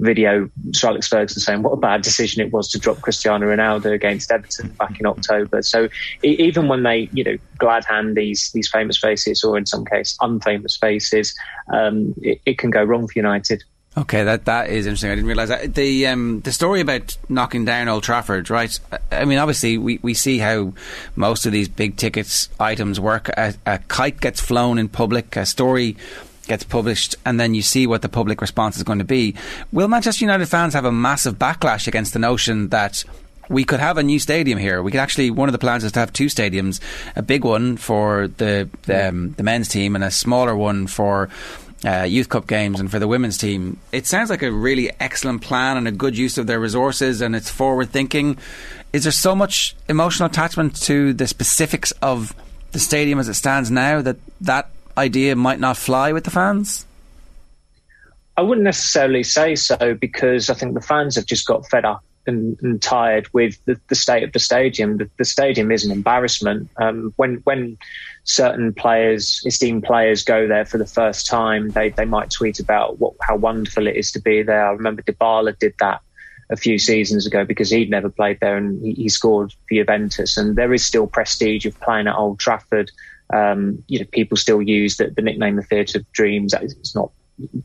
[0.00, 3.92] video Sir Alex Ferguson saying what a bad decision it was to drop Cristiano Ronaldo
[3.92, 5.62] against Everton back in October.
[5.62, 5.88] So
[6.22, 10.16] even when they, you know, glad hand these these famous faces, or in some case
[10.20, 11.34] unfamous faces,
[11.72, 13.62] um, it, it can go wrong for United.
[13.94, 15.10] Okay, that that is interesting.
[15.10, 15.74] I didn't realise that.
[15.74, 18.78] the um, the story about knocking down Old Trafford, right?
[19.10, 20.72] I mean, obviously, we, we see how
[21.14, 23.28] most of these big tickets items work.
[23.30, 25.96] A, a kite gets flown in public, a story
[26.46, 29.34] gets published, and then you see what the public response is going to be.
[29.72, 33.04] Will Manchester United fans have a massive backlash against the notion that
[33.50, 34.82] we could have a new stadium here.
[34.82, 36.80] We could actually one of the plans is to have two stadiums,
[37.14, 41.28] a big one for the um, the men's team and a smaller one for
[41.84, 43.78] uh, youth cup games and for the women's team.
[43.90, 47.34] It sounds like a really excellent plan and a good use of their resources, and
[47.34, 48.38] it's forward thinking.
[48.92, 52.34] Is there so much emotional attachment to the specifics of
[52.72, 56.86] the stadium as it stands now that that idea might not fly with the fans?
[58.36, 62.02] I wouldn't necessarily say so because I think the fans have just got fed up
[62.26, 64.96] and, and tired with the, the, state of the stadium.
[64.96, 66.70] The, the stadium is an embarrassment.
[66.76, 67.78] Um, when when
[68.24, 72.98] certain players, esteemed players, go there for the first time, they they might tweet about
[72.98, 74.66] what how wonderful it is to be there.
[74.66, 76.00] I remember Dybala did that
[76.50, 80.36] a few seasons ago because he'd never played there and he, he scored for Juventus.
[80.36, 82.90] And there is still prestige of playing at Old Trafford.
[83.32, 86.52] Um, you know, people still use the, the nickname the Theatre of Dreams.
[86.60, 87.10] It's not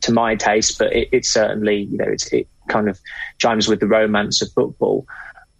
[0.00, 2.98] to my taste, but it, it's certainly you know it kind of
[3.38, 5.06] chimes with the romance of football.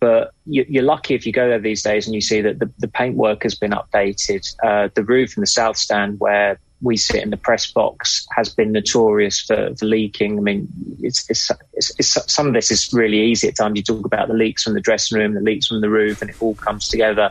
[0.00, 2.70] But you, are lucky if you go there these days and you see that the,
[2.78, 4.54] the paintwork has been updated.
[4.62, 8.48] Uh, the roof in the south stand where we sit in the press box has
[8.48, 10.38] been notorious for, for leaking.
[10.38, 10.68] I mean,
[11.00, 13.76] it's, it's, it's, it's, some of this is really easy at times.
[13.76, 16.30] You talk about the leaks from the dressing room, the leaks from the roof, and
[16.30, 17.30] it all comes together.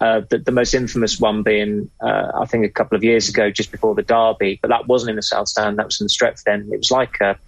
[0.00, 3.50] Uh, the, the, most infamous one being, uh, I think, a couple of years ago,
[3.50, 5.78] just before the derby, but that wasn't in the South Stand.
[5.78, 6.72] That was in the Stretford end.
[6.72, 7.38] It was like a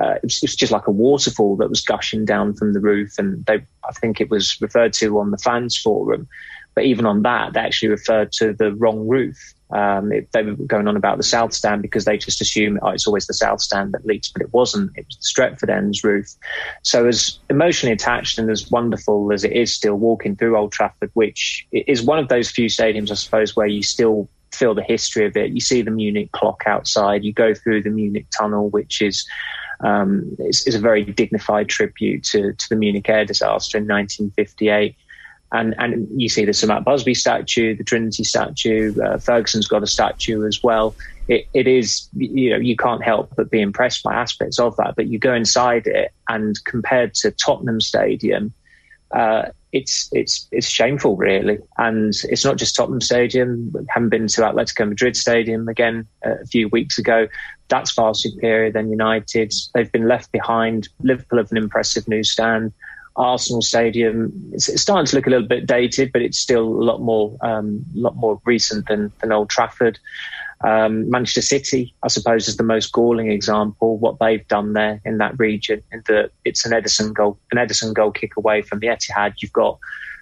[0.00, 2.80] uh, it, was, it, was, just like a waterfall that was gushing down from the
[2.80, 3.12] roof.
[3.18, 6.28] And they, I think it was referred to on the fans forum.
[6.74, 9.36] But even on that, they actually referred to the wrong roof.
[9.70, 12.90] Um, it, they were going on about the south stand because they just assume oh,
[12.90, 14.92] it's always the south stand that leaks, but it wasn't.
[14.94, 16.28] It was the Stretford End's roof.
[16.82, 21.10] So as emotionally attached and as wonderful as it is still walking through Old Trafford,
[21.14, 25.26] which is one of those few stadiums, I suppose, where you still feel the history
[25.26, 25.50] of it.
[25.50, 27.24] You see the Munich clock outside.
[27.24, 29.26] You go through the Munich tunnel, which is
[29.80, 34.96] um, is, is, a very dignified tribute to, to the Munich air disaster in 1958.
[35.52, 38.94] And, and you see the Sir Matt Busby statue, the Trinity statue.
[39.00, 40.94] Uh, Ferguson's got a statue as well.
[41.28, 44.96] It, it is, you know, you can't help but be impressed by aspects of that.
[44.96, 48.52] But you go inside it, and compared to Tottenham Stadium,
[49.12, 49.46] uh,
[49.76, 51.58] it's it's it's shameful, really.
[51.78, 53.70] And it's not just Tottenham Stadium.
[53.72, 57.28] We haven't been to Atletico Madrid Stadium again uh, a few weeks ago.
[57.68, 59.52] That's far superior than United.
[59.74, 60.88] They've been left behind.
[61.00, 62.72] Liverpool have an impressive new stand.
[63.16, 66.84] Arsenal Stadium it's, it's starting to look a little bit dated, but it's still a
[66.84, 69.98] lot more um, lot more recent than, than Old Trafford.
[70.64, 73.98] Um, Manchester City, I suppose, is the most galling example.
[73.98, 77.92] What they've done there in that region, in that it's an Ederson goal, an Ederson
[77.92, 79.34] goal kick away from the Etihad.
[79.38, 79.78] You've got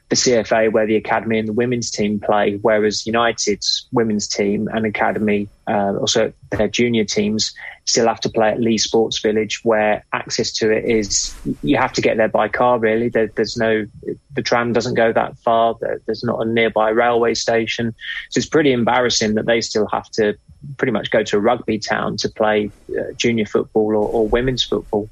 [0.08, 4.84] the CFA where the academy and the women's team play, whereas United's women's team and
[4.84, 7.54] academy, uh, also their junior teams,
[7.86, 11.92] still have to play at Leigh Sports Village, where access to it is you have
[11.92, 12.78] to get there by car.
[12.78, 13.86] Really, there, there's no
[14.32, 15.76] the tram doesn't go that far.
[15.80, 17.94] There, there's not a nearby railway station,
[18.30, 20.36] so it's pretty embarrassing that they still have to
[20.78, 24.64] pretty much go to a rugby town to play uh, junior football or, or women's
[24.64, 25.10] football.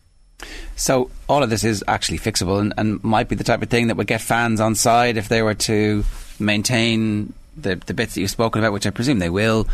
[0.76, 3.88] So all of this is actually fixable and, and, might be the type of thing
[3.88, 6.04] that would get fans on side if they were to
[6.40, 9.68] maintain the, the bits that you've spoken about, which I presume they will,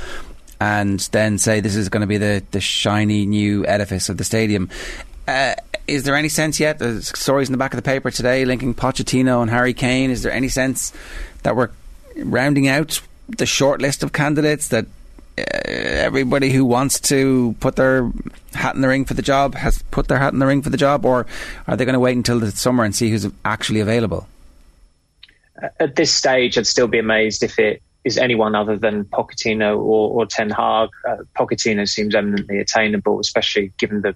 [0.60, 4.24] and then say this is going to be the, the shiny new edifice of the
[4.24, 4.68] stadium.
[5.26, 5.54] Uh,
[5.86, 6.78] is there any sense yet?
[6.78, 10.10] There's stories in the back of the paper today linking Pochettino and Harry Kane.
[10.10, 10.92] Is there any sense
[11.42, 11.70] that we're
[12.16, 14.86] rounding out the short list of candidates that
[15.38, 18.10] uh, everybody who wants to put their
[18.54, 20.70] hat in the ring for the job has put their hat in the ring for
[20.70, 21.26] the job, or
[21.66, 24.26] are they going to wait until the summer and see who's actually available?
[25.78, 30.10] At this stage, I'd still be amazed if it is anyone other than Pochettino or,
[30.10, 30.90] or Ten Hag.
[31.06, 34.14] Uh, Pochettino seems eminently attainable, especially given the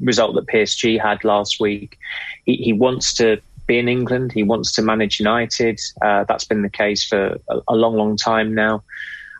[0.00, 1.98] result that PSG had last week.
[2.44, 4.32] He, he wants to be in England.
[4.32, 5.80] He wants to manage United.
[6.00, 8.84] Uh, that's been the case for a, a long, long time now.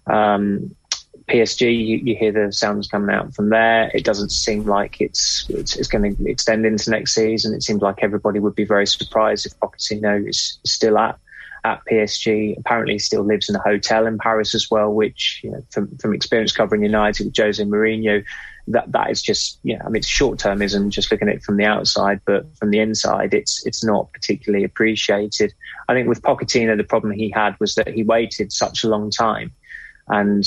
[0.06, 0.74] Um,
[1.28, 3.90] PSG, you, you, hear the sounds coming out from there.
[3.94, 7.55] It doesn't seem like it's it's, it's going to extend into next season.
[7.55, 11.19] It seems like everybody would be very surprised if Pochettino is still at
[11.64, 12.59] at PSG.
[12.59, 16.14] Apparently, still lives in a hotel in Paris as well, which you know, from from
[16.14, 18.24] experience covering United with Jose Mourinho,
[18.68, 19.80] that that is just yeah.
[19.84, 22.80] I mean, it's short termism just looking at it from the outside, but from the
[22.80, 25.52] inside, it's it's not particularly appreciated.
[25.89, 29.10] I think with Pochettino, the problem he had was that he waited such a long
[29.10, 29.52] time
[30.09, 30.44] and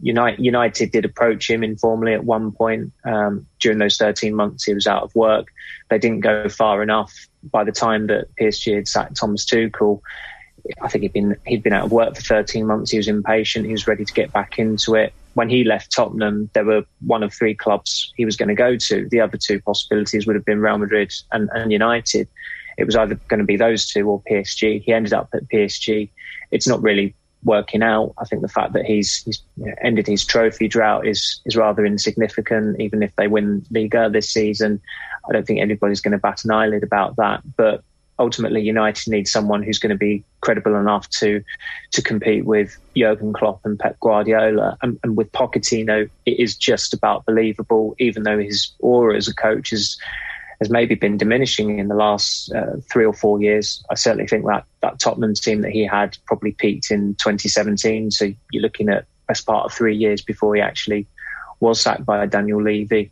[0.00, 4.74] United, United did approach him informally at one point um, during those 13 months he
[4.74, 5.48] was out of work.
[5.90, 7.12] They didn't go far enough.
[7.42, 10.00] By the time that PSG had sacked Thomas Tuchel,
[10.80, 12.90] I think he'd been he'd been out of work for 13 months.
[12.90, 13.66] He was impatient.
[13.66, 15.12] He was ready to get back into it.
[15.34, 18.76] When he left Tottenham, there were one of three clubs he was going to go
[18.76, 19.08] to.
[19.08, 22.28] The other two possibilities would have been Real Madrid and, and United.
[22.78, 24.82] It was either going to be those two or PSG.
[24.82, 26.10] He ended up at PSG.
[26.50, 27.14] It's not really
[27.44, 28.14] working out.
[28.18, 29.42] I think the fact that he's, he's
[29.82, 32.80] ended his trophy drought is is rather insignificant.
[32.80, 34.80] Even if they win Liga this season,
[35.28, 37.42] I don't think anybody's going to bat an eyelid about that.
[37.56, 37.82] But
[38.22, 41.42] ultimately, United need someone who's going to be credible enough to
[41.90, 44.78] to compete with Jurgen Klopp and Pep Guardiola.
[44.80, 49.34] And, and with Pochettino, it is just about believable, even though his aura as a
[49.34, 49.98] coach is
[50.60, 53.84] has maybe been diminishing in the last uh, three or four years.
[53.90, 58.12] I certainly think that that Tottenham team that he had probably peaked in 2017.
[58.12, 61.08] So you're looking at best part of three years before he actually
[61.58, 63.10] was sacked by Daniel Levy.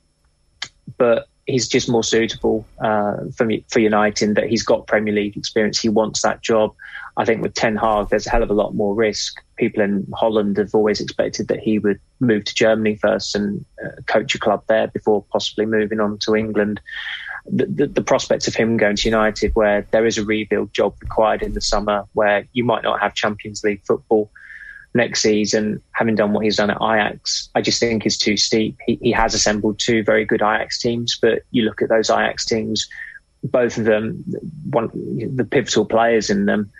[0.98, 5.36] But he's just more suitable uh, for for United in that he's got Premier League
[5.36, 5.80] experience.
[5.80, 6.74] He wants that job.
[7.16, 9.42] I think with Ten Hag, there's a hell of a lot more risk.
[9.56, 14.00] People in Holland have always expected that he would move to Germany first and uh,
[14.06, 16.80] coach a club there before possibly moving on to England
[17.46, 20.94] the, the, the prospects of him going to United, where there is a rebuild job
[21.00, 24.30] required in the summer, where you might not have Champions League football
[24.94, 28.76] next season, having done what he's done at Ajax, I just think is too steep.
[28.86, 32.44] He, he has assembled two very good Ajax teams, but you look at those Ajax
[32.44, 32.88] teams,
[33.44, 34.24] both of them,
[34.70, 34.90] one
[35.34, 36.70] the pivotal players in them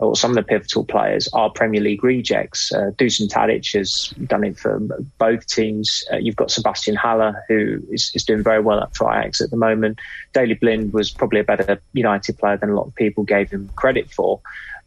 [0.00, 2.72] or some of the pivotal players are Premier League rejects.
[2.72, 4.80] Uh, Dusan Tadic has done it for
[5.18, 6.02] both teams.
[6.10, 9.56] Uh, you've got Sebastian Haller, who is, is doing very well at Ajax at the
[9.56, 9.98] moment.
[10.32, 13.70] Daley Blind was probably a better United player than a lot of people gave him
[13.76, 14.40] credit for.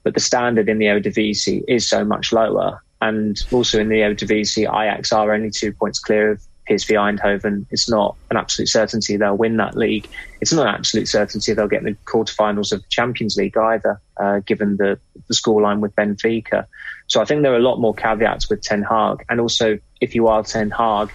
[0.04, 2.82] But the standard in the Eredivisie is so much lower.
[3.02, 7.66] And also in the Eredivisie, Ajax are only two points clear of PSV Eindhoven.
[7.72, 10.08] It's not an absolute certainty they'll win that league.
[10.42, 14.00] It's not an absolute certainty they'll get in the quarterfinals of the Champions League either,
[14.18, 16.66] uh, given the, the scoreline with Benfica.
[17.08, 19.26] So I think there are a lot more caveats with Ten Hag.
[19.30, 21.12] And also, if you are Ten Hag,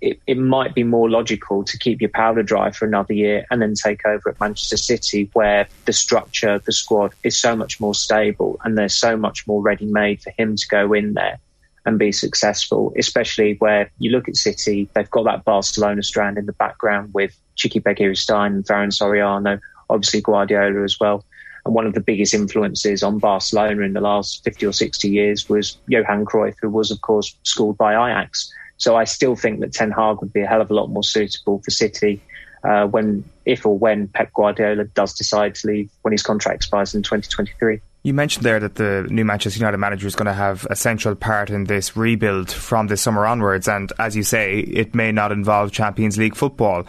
[0.00, 3.62] it, it might be more logical to keep your powder dry for another year and
[3.62, 7.94] then take over at Manchester City, where the structure, the squad is so much more
[7.94, 11.38] stable and there's so much more ready made for him to go in there
[11.84, 16.46] and be successful, especially where you look at City, they've got that Barcelona strand in
[16.46, 19.60] the background with Txiki Begiristain and Ferran Soriano,
[19.90, 21.24] obviously Guardiola as well.
[21.64, 25.48] And one of the biggest influences on Barcelona in the last 50 or 60 years
[25.48, 28.52] was Johan Cruyff, who was, of course, schooled by Ajax.
[28.82, 31.04] So I still think that Ten Hag would be a hell of a lot more
[31.04, 32.20] suitable for City
[32.64, 36.92] uh, when, if or when Pep Guardiola does decide to leave when his contract expires
[36.92, 37.80] in 2023.
[38.04, 41.14] You mentioned there that the new Manchester United manager is going to have a central
[41.14, 45.30] part in this rebuild from this summer onwards, and as you say, it may not
[45.30, 46.82] involve Champions League football.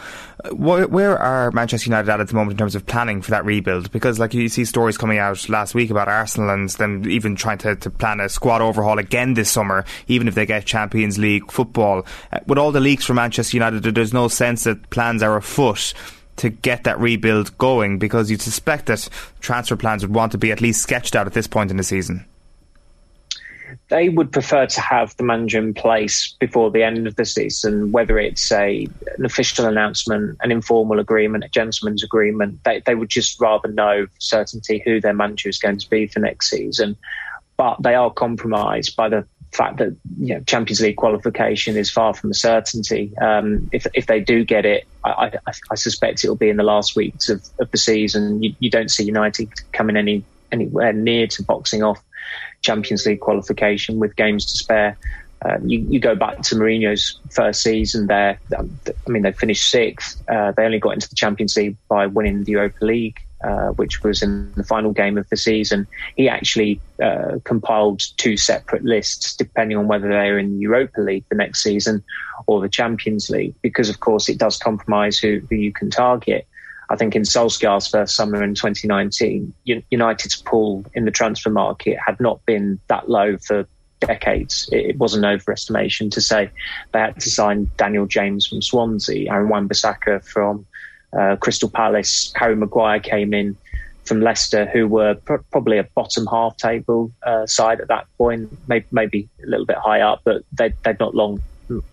[0.52, 3.91] Where are Manchester United at at the moment in terms of planning for that rebuild?
[3.91, 7.60] Because, like you see stories coming out last week about Arsenal and them even trying
[7.60, 11.52] to, to plan a squad overhaul again this summer, even if they get Champions League
[11.52, 12.07] football.
[12.31, 15.94] Uh, with all the leaks from Manchester United, there's no sense that plans are afoot
[16.38, 19.07] to get that rebuild going because you'd suspect that
[19.39, 21.84] transfer plans would want to be at least sketched out at this point in the
[21.84, 22.26] season?
[23.89, 27.91] They would prefer to have the manager in place before the end of the season,
[27.91, 28.88] whether it's a
[29.18, 32.64] an official announcement, an informal agreement, a gentleman's agreement.
[32.64, 36.19] They, they would just rather know certainty who their manager is going to be for
[36.19, 36.95] next season.
[37.57, 42.14] But they are compromised by the fact that you know, Champions League qualification is far
[42.14, 43.16] from a certainty.
[43.18, 46.58] Um, if if they do get it, I, I, I suspect it will be in
[46.58, 48.42] the last weeks of, of the season.
[48.42, 52.04] You, you, don't see United coming any anywhere near to boxing off
[52.62, 54.98] Champions League qualification with games to spare.
[55.44, 58.40] Uh, you, you, go back to Mourinho's first season there.
[58.58, 60.24] Um, I mean, they finished sixth.
[60.30, 64.03] Uh, they only got into the Champions League by winning the Europa League uh, which
[64.03, 69.36] was in the final game of the season, he actually uh, compiled two separate lists
[69.36, 72.03] depending on whether they are in the Europa League the next season
[72.48, 76.48] or the Champions League, because of course it does compromise who, who you can target.
[76.90, 79.53] I think in Solskjaer's first summer in 2019,
[79.90, 83.68] United's pull in the transfer market had not been that low for
[83.99, 84.70] decades.
[84.72, 86.49] It was an overestimation to say
[86.91, 90.65] they had to sign Daniel James from Swansea, Aaron Wan-Bissaka from
[91.18, 93.56] uh, Crystal Palace, Harry Maguire came in
[94.06, 98.52] from Leicester, who were pr- probably a bottom half table uh, side at that point,
[98.68, 101.41] maybe, maybe, a little bit high up, but they, they'd not long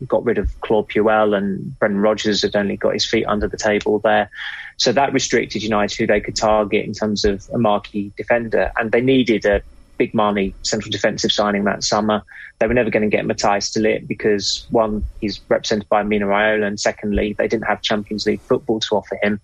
[0.06, 3.56] got rid of Claude Puel and Brendan Rodgers had only got his feet under the
[3.56, 4.30] table there.
[4.76, 8.72] So that restricted United who they could target in terms of a marquee defender.
[8.76, 9.62] And they needed a
[10.00, 12.22] big money central defensive signing that summer.
[12.58, 16.66] They were never going to get Matthias de because one, he's represented by Mino Raiola,
[16.66, 19.40] and secondly, they didn't have Champions League football to offer him.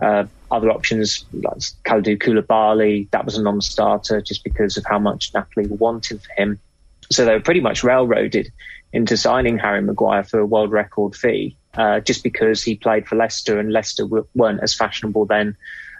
[0.00, 5.34] Uh, other options like Kalidou Koulibaly, that was a non-starter just because of how much
[5.34, 6.58] Napoli were wanting for him.
[7.12, 8.50] So they were pretty much railroaded
[8.94, 13.16] into signing Harry Maguire for a world record fee, uh, just because he played for
[13.16, 15.54] Leicester and Leicester weren't as fashionable then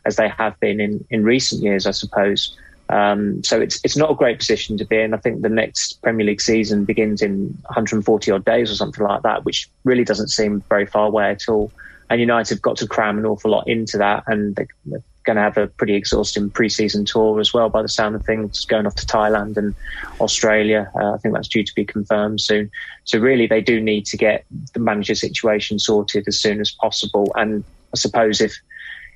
[0.07, 2.57] as they have been in, in recent years, I suppose.
[2.91, 5.15] Um, so it's it's not a great position to be in.
[5.15, 9.23] I think the next Premier League season begins in 140 odd days or something like
[9.23, 11.71] that, which really doesn't seem very far away at all.
[12.09, 15.43] And United have got to cram an awful lot into that, and they're going to
[15.43, 18.97] have a pretty exhausting pre-season tour as well, by the sound of things, going off
[18.97, 19.75] to Thailand and
[20.21, 20.91] Australia.
[21.01, 22.71] Uh, I think that's due to be confirmed soon.
[23.05, 24.45] So really, they do need to get
[24.75, 27.31] the manager situation sorted as soon as possible.
[27.37, 27.63] And
[27.95, 28.55] I suppose if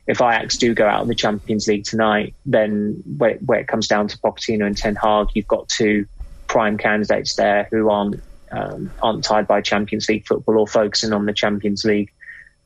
[0.07, 3.89] if Ajax do go out of the Champions League tonight, then where, where, it comes
[3.89, 6.07] down to Pochettino and Ten Hag, you've got two
[6.47, 8.23] prime candidates there who aren't
[8.53, 12.13] um, aren't tied by Champions League football or focusing on the Champions League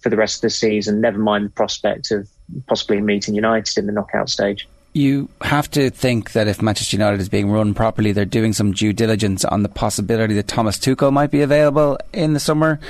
[0.01, 1.01] for the rest of the season.
[1.01, 2.28] Never mind the prospect of
[2.66, 4.69] possibly meeting United in the knockout stage.
[4.93, 8.73] You have to think that if Manchester United is being run properly, they're doing some
[8.73, 12.81] due diligence on the possibility that Thomas Tuchel might be available in the summer.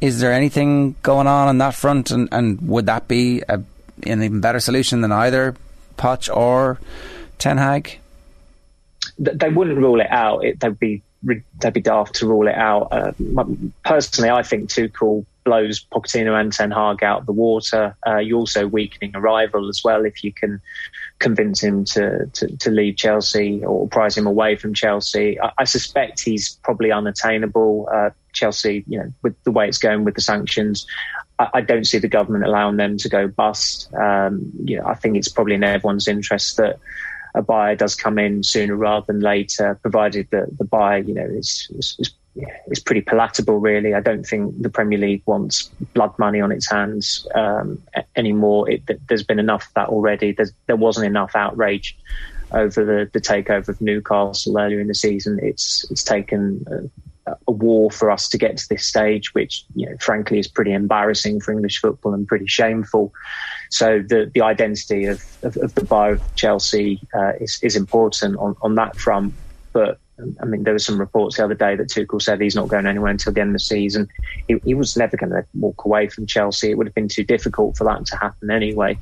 [0.00, 3.60] Is there anything going on on that front, and, and would that be a
[4.04, 5.54] an even better solution than either
[5.96, 6.78] Poch or
[7.38, 7.98] Ten Hag?
[9.18, 10.44] They wouldn't rule it out.
[10.44, 12.88] It, they'd be they'd be daft to rule it out.
[12.92, 13.12] Uh,
[13.84, 17.96] personally, I think Tuchel blows Pochettino and Ten Hag out of the water.
[18.06, 20.60] Uh, you're also weakening a rival as well if you can
[21.18, 25.40] convince him to, to, to leave Chelsea or prize him away from Chelsea.
[25.40, 27.88] I, I suspect he's probably unattainable.
[27.92, 30.86] Uh, Chelsea, you know, with the way it's going with the sanctions,
[31.38, 33.92] I, I don't see the government allowing them to go bust.
[33.94, 36.78] Um, you know, I think it's probably in everyone's interest that
[37.34, 41.26] a buyer does come in sooner rather than later, provided that the buyer, you know,
[41.26, 42.14] is, is, is
[42.68, 43.94] is pretty palatable, really.
[43.94, 47.82] I don't think the Premier League wants blood money on its hands um,
[48.16, 48.70] anymore.
[48.70, 50.32] It, there's been enough of that already.
[50.32, 51.98] There's, there wasn't enough outrage
[52.52, 55.38] over the, the takeover of Newcastle earlier in the season.
[55.42, 56.64] It's it's taken
[57.46, 60.72] a war for us to get to this stage, which you know, frankly is pretty
[60.72, 63.12] embarrassing for English football and pretty shameful.
[63.70, 68.36] So the the identity of of, of the bar of Chelsea uh, is is important
[68.38, 69.34] on on that front,
[69.72, 69.98] but.
[70.42, 72.86] I mean, there were some reports the other day that Tuchel said he's not going
[72.86, 74.08] anywhere until the end of the season.
[74.48, 76.72] He, he was never going to walk away from Chelsea.
[76.72, 78.98] It would have been too difficult for that to happen anyway.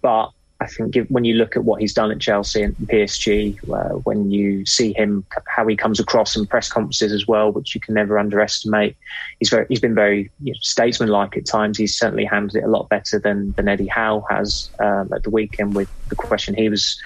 [0.00, 0.30] But
[0.66, 3.98] I think if, when you look at what he's done at Chelsea and PSG, uh,
[4.00, 7.80] when you see him how he comes across in press conferences as well, which you
[7.80, 8.96] can never underestimate,
[9.38, 11.78] he's very he's been very you know, statesmanlike at times.
[11.78, 15.30] He's certainly handled it a lot better than than Eddie Howe has um, at the
[15.30, 17.00] weekend with the question he was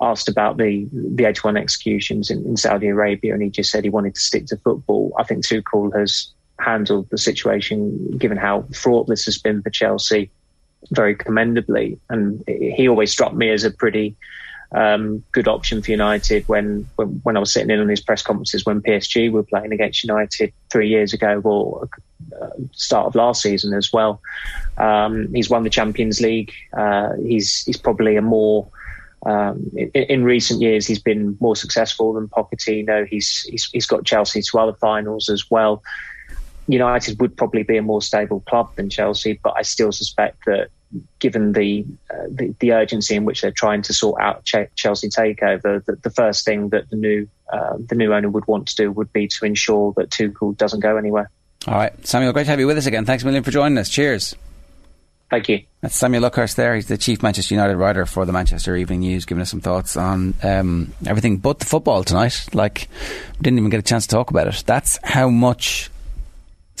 [0.00, 3.90] asked about the the 81 executions in, in Saudi Arabia, and he just said he
[3.90, 5.12] wanted to stick to football.
[5.18, 10.30] I think Tuchel has handled the situation, given how fraught this has been for Chelsea
[10.92, 11.98] very commendably.
[12.08, 14.14] And he always struck me as a pretty
[14.74, 18.22] um, good option for United when, when, when I was sitting in on his press
[18.22, 21.88] conferences when PSG were playing against United three years ago or
[22.40, 24.20] uh, start of last season as well.
[24.78, 26.52] Um, he's won the Champions League.
[26.72, 28.66] Uh, he's he's probably a more
[29.24, 33.06] um, in, in, recent years, he's been more successful than Pochettino.
[33.06, 35.82] He's, he's he's got Chelsea to other finals as well.
[36.66, 40.70] United would probably be a more stable club than Chelsea, but I still suspect that
[41.18, 45.08] given the, uh, the, the urgency in which they're trying to sort out Ch- Chelsea
[45.08, 48.76] takeover, that the first thing that the new uh, the new owner would want to
[48.76, 51.30] do would be to ensure that Tuchel doesn't go anywhere.
[51.66, 53.04] All right, Samuel, great to have you with us again.
[53.04, 53.88] Thanks a million for joining us.
[53.88, 54.34] Cheers.
[55.30, 55.62] Thank you.
[55.80, 56.74] That's Samuel Luckhurst there.
[56.74, 59.96] He's the chief Manchester United writer for the Manchester Evening News, giving us some thoughts
[59.96, 62.48] on um, everything but the football tonight.
[62.52, 62.88] Like,
[63.38, 64.62] we didn't even get a chance to talk about it.
[64.66, 65.90] That's how much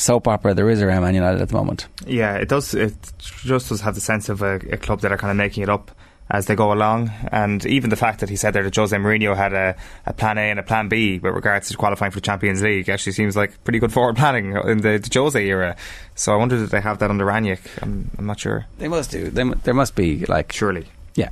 [0.02, 1.86] soap opera there is around Man United at the moment.
[2.06, 2.74] Yeah, it does.
[2.74, 5.62] It just does have the sense of a, a club that are kind of making
[5.62, 5.90] it up
[6.30, 7.10] as they go along.
[7.30, 9.76] And even the fact that he said there that Jose Mourinho had a,
[10.06, 12.88] a plan A and a plan B with regards to qualifying for the Champions League
[12.88, 15.76] actually seems like pretty good forward planning in the, the Jose era.
[16.14, 17.60] So I wonder if they have that under Rangnick.
[17.82, 18.66] I'm, I'm not sure.
[18.78, 19.28] They must do.
[19.28, 20.86] They, there must be like surely.
[21.14, 21.30] Yeah.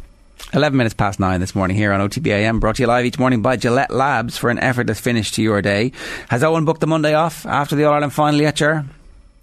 [0.53, 3.41] 11 minutes past 9 this morning here on OTBAM, brought to you live each morning
[3.43, 5.93] by Gillette Labs for an effortless finish to your day.
[6.29, 8.85] Has Owen booked the Monday off after the All Ireland final yet, Ger?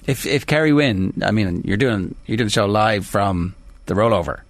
[0.06, 3.56] If if Kerry win, I mean, you're doing you're doing the show live from
[3.86, 4.42] the rollover.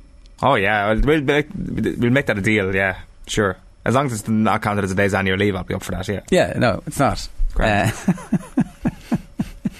[0.42, 2.76] Oh yeah, we'll, we'll make that a deal.
[2.76, 3.58] Yeah, sure.
[3.86, 5.92] As long as it's not counted as a day's annual leave, I'll be up for
[5.92, 6.08] that.
[6.08, 6.22] Yeah.
[6.30, 6.54] Yeah.
[6.58, 7.28] No, it's not.
[7.60, 7.90] Uh,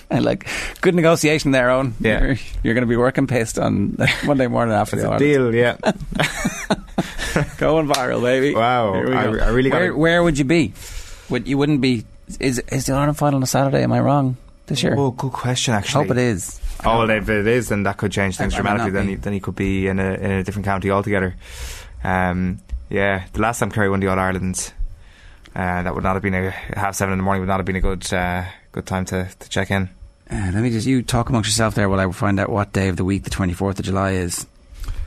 [0.12, 0.48] and like
[0.82, 1.96] good negotiation there, Owen.
[2.00, 2.24] Yeah.
[2.24, 5.54] You're, you're going to be working pissed on Monday morning after it's the a deal.
[5.54, 5.78] Yeah.
[7.58, 8.56] Going viral, baby.
[8.56, 8.96] Wow.
[8.96, 10.74] I, I, really where, where would you be?
[11.30, 12.06] Would you wouldn't be?
[12.40, 13.84] Is is the Ireland final on a Saturday?
[13.84, 14.38] Am I wrong?
[14.66, 14.96] This year?
[14.98, 15.74] Oh, good question.
[15.74, 16.60] Actually, hope it is.
[16.84, 18.92] Oh, well, if it is, then that could change things dramatically.
[18.92, 21.36] Then he, then he could be in a in a different county altogether.
[22.04, 22.60] Um,
[22.90, 24.74] yeah, the last time Kerry won the All Ireland,
[25.56, 27.42] uh, that would not have been a half seven in the morning.
[27.42, 29.90] Would not have been a good uh, good time to, to check in.
[30.30, 32.90] Uh, let me just you talk amongst yourself there while I find out what day
[32.90, 34.46] of the week the twenty fourth of July is.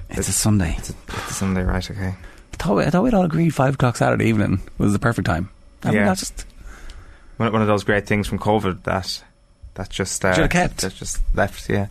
[0.08, 0.74] It's, it's a Sunday.
[0.78, 1.90] It's a, it's a, Sunday, right?
[1.90, 2.14] Okay.
[2.52, 5.26] I thought, we, I thought we'd all agreed five o'clock Saturday evening was the perfect
[5.26, 5.50] time.
[5.82, 6.06] I yeah.
[6.06, 6.46] Mean, just
[7.36, 9.22] one, one of those great things from COVID that
[9.74, 10.78] that just uh, kept.
[10.78, 11.68] That just left.
[11.68, 11.86] Yeah,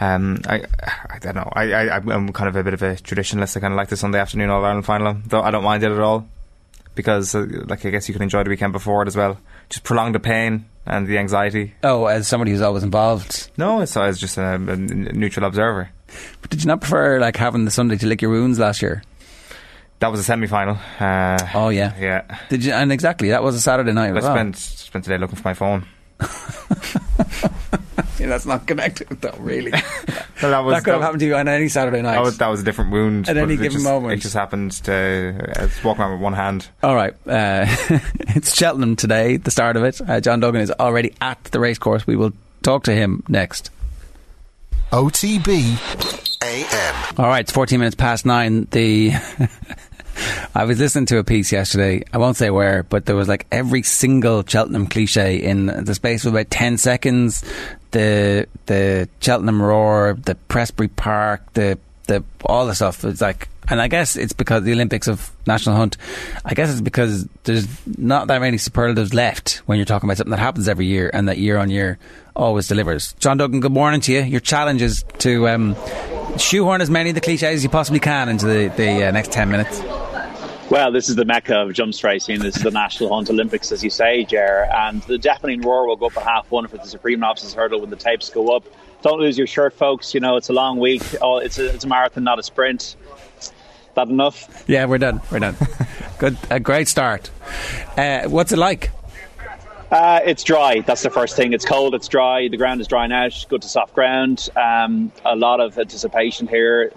[0.00, 0.64] um, I
[1.10, 1.50] I don't know.
[1.52, 3.56] I, I I'm kind of a bit of a traditionalist.
[3.56, 5.16] I kind of like the Sunday afternoon All Ireland final.
[5.26, 6.28] Though I don't mind it at all
[6.98, 9.38] because, uh, like, I guess you can enjoy the weekend before it as well.
[9.68, 11.74] Just prolong the pain and the anxiety.
[11.82, 13.50] Oh, as somebody who's always involved.
[13.56, 15.90] No, it's as just a, a neutral observer.
[16.40, 19.02] But did you not prefer like having the Sunday to lick your wounds last year?
[20.00, 20.78] That was a semi-final.
[21.00, 22.38] Uh, oh yeah, yeah.
[22.48, 22.72] Did you?
[22.72, 24.16] And exactly, that was a Saturday night.
[24.16, 25.86] I spent spent today looking for my phone.
[28.20, 29.70] yeah, that's not connected though, really.
[30.42, 32.14] well, that, was, that could have happened to you on any Saturday night.
[32.14, 34.14] That was, that was a different wound at any given just, moment.
[34.14, 36.68] It just happened to uh, walk around with one hand.
[36.82, 37.66] All right, uh,
[38.20, 39.36] it's Cheltenham today.
[39.36, 40.00] The start of it.
[40.00, 42.06] Uh, John Duggan is already at the racecourse.
[42.06, 42.32] We will
[42.62, 43.70] talk to him next.
[44.90, 47.14] OTB AM.
[47.18, 48.66] All right, it's 14 minutes past nine.
[48.70, 49.12] The
[50.54, 52.02] I was listening to a piece yesterday.
[52.12, 56.24] I won't say where, but there was like every single Cheltenham cliche in the space
[56.24, 57.44] of about ten seconds.
[57.90, 63.04] The the Cheltenham roar, the Prestbury Park, the the all the stuff.
[63.04, 65.96] It's like, and I guess it's because the Olympics of National Hunt.
[66.44, 67.66] I guess it's because there's
[67.96, 71.28] not that many superlatives left when you're talking about something that happens every year and
[71.28, 71.98] that year on year
[72.34, 73.12] always delivers.
[73.14, 74.22] John Duggan, good morning to you.
[74.22, 75.76] Your challenge is to um,
[76.38, 79.32] shoehorn as many of the cliches as you possibly can into the, the uh, next
[79.32, 79.80] 10 minutes.
[80.70, 82.40] Well, this is the mecca of jumps racing.
[82.40, 84.68] This is the National Hunt Olympics, as you say, Ger.
[84.70, 87.80] And the deafening roar will go up at half one for the Supreme Novices Hurdle
[87.80, 88.64] when the tapes go up.
[89.00, 90.12] Don't lose your shirt, folks.
[90.12, 91.02] You know, it's a long week.
[91.22, 92.96] Oh, it's a, it's a marathon, not a sprint.
[93.94, 94.64] That enough?
[94.66, 95.22] Yeah, we're done.
[95.32, 95.56] We're done.
[96.18, 97.30] Good, a great start.
[97.96, 98.90] Uh, what's it like?
[99.90, 100.80] Uh, it's dry.
[100.80, 101.54] That's the first thing.
[101.54, 101.94] It's cold.
[101.94, 102.48] It's dry.
[102.48, 103.32] The ground is drying out.
[103.48, 104.50] Good to soft ground.
[104.54, 106.92] Um, a lot of anticipation here.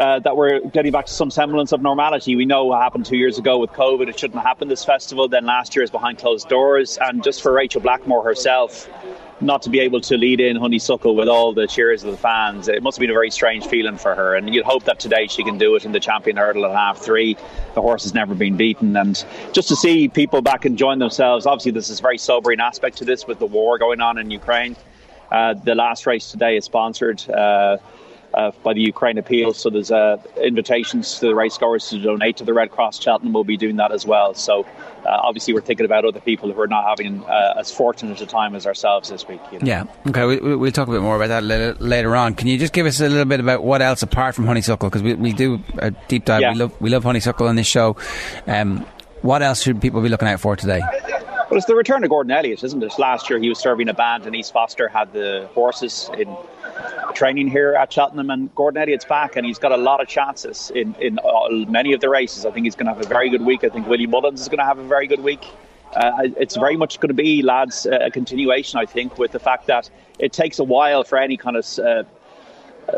[0.00, 2.34] Uh, that we're getting back to some semblance of normality.
[2.34, 4.08] We know what happened two years ago with COVID.
[4.08, 5.28] It shouldn't happen this festival.
[5.28, 6.98] Then last year is behind closed doors.
[7.02, 8.88] And just for Rachel Blackmore herself,
[9.42, 12.66] not to be able to lead in Honeysuckle with all the cheers of the fans,
[12.66, 14.34] it must have been a very strange feeling for her.
[14.36, 16.96] And you'd hope that today she can do it in the champion hurdle at half
[16.96, 17.36] three.
[17.74, 18.96] The horse has never been beaten.
[18.96, 19.22] And
[19.52, 23.26] just to see people back enjoying themselves, obviously, there's a very sobering aspect to this
[23.26, 24.76] with the war going on in Ukraine.
[25.30, 27.28] Uh, the last race today is sponsored.
[27.28, 27.76] Uh,
[28.34, 29.52] uh, by the Ukraine Appeal.
[29.52, 33.00] So there's uh, invitations to the racegoers to donate to the Red Cross.
[33.00, 34.34] Cheltenham will be doing that as well.
[34.34, 34.64] So
[35.04, 38.26] uh, obviously we're thinking about other people who are not having uh, as fortunate a
[38.26, 39.40] time as ourselves this week.
[39.52, 39.66] You know?
[39.66, 39.84] Yeah.
[40.08, 40.24] Okay.
[40.26, 42.34] We, we'll talk a bit more about that later, later on.
[42.34, 44.88] Can you just give us a little bit about what else apart from honeysuckle?
[44.88, 46.42] Because we, we do a deep dive.
[46.42, 46.52] Yeah.
[46.52, 47.96] We love we love honeysuckle on this show.
[48.46, 48.86] Um,
[49.22, 50.80] what else should people be looking out for today?
[51.50, 52.96] Well, it's the return of Gordon Elliott, isn't it?
[52.96, 56.28] Last year he was serving a band, and Denise Foster had the horses in
[57.14, 60.70] training here at Cheltenham, and Gordon Elliott's back, and he's got a lot of chances
[60.74, 62.46] in in all, many of the races.
[62.46, 63.64] I think he's going to have a very good week.
[63.64, 65.44] I think Willie Mullins is going to have a very good week.
[65.94, 68.78] Uh, it's very much going to be, lads, a continuation.
[68.78, 69.90] I think with the fact that
[70.20, 72.04] it takes a while for any kind of uh,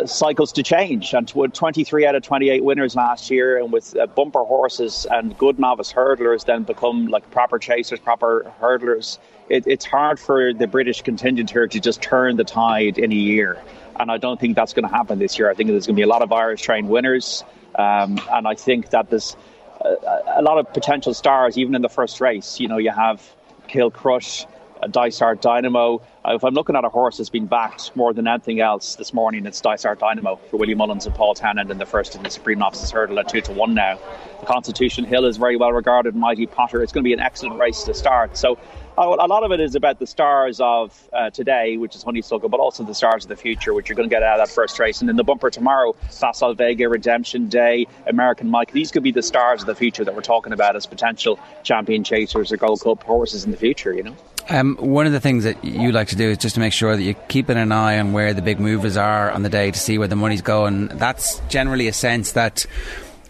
[0.07, 1.15] cycles to change.
[1.15, 5.37] And with 23 out of 28 winners last year, and with uh, bumper horses and
[5.37, 9.19] good novice hurdlers then become like proper chasers, proper hurdlers,
[9.49, 13.17] it, it's hard for the British contingent here to just turn the tide in a
[13.17, 13.63] year.
[13.99, 15.51] And I don't think that's going to happen this year.
[15.51, 17.45] I think there's going to be a lot of Irish trained winners.
[17.75, 19.37] Um, and I think that there's
[19.81, 19.97] a,
[20.37, 22.59] a lot of potential stars, even in the first race.
[22.59, 23.23] You know, you have
[23.69, 24.49] Kilcruit, uh,
[24.91, 26.03] Dysart Dynamo.
[26.25, 29.13] Uh, if I'm looking at a horse that's been backed more than anything else this
[29.13, 32.31] morning, it's Dysart Dynamo for Willie Mullins and Paul Townend in the first in the
[32.31, 33.99] Supreme Novices Hurdle at 2 to 1 now.
[34.41, 36.83] The Constitution Hill is very well regarded, Mighty Potter.
[36.83, 38.37] It's going to be an excellent race to start.
[38.37, 38.59] So
[38.99, 42.49] uh, a lot of it is about the stars of uh, today, which is Honeysuckle,
[42.49, 44.55] but also the stars of the future, which you're going to get out of that
[44.55, 45.01] first race.
[45.01, 49.23] And in the bumper tomorrow, Facile Vega, Redemption Day, American Mike, these could be the
[49.23, 53.03] stars of the future that we're talking about as potential champion chasers or Gold Cup
[53.03, 54.17] horses in the future, you know?
[54.49, 56.97] Um, one of the things that you like to do is just to make sure
[56.97, 59.79] that you're keeping an eye on where the big movers are on the day to
[59.79, 60.89] see where the money's going.
[60.89, 62.67] That's generally a sense that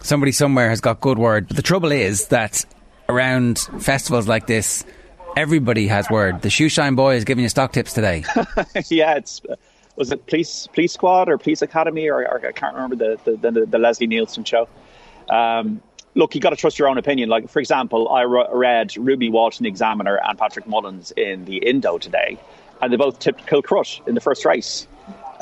[0.01, 1.47] somebody somewhere has got good word.
[1.47, 2.65] But the trouble is that
[3.07, 4.83] around festivals like this,
[5.35, 6.41] everybody has word.
[6.41, 8.23] The Shoeshine Boy is giving you stock tips today.
[8.89, 9.41] yeah, it's
[9.95, 13.51] was it Police Police Squad or Police Academy or, or I can't remember the the,
[13.51, 14.67] the, the Leslie Nielsen show.
[15.29, 15.81] Um,
[16.15, 17.29] look, you got to trust your own opinion.
[17.29, 21.57] Like for example, I read Ruby Walsh in the Examiner and Patrick Mullins in the
[21.57, 22.37] Indo today,
[22.81, 24.87] and they both tipped Kilcruit in the first race.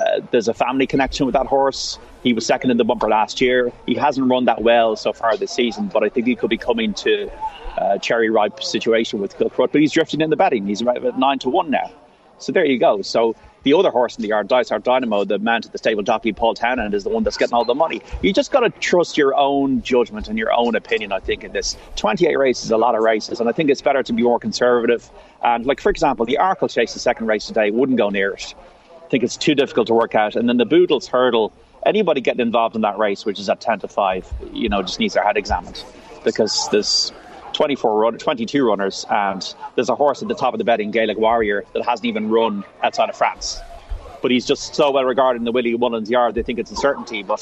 [0.01, 1.99] Uh, there's a family connection with that horse.
[2.23, 3.71] He was second in the bumper last year.
[3.85, 6.57] He hasn't run that well so far this season, but I think he could be
[6.57, 7.31] coming to
[7.77, 9.71] uh, cherry ripe situation with Kilcruit.
[9.71, 10.65] But he's drifting in the betting.
[10.65, 11.91] He's about nine to one now.
[12.37, 13.01] So there you go.
[13.03, 16.33] So the other horse in the yard, Dysart Dynamo, the man to the stable jockey
[16.33, 18.01] Paul Townend, is the one that's getting all the money.
[18.23, 21.11] You just got to trust your own judgment and your own opinion.
[21.11, 23.81] I think in this 28 races, is a lot of races, and I think it's
[23.81, 25.09] better to be more conservative.
[25.43, 28.55] And like for example, the Arkle Chase, the second race today, wouldn't go near it.
[29.11, 30.37] Think it's too difficult to work out.
[30.37, 31.51] And then the Boodles Hurdle,
[31.85, 35.01] anybody getting involved in that race, which is at 10 to 5, you know, just
[35.01, 35.83] needs their head examined
[36.23, 37.11] because there's
[37.51, 41.17] 24 run, 22 runners, and there's a horse at the top of the betting, Gaelic
[41.17, 43.59] Warrior, that hasn't even run outside of France.
[44.21, 46.75] But he's just so well regarded in the Willie Mullins yard, they think it's a
[46.75, 47.23] certainty.
[47.23, 47.41] But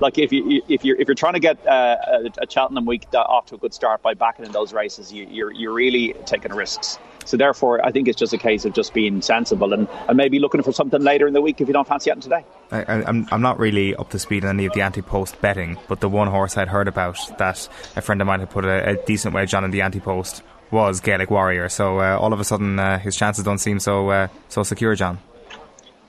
[0.00, 1.96] like if you if you're if you're trying to get uh,
[2.40, 5.52] a, Cheltenham week off to a good start by backing in those races, you, you're
[5.52, 6.98] you're really taking risks.
[7.24, 10.38] So therefore, I think it's just a case of just being sensible and, and maybe
[10.38, 12.44] looking for something later in the week if you don't fancy it today.
[12.70, 16.00] I, I'm, I'm not really up to speed on any of the anti-post betting, but
[16.00, 19.06] the one horse I'd heard about that a friend of mine had put a, a
[19.06, 21.68] decent wage on in the anti-post was Gaelic Warrior.
[21.68, 24.94] So uh, all of a sudden, uh, his chances don't seem so uh, so secure,
[24.94, 25.18] John.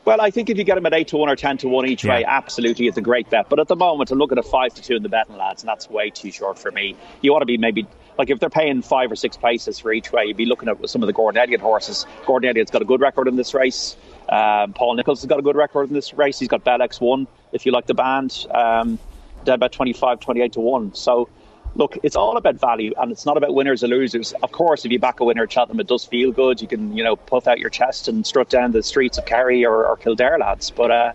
[0.06, 1.86] Well, I think if you get them at eight to one or ten to one
[1.88, 2.12] each Yeah.
[2.16, 3.48] way, absolutely, it's a great bet.
[3.50, 5.64] But at the moment, to look at a five to two in the betting lads,
[5.64, 6.96] and that's way too short for me.
[7.22, 10.12] You want to be maybe like if they're paying five or six places for each
[10.12, 12.06] way, you'd be looking at some of the Gordon Elliott horses.
[12.26, 13.96] Gordon Elliott's got a good record in this race.
[14.30, 16.38] Um, Paul Nicholls has got a good record in this race.
[16.38, 18.46] He's got Bellex one, if you like the band.
[18.54, 19.00] Um,
[19.46, 20.94] dead about 25, 28 to one.
[20.96, 21.30] So.
[21.76, 24.34] Look, it's all about value, and it's not about winners or losers.
[24.44, 26.62] Of course, if you back a winner at Cheltenham, it does feel good.
[26.62, 29.66] You can, you know, puff out your chest and strut down the streets of Kerry
[29.66, 30.70] or, or Kildare, lads.
[30.70, 31.14] But uh,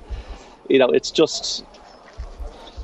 [0.69, 1.65] you know, it's just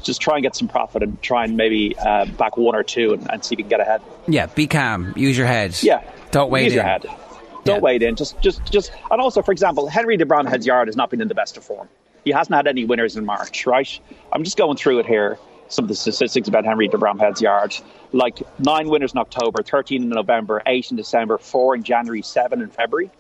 [0.04, 3.14] just try and get some profit and try and maybe uh, back one or two
[3.14, 4.02] and, and see if you can get ahead.
[4.28, 5.14] Yeah, be calm.
[5.16, 5.82] Use your head.
[5.82, 6.76] Yeah, Don't wait Use in.
[6.76, 7.06] your head.
[7.64, 8.14] Don't wait in.
[8.14, 8.92] Just, just, just.
[9.10, 11.64] And also, for example, Henry de Bromhead's yard has not been in the best of
[11.64, 11.88] form.
[12.22, 13.98] He hasn't had any winners in March, right?
[14.30, 15.38] I'm just going through it here.
[15.74, 17.76] Some of the statistics about Henry de Bromhead's yard.
[18.12, 22.62] Like nine winners in October, 13 in November, eight in December, four in January, seven
[22.62, 23.10] in February.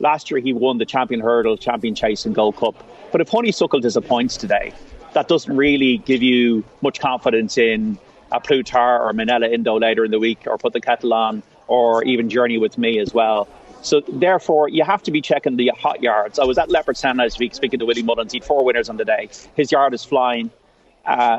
[0.00, 2.74] Last year he won the champion hurdle, champion chase, and Gold Cup.
[3.10, 4.74] But if Honeysuckle disappoints today,
[5.14, 7.96] that doesn't really give you much confidence in
[8.30, 11.42] A Plus Tard or Minella Indo later in the week, or put the kettle on,
[11.68, 13.48] or even Journey with me as well.
[13.80, 16.38] So therefore, you have to be checking the hot yards.
[16.38, 18.34] I was at Leopardstown last week speaking to Willie Mullins.
[18.34, 19.30] He'd four winners on the day.
[19.56, 20.50] His yard is flying.
[21.06, 21.38] Uh,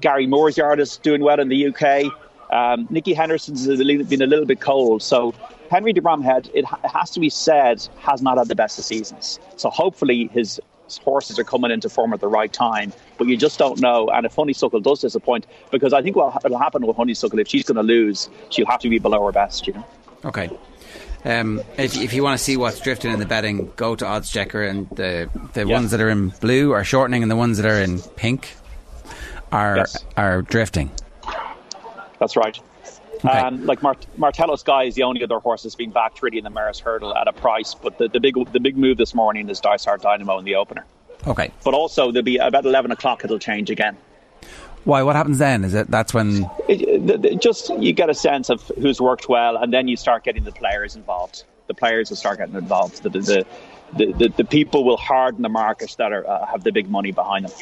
[0.00, 2.12] Gary Moore's yard is doing well in the UK.
[2.50, 5.02] Um, Nicky Henderson's been a little bit cold.
[5.02, 5.32] So
[5.70, 9.38] Henry de Bromhead, it has to be said, has not had the best of seasons.
[9.56, 10.60] So hopefully his
[11.02, 14.08] horses are coming into form at the right time, but you just don't know.
[14.10, 17.64] And if Honeysuckle does disappoint, because I think what will happen with Honeysuckle, if she's
[17.64, 19.86] going to lose, she'll have to be below her best, you know.
[20.26, 20.50] Okay.
[21.24, 24.68] Um, if, if you want to see what's drifting in the betting, go to Oddschecker,
[24.68, 25.74] and the the Yeah.
[25.76, 28.56] ones that are in blue are shortening, and the ones that are in pink
[29.52, 30.04] are Yes.
[30.16, 30.90] are drifting.
[32.18, 32.58] That's right.
[33.24, 36.44] Um, like Mart- Martello Sky is the only other horse that's been backed really in
[36.44, 39.48] the Maris Hurdle at a price, but the, the big the big move this morning
[39.48, 40.84] is Dysart Dynamo in the opener.
[41.26, 41.52] Okay.
[41.62, 43.96] But also there'll be about eleven o'clock it'll change again.
[44.84, 45.04] Why?
[45.04, 45.62] What happens then?
[45.62, 46.50] Is it that's when?
[46.68, 49.96] It, the, the, just you get a sense of who's worked well, and then you
[49.96, 51.44] start getting the players involved.
[51.68, 53.04] The players will start getting involved.
[53.04, 53.46] The the
[53.96, 57.12] the, the, the people will harden the market that are uh, have the big money
[57.12, 57.52] behind them.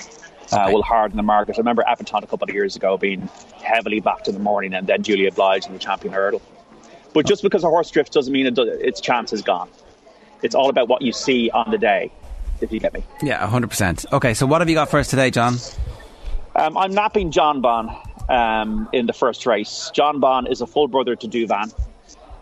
[0.52, 1.56] Uh, will harden the market.
[1.56, 3.28] I remember Aventon a couple of years ago being
[3.62, 6.42] heavily backed in the morning, and then Julia Blige in the champion hurdle.
[7.12, 9.68] But just because a horse drifts doesn't mean it does, its chance is gone.
[10.42, 12.10] It's all about what you see on the day,
[12.60, 13.04] if you get me.
[13.22, 14.04] Yeah, hundred percent.
[14.12, 15.56] Okay, so what have you got for us today, John?
[16.56, 19.90] Um, I'm napping Jonbon um, in the first race.
[19.94, 21.72] Jonbon is a full brother to Douvan,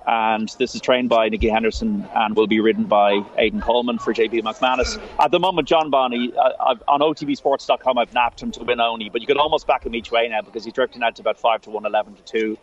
[0.08, 4.14] and this is trained by Nicky Henderson and will be ridden by Aidan Coleman for
[4.14, 4.98] JP McManus.
[5.20, 9.20] At the moment, Jonbon, he, uh, on OTBSports.com, I've napped him to win only, but
[9.20, 11.60] you can almost back him each way now because he's drifting out to about 5
[11.62, 12.58] to 1, 11 to 2.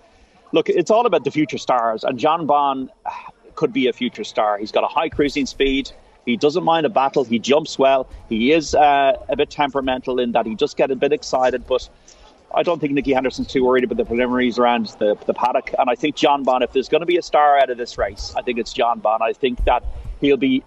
[0.54, 3.12] Look, it's all about the future stars, and Jonbon uh,
[3.56, 4.58] could be a future star.
[4.58, 5.92] He's got a high cruising speed.
[6.26, 7.24] He doesn't mind a battle.
[7.24, 8.10] He jumps well.
[8.28, 11.88] He is uh, a bit temperamental in that he just get a bit excited, but
[12.54, 15.74] I don't think Nicky Henderson's too worried about the preliminaries around the, the paddock.
[15.78, 18.34] And I think Jonbon, if there's going to be a star out of this race,
[18.38, 19.22] I think it's Jonbon.
[19.22, 19.84] I think that
[20.22, 20.60] he'll be,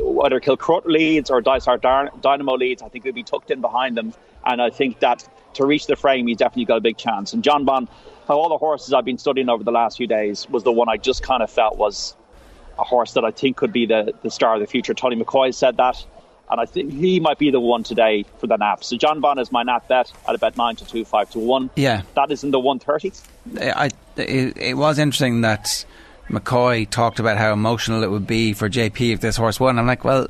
[0.00, 4.14] whether Kilcruit leads or Dysart Dynamo leads, I think he'll be tucked in behind them.
[4.46, 7.32] And I think that to reach the frame, he's definitely got a big chance.
[7.32, 10.62] And Jonbon, of all the horses I've been studying over the last few days, was
[10.62, 12.16] the one I just kind of felt was
[12.78, 14.94] a horse that I think could be the, the star of the future.
[14.94, 16.04] Tony McCoy said that,
[16.50, 18.84] and I think he might be the one today for the nap.
[18.84, 21.70] So Jonbon is my nap bet at about nine to two, five to one.
[21.76, 22.02] Yeah.
[22.14, 23.12] that is in the one thirty.
[23.58, 25.84] I, it, it was interesting that
[26.28, 29.78] McCoy talked about how emotional it would be for JP if this horse won.
[29.78, 30.28] I'm like, well,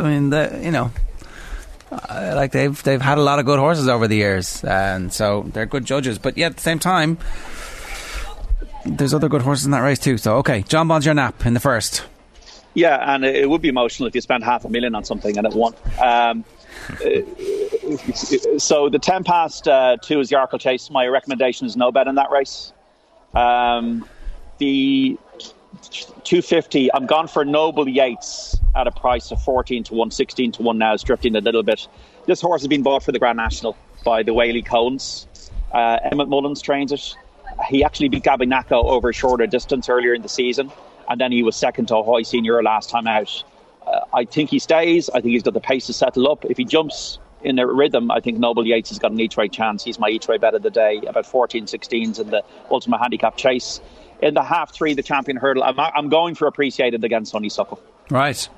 [0.00, 0.90] I mean, the, you know,
[1.92, 5.42] uh, like they've they've had a lot of good horses over the years, and so
[5.52, 6.18] they're good judges.
[6.18, 7.18] But yet at the same time,
[8.84, 10.18] there's other good horses in that race too.
[10.18, 12.04] So okay, Jonbon's your nap in the first.
[12.74, 15.46] Yeah, and it would be emotional if you spent half a million on something and
[15.46, 15.74] it won.
[16.02, 16.44] Um,
[16.90, 17.98] uh,
[18.58, 20.90] so the ten past uh, two is the Arkle Chase.
[20.90, 22.72] My recommendation is no bet in that race.
[23.32, 24.08] Um,
[24.58, 25.18] the
[25.80, 30.62] 250, I'm gone for Noble Yeats at a price of 14 to 1, 16 to
[30.62, 30.94] 1 now.
[30.94, 31.86] It's drifting a little bit.
[32.26, 35.26] This horse has been bought for the Grand National by the Waley-Cohens.
[35.72, 37.14] Uh, Emmett Mullins trains it.
[37.68, 40.70] He actually beat Gabinacco over a shorter distance earlier in the season,
[41.08, 43.44] and then he was second to Ahoy Senior last time out.
[43.86, 45.10] Uh, I think he stays.
[45.10, 46.44] I think he's got the pace to settle up.
[46.44, 49.48] If he jumps in a rhythm, I think Noble Yeats has got an each way
[49.48, 49.84] chance.
[49.84, 53.36] He's my each way bet of the day, about 14 16s in the Ultimate Handicap
[53.36, 53.80] Chase.
[54.22, 57.80] In the half three, the champion hurdle, I'm, I'm going for Appreciate It against Honeysuckle.
[58.10, 58.48] Right.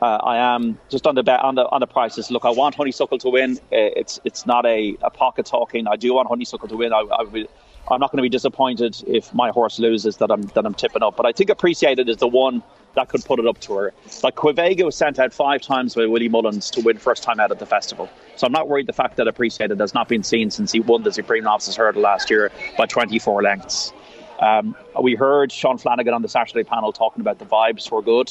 [0.00, 2.28] Uh, I am just on the bet on the on the prices.
[2.28, 3.58] Look, I want Honeysuckle to win.
[3.72, 5.86] Uh, it's it's not a, a pocket talking.
[5.86, 6.92] I do want Honeysuckle to win.
[6.92, 7.46] I, I will,
[7.90, 11.02] I'm not going to be disappointed if my horse loses that I'm that I'm tipping
[11.02, 11.16] up.
[11.16, 12.62] But I think Appreciate It is the one
[12.94, 13.94] that could put it up to her.
[14.22, 17.50] Like Quevega was sent out five times by Willie Mullins to win first time out
[17.50, 18.08] at the festival.
[18.36, 20.80] So I'm not worried the fact that Appreciate It has not been seen since he
[20.80, 23.92] won the Supreme Novices Hurdle last year by 24 lengths.
[24.40, 28.28] Um, we heard Sean Flanagan on the Saturday panel talking about the vibes were good.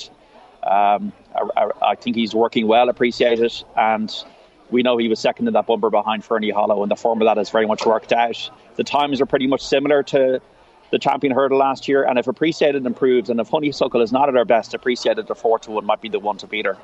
[0.63, 4.13] Um, I, I, I think he's working well, Appreciate It, and
[4.71, 7.25] we know he was second in that bumper behind Ferny Hollow, and the form of
[7.25, 8.49] that has very much worked out.
[8.81, 10.41] The times are pretty much similar to
[10.89, 14.27] the champion hurdle last year, and if Appreciate It improves, and if Honeysuckle is not
[14.27, 16.65] at her best, Appreciate It at four to one might be the one to beat
[16.65, 16.75] her.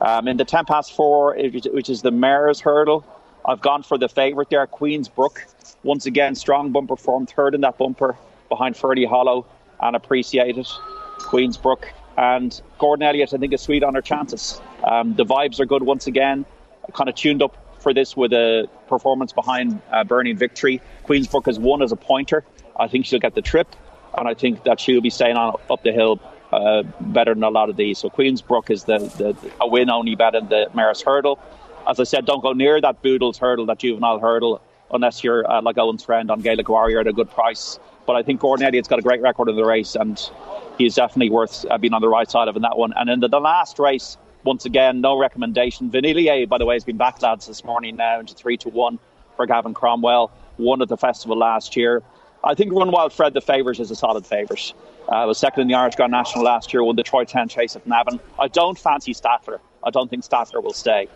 [0.00, 3.04] Um, in the ten past four, which is the mare's hurdle,
[3.44, 5.44] I've gone for the favourite there, Queens Brook.
[5.82, 8.16] Once again, strong bumper form, third in that bumper
[8.48, 9.44] behind Ferny Hollow
[9.80, 10.66] and appreciated.
[11.18, 14.58] Queens Brook and Gordon Elliott, I think, is sweet on her chances.
[14.84, 16.46] Um, the vibes are good once again,
[16.94, 17.54] kind of tuned up
[17.86, 20.80] for this with a performance behind uh, burning victory.
[21.04, 22.42] Queens Brook has won as a pointer.
[22.76, 23.76] I think she'll get the trip,
[24.18, 27.48] and I think that she'll be staying on up the hill uh, better than a
[27.48, 27.98] lot of these.
[27.98, 31.38] So Queens Brook is the, the, a win only better than the Maris hurdle.
[31.88, 34.60] As I said, don't go near that Boodles hurdle, that juvenile hurdle,
[34.92, 37.78] unless you're uh, like Owen's friend on Gaelic Warrior at a good price.
[38.04, 40.20] But I think Gordon Elliott's got a great record in the race, and
[40.76, 42.92] he's definitely worth uh, being on the right side of in that one.
[42.96, 45.90] And in the, the last race, once again, no recommendation.
[45.90, 48.98] Vanillier, by the way, has been back, lads, this morning now into three to one
[49.34, 50.30] for Gavin Cromwell.
[50.56, 52.02] Won at the festival last year.
[52.44, 54.72] I think Run Wild Fred the favourite is a solid favourite.
[55.08, 57.86] Uh, was second in the Irish Grand National last year, won the Troytown chase at
[57.86, 58.20] Navan.
[58.38, 59.60] I don't fancy Stattler.
[59.82, 61.08] I don't think Stattler will stay.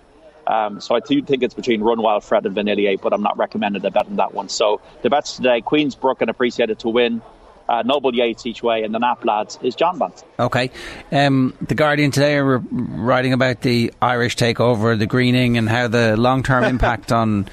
[0.46, 3.38] Um, so I do think it's between Run Wild Fred and Vanillier, but I'm not
[3.38, 4.48] recommending a bet on that one.
[4.48, 7.22] So the bets today, Queens Brook and Appreciate It to win.
[7.70, 10.24] Uh, Noble Yeats each way, and the Nap lads is Jonbon's.
[10.40, 10.72] Okay.
[11.12, 16.16] Um, the Guardian today are writing about the Irish takeover, the greening, and how the
[16.16, 17.48] long term impact on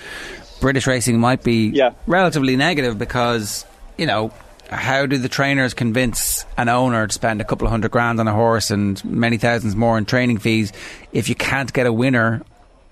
[0.60, 1.92] British racing might be yeah.
[2.08, 3.64] relatively negative because,
[3.96, 4.34] you know,
[4.72, 8.28] how do the trainers convince an owner to spend a couple of hundred grand on
[8.28, 10.74] a horse and many thousands more in training fees
[11.12, 12.42] if you can't get a winner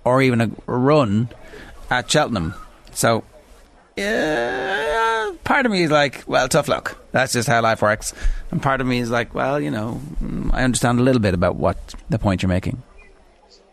[0.03, 1.27] or even a run
[1.89, 2.53] at Cheltenham?
[2.93, 3.23] So,
[3.97, 4.94] yeah,
[5.43, 6.97] part of me is like, well, tough luck.
[7.11, 8.13] That's just how life works.
[8.51, 10.01] And part of me is like, well, you know,
[10.51, 11.77] I understand a little bit about what
[12.09, 12.81] the point you're making.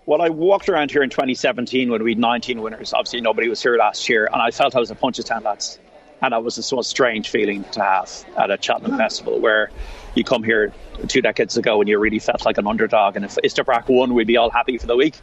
[0.05, 2.93] Well, I walked around here in 2017 when we had 19 winners.
[2.93, 5.45] Obviously, nobody was here last year, and I felt I was a punch of 10
[5.45, 5.79] lads
[6.23, 9.71] and that was a sort of strange feeling to have at a Cheltenham festival where
[10.15, 10.73] you come here
[11.09, 13.17] two decades ago and you really felt like an underdog.
[13.17, 15.17] And if Istabraq won, we'd be all happy for the week.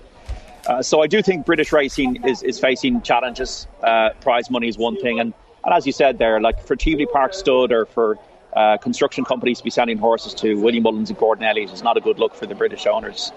[0.67, 3.65] Uh, so I do think British racing is, is facing challenges.
[3.81, 5.33] Uh, prize money is one thing, and,
[5.63, 8.17] and as you said there, like for Cheveley Park Stud or for
[8.55, 11.97] uh, construction companies to be sending horses to William Mullins and Gordon Elliott is not
[11.97, 13.31] a good look for the British owners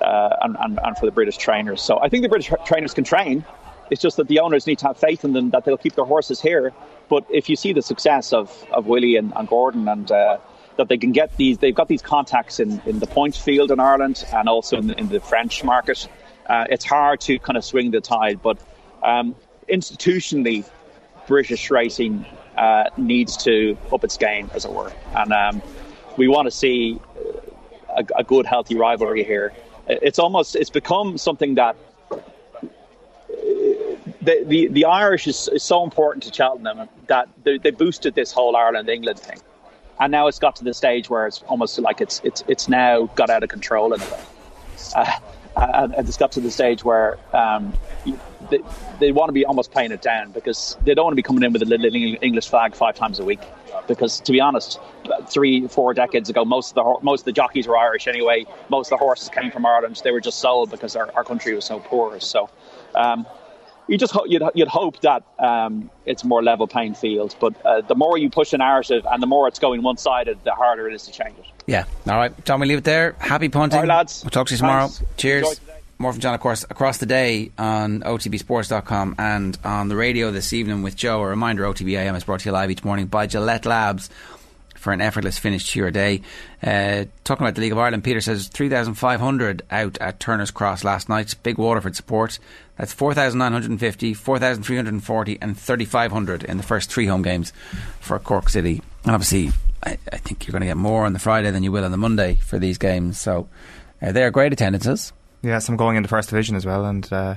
[0.00, 1.82] uh, and, and, and for the British trainers.
[1.82, 3.44] So I think the British trainers can train.
[3.90, 6.06] It's just that the owners need to have faith in them that they'll keep their
[6.06, 6.72] horses here
[7.08, 10.38] but if you see the success of, of Willie and, and Gordon and uh,
[10.76, 13.80] that they can get these, they've got these contacts in, in the points field in
[13.80, 16.08] Ireland and also in the, in the French market.
[16.46, 18.58] Uh, it's hard to kind of swing the tide, but
[19.02, 19.34] um,
[19.68, 20.68] institutionally,
[21.26, 22.24] British racing
[22.56, 24.92] uh, needs to up its game, as it were.
[25.14, 25.62] And um,
[26.16, 27.00] we want to see
[27.96, 29.52] a, a, good, healthy rivalry here.
[29.88, 31.76] It's almost it's become something that
[34.26, 38.32] the, the, the Irish is, is so important to Cheltenham that they, they boosted this
[38.32, 39.38] whole Ireland England thing,
[40.00, 43.06] and now it's got to the stage where it's almost like it's it's it's now
[43.14, 44.20] got out of control in a way.
[44.94, 45.12] Uh,
[45.56, 47.72] and it's got to the stage where um,
[48.50, 48.60] they,
[49.00, 51.42] they want to be almost playing it down because they don't want to be coming
[51.42, 53.40] in with a little English flag five times a week.
[53.88, 54.80] Because to be honest,
[55.28, 58.44] three, four decades ago, most of the most of the jockeys were Irish anyway.
[58.68, 60.00] Most of the horses came from Ireland.
[60.02, 62.18] They were just sold because our, our country was so poor.
[62.20, 62.50] So
[62.94, 63.26] um,
[63.86, 67.36] you just ho- you'd, you'd hope that um, it's more level playing field.
[67.38, 70.38] But uh, the more you push a narrative and the more it's going one sided,
[70.44, 71.55] the harder it is to change it.
[71.66, 71.84] Yeah.
[72.08, 73.16] All right, John, we leave it there.
[73.18, 74.22] Happy punting, All right, lads.
[74.22, 74.88] We'll talk to you tomorrow.
[74.88, 75.16] Thanks.
[75.16, 75.60] Cheers.
[75.98, 80.52] More from John, of course, across the day on OTBSports.com and on the radio this
[80.52, 81.22] evening with Joe.
[81.22, 84.10] A reminder OTB AM is brought to you live each morning by Gillette Labs
[84.74, 86.20] for an effortless finish to your day.
[86.62, 91.08] Uh, talking about the League of Ireland, Peter says 3,500 out at Turner's Cross last
[91.08, 91.34] night.
[91.42, 92.38] Big Waterford support.
[92.76, 97.54] That's 4,950, 4,340, and 3,500 in the first three home games
[98.00, 98.82] for Cork City.
[99.06, 99.52] And obviously,
[99.84, 101.92] I, I think you're going to get more on the Friday than you will on
[101.92, 103.18] the Monday for these games.
[103.18, 103.48] So
[104.02, 105.12] uh, they are great attendances.
[105.42, 107.36] Yes, I'm going into first division as well, and uh,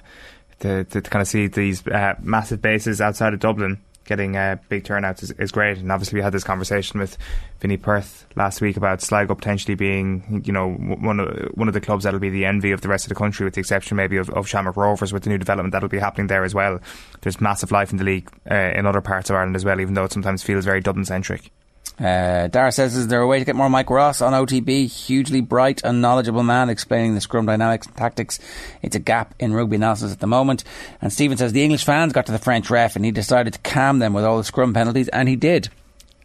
[0.61, 4.83] to, to, kind of see these uh, massive bases outside of Dublin getting uh, big
[4.83, 5.77] turnouts is, is, great.
[5.77, 7.17] And obviously, we had this conversation with
[7.59, 11.81] Vinny Perth last week about Sligo potentially being, you know, one of one of the
[11.81, 14.17] clubs that'll be the envy of the rest of the country, with the exception maybe
[14.17, 16.79] of, of Shamrock Rovers with the new development that'll be happening there as well.
[17.21, 19.93] There's massive life in the league uh, in other parts of Ireland as well, even
[19.93, 21.51] though it sometimes feels very Dublin centric.
[21.99, 24.87] Uh, Dara says, is there a way to get more Mike Ross on OTB?
[24.87, 28.39] Hugely bright and knowledgeable man explaining the scrum dynamics and tactics.
[28.81, 30.63] It's a gap in rugby analysis at the moment.
[31.01, 33.59] And Stephen says, the English fans got to the French ref and he decided to
[33.59, 35.69] calm them with all the scrum penalties, and he did.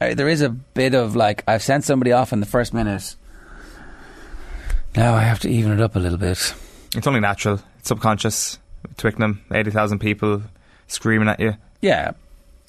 [0.00, 3.16] Uh, there is a bit of like, I've sent somebody off in the first minute.
[4.94, 6.54] Now I have to even it up a little bit.
[6.94, 7.60] It's only natural.
[7.78, 8.58] It's subconscious.
[8.96, 10.42] Twickenham, 80,000 people
[10.86, 11.56] screaming at you.
[11.80, 12.12] Yeah.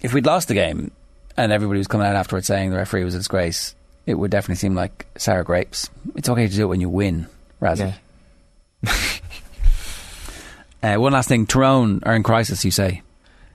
[0.02, 0.92] If we'd lost the game,
[1.38, 3.76] and everybody was coming out afterwards saying the referee was a disgrace,
[4.06, 5.90] it would definitely seem like sour grapes.
[6.16, 7.28] It's okay to do it when you win,
[7.62, 7.96] Razzie.
[8.84, 8.94] Yeah.
[10.96, 13.02] uh, one last thing, Tyrone are in crisis, you say?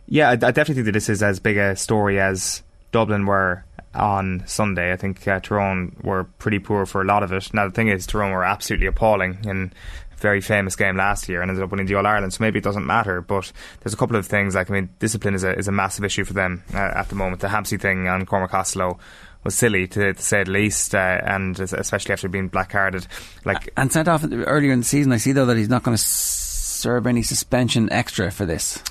[0.07, 3.65] Yeah, I, I, definitely think that this is as big a story as Dublin were
[3.95, 4.93] on Sunday.
[4.93, 7.53] I think uh, Tyrone were pretty poor for a lot of it.
[7.53, 9.73] Now the thing is, Tyrone were absolutely appalling in
[10.12, 12.33] a very famous game last year and ended up winning the All Ireland.
[12.33, 13.21] So maybe it doesn't matter.
[13.21, 16.05] But there's a couple of things like I mean, discipline is a is a massive
[16.05, 17.41] issue for them uh, at the moment.
[17.41, 18.99] The Hampsey thing on Cormac Costello
[19.43, 23.07] was silly to, to say the least, uh, and especially after being black carded.
[23.45, 25.12] Like and sent off earlier in the season.
[25.12, 28.83] I see though that he's not going to serve any suspension extra for this.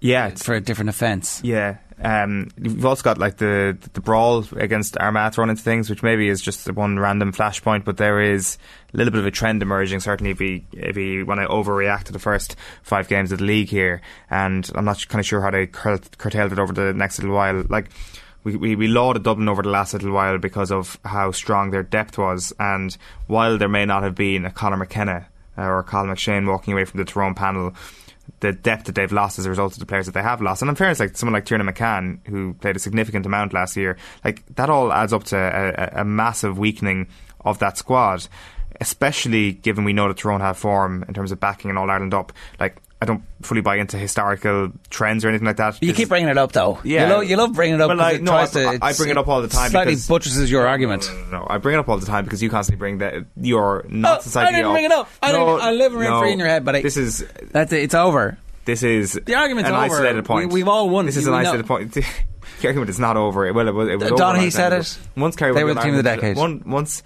[0.00, 1.40] Yeah, for a different offence.
[1.44, 6.02] Yeah, um, you've also got like the the brawl against Armagh thrown into things, which
[6.02, 8.58] maybe is just one random flashpoint, but there is
[8.92, 10.00] a little bit of a trend emerging.
[10.00, 13.44] Certainly, if we if we want to overreact to the first five games of the
[13.44, 16.92] league here, and I'm not kind of sure how they cur- curtailed it over the
[16.92, 17.64] next little while.
[17.68, 17.90] Like
[18.42, 21.84] we, we, we lauded Dublin over the last little while because of how strong their
[21.84, 22.96] depth was, and
[23.28, 26.84] while there may not have been a Conor McKenna uh, or Colin McShane walking away
[26.84, 27.74] from the Tyrone panel
[28.42, 30.62] the depth that they've lost as a result of the players that they have lost.
[30.62, 33.96] And in fairness, like someone like Tiernan McCann, who played a significant amount last year,
[34.24, 37.06] like that all adds up to a, a massive weakening
[37.40, 38.26] of that squad.
[38.80, 42.14] Especially given we know that Tyrone have form in terms of backing an All Ireland
[42.14, 42.32] up.
[42.58, 45.82] Like I don't fully buy into historical trends or anything like that.
[45.82, 46.78] You keep bringing it up, though.
[46.84, 47.88] Yeah, you love, you love bringing it up.
[47.88, 49.72] Well, I, it no, I, to, I, bring it up all the time.
[49.72, 51.10] Slightly because, buttresses your argument.
[51.12, 53.24] No, no, no, I bring it up all the time because you constantly bring that
[53.36, 54.54] your oh, not oh, society.
[54.54, 55.08] I didn't bring it up.
[55.20, 57.82] I, no, I live no, free in your head, but this is that's it.
[57.82, 58.38] It's over.
[58.66, 59.84] This is the argument's an over.
[59.86, 60.52] isolated point.
[60.52, 61.06] We, have all won.
[61.06, 61.90] This is an isolated point.
[61.94, 62.04] the
[62.64, 63.52] argument is not over.
[63.52, 63.88] Well, it was.
[63.88, 64.96] It was Donaghy said it.
[65.16, 66.36] Once Kerry they were the team of the decade.
[66.36, 67.02] One, once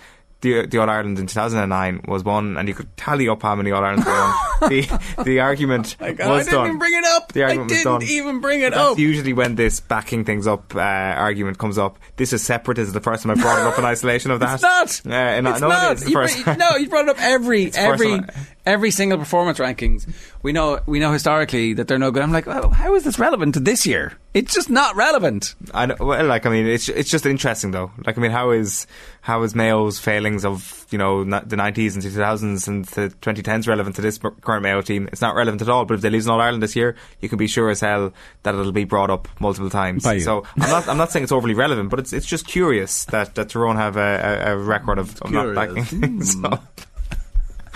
[0.46, 3.70] the the All Ireland in 2009 was won, and you could tally up how many
[3.72, 4.34] All Irelands were won.
[4.70, 6.66] the the argument oh God, was I didn't done.
[6.66, 7.32] even bring it up.
[7.32, 8.02] The argument I was didn't done.
[8.08, 8.98] even bring it That's up.
[8.98, 11.98] usually when this backing things up uh, argument comes up.
[12.16, 12.76] This is separate.
[12.76, 14.54] This is the first time I brought it up in isolation of that.
[14.54, 15.12] It's not.
[15.12, 15.92] Uh, and it's no, not.
[15.92, 18.20] It is the you first br- no, you brought it up every every.
[18.66, 20.06] Every single performance rankings.
[20.42, 22.22] We know we know historically that they're no good.
[22.22, 24.18] I'm like, oh, how is this relevant to this year?
[24.34, 25.54] It's just not relevant.
[25.72, 27.90] I know, well, like I mean, it's it's just interesting though.
[28.04, 28.86] Like I mean, how is
[29.22, 33.42] how is Mayo's failings of you know the nineties and two thousands and the twenty
[33.42, 35.08] tens relevant to this current Mayo team?
[35.10, 35.84] It's not relevant at all.
[35.84, 38.12] But if they lose in All Ireland this year, you can be sure as hell
[38.42, 40.04] that it'll be brought up multiple times.
[40.04, 40.20] By you.
[40.20, 43.36] So I'm not I'm not saying it's overly relevant, but it's it's just curious that
[43.36, 45.92] that Tyrone have a, a, a record of, of not Curious.
[45.92, 46.22] backing.
[46.22, 46.38] so.
[46.38, 46.82] Hmm.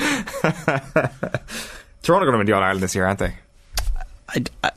[2.11, 3.35] Are going to win the All Ireland this year, aren't they?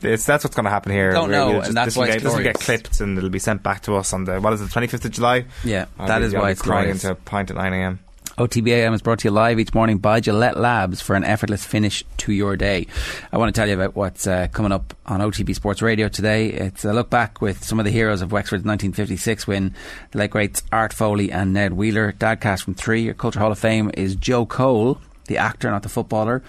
[0.02, 1.12] it's, that's what's going to happen here.
[1.12, 3.38] Don't know, we'll and that's why get, it's this will get clipped and it'll be
[3.38, 5.46] sent back to us on the what is it, twenty fifth of July?
[5.64, 7.04] Yeah, I'll that be, is I'll why be it's crying glorious.
[7.04, 7.98] into a pint at nine a.m.
[8.36, 12.02] OTBAM is brought to you live each morning by Gillette Labs for an effortless finish
[12.16, 12.88] to your day.
[13.30, 16.48] I want to tell you about what's uh, coming up on OTB Sports Radio today.
[16.48, 19.72] It's a look back with some of the heroes of Wexford's 1956 win,
[20.10, 22.10] the late greats Art Foley and Ned Wheeler.
[22.10, 23.02] Dadcast from three.
[23.02, 26.42] Your Culture Hall of Fame is Joe Cole, the actor, not the footballer.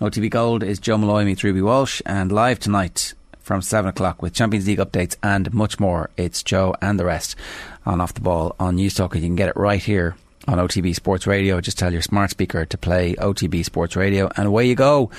[0.00, 4.32] OTB Gold is Joe Molloy meets Ruby Walsh, and live tonight from 7 o'clock with
[4.32, 6.10] Champions League updates and much more.
[6.16, 7.36] It's Joe and the rest
[7.84, 9.14] on Off the Ball on News Talk.
[9.14, 10.16] You can get it right here
[10.46, 11.60] on OTB Sports Radio.
[11.60, 15.10] Just tell your smart speaker to play OTB Sports Radio, and away you go.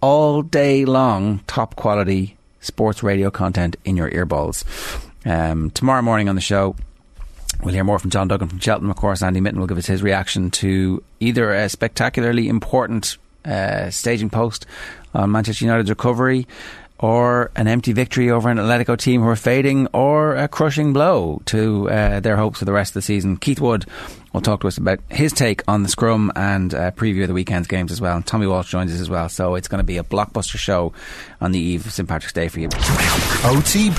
[0.00, 4.64] All day long, top quality sports radio content in your earballs.
[5.24, 6.76] Um, tomorrow morning on the show,
[7.62, 8.90] We'll hear more from John Duggan from Cheltenham.
[8.90, 13.90] Of course, Andy Mitten will give us his reaction to either a spectacularly important uh,
[13.90, 14.66] staging post
[15.14, 16.46] on Manchester United's recovery,
[16.98, 21.42] or an empty victory over an Atletico team who are fading, or a crushing blow
[21.46, 23.36] to uh, their hopes for the rest of the season.
[23.36, 23.86] Keith Wood
[24.32, 27.34] will talk to us about his take on the scrum and uh, preview of the
[27.34, 28.16] weekend's games as well.
[28.16, 29.28] And Tommy Walsh joins us as well.
[29.28, 30.92] So it's going to be a blockbuster show
[31.40, 32.68] on the eve of St Patrick's Day for you.
[32.68, 33.98] OTB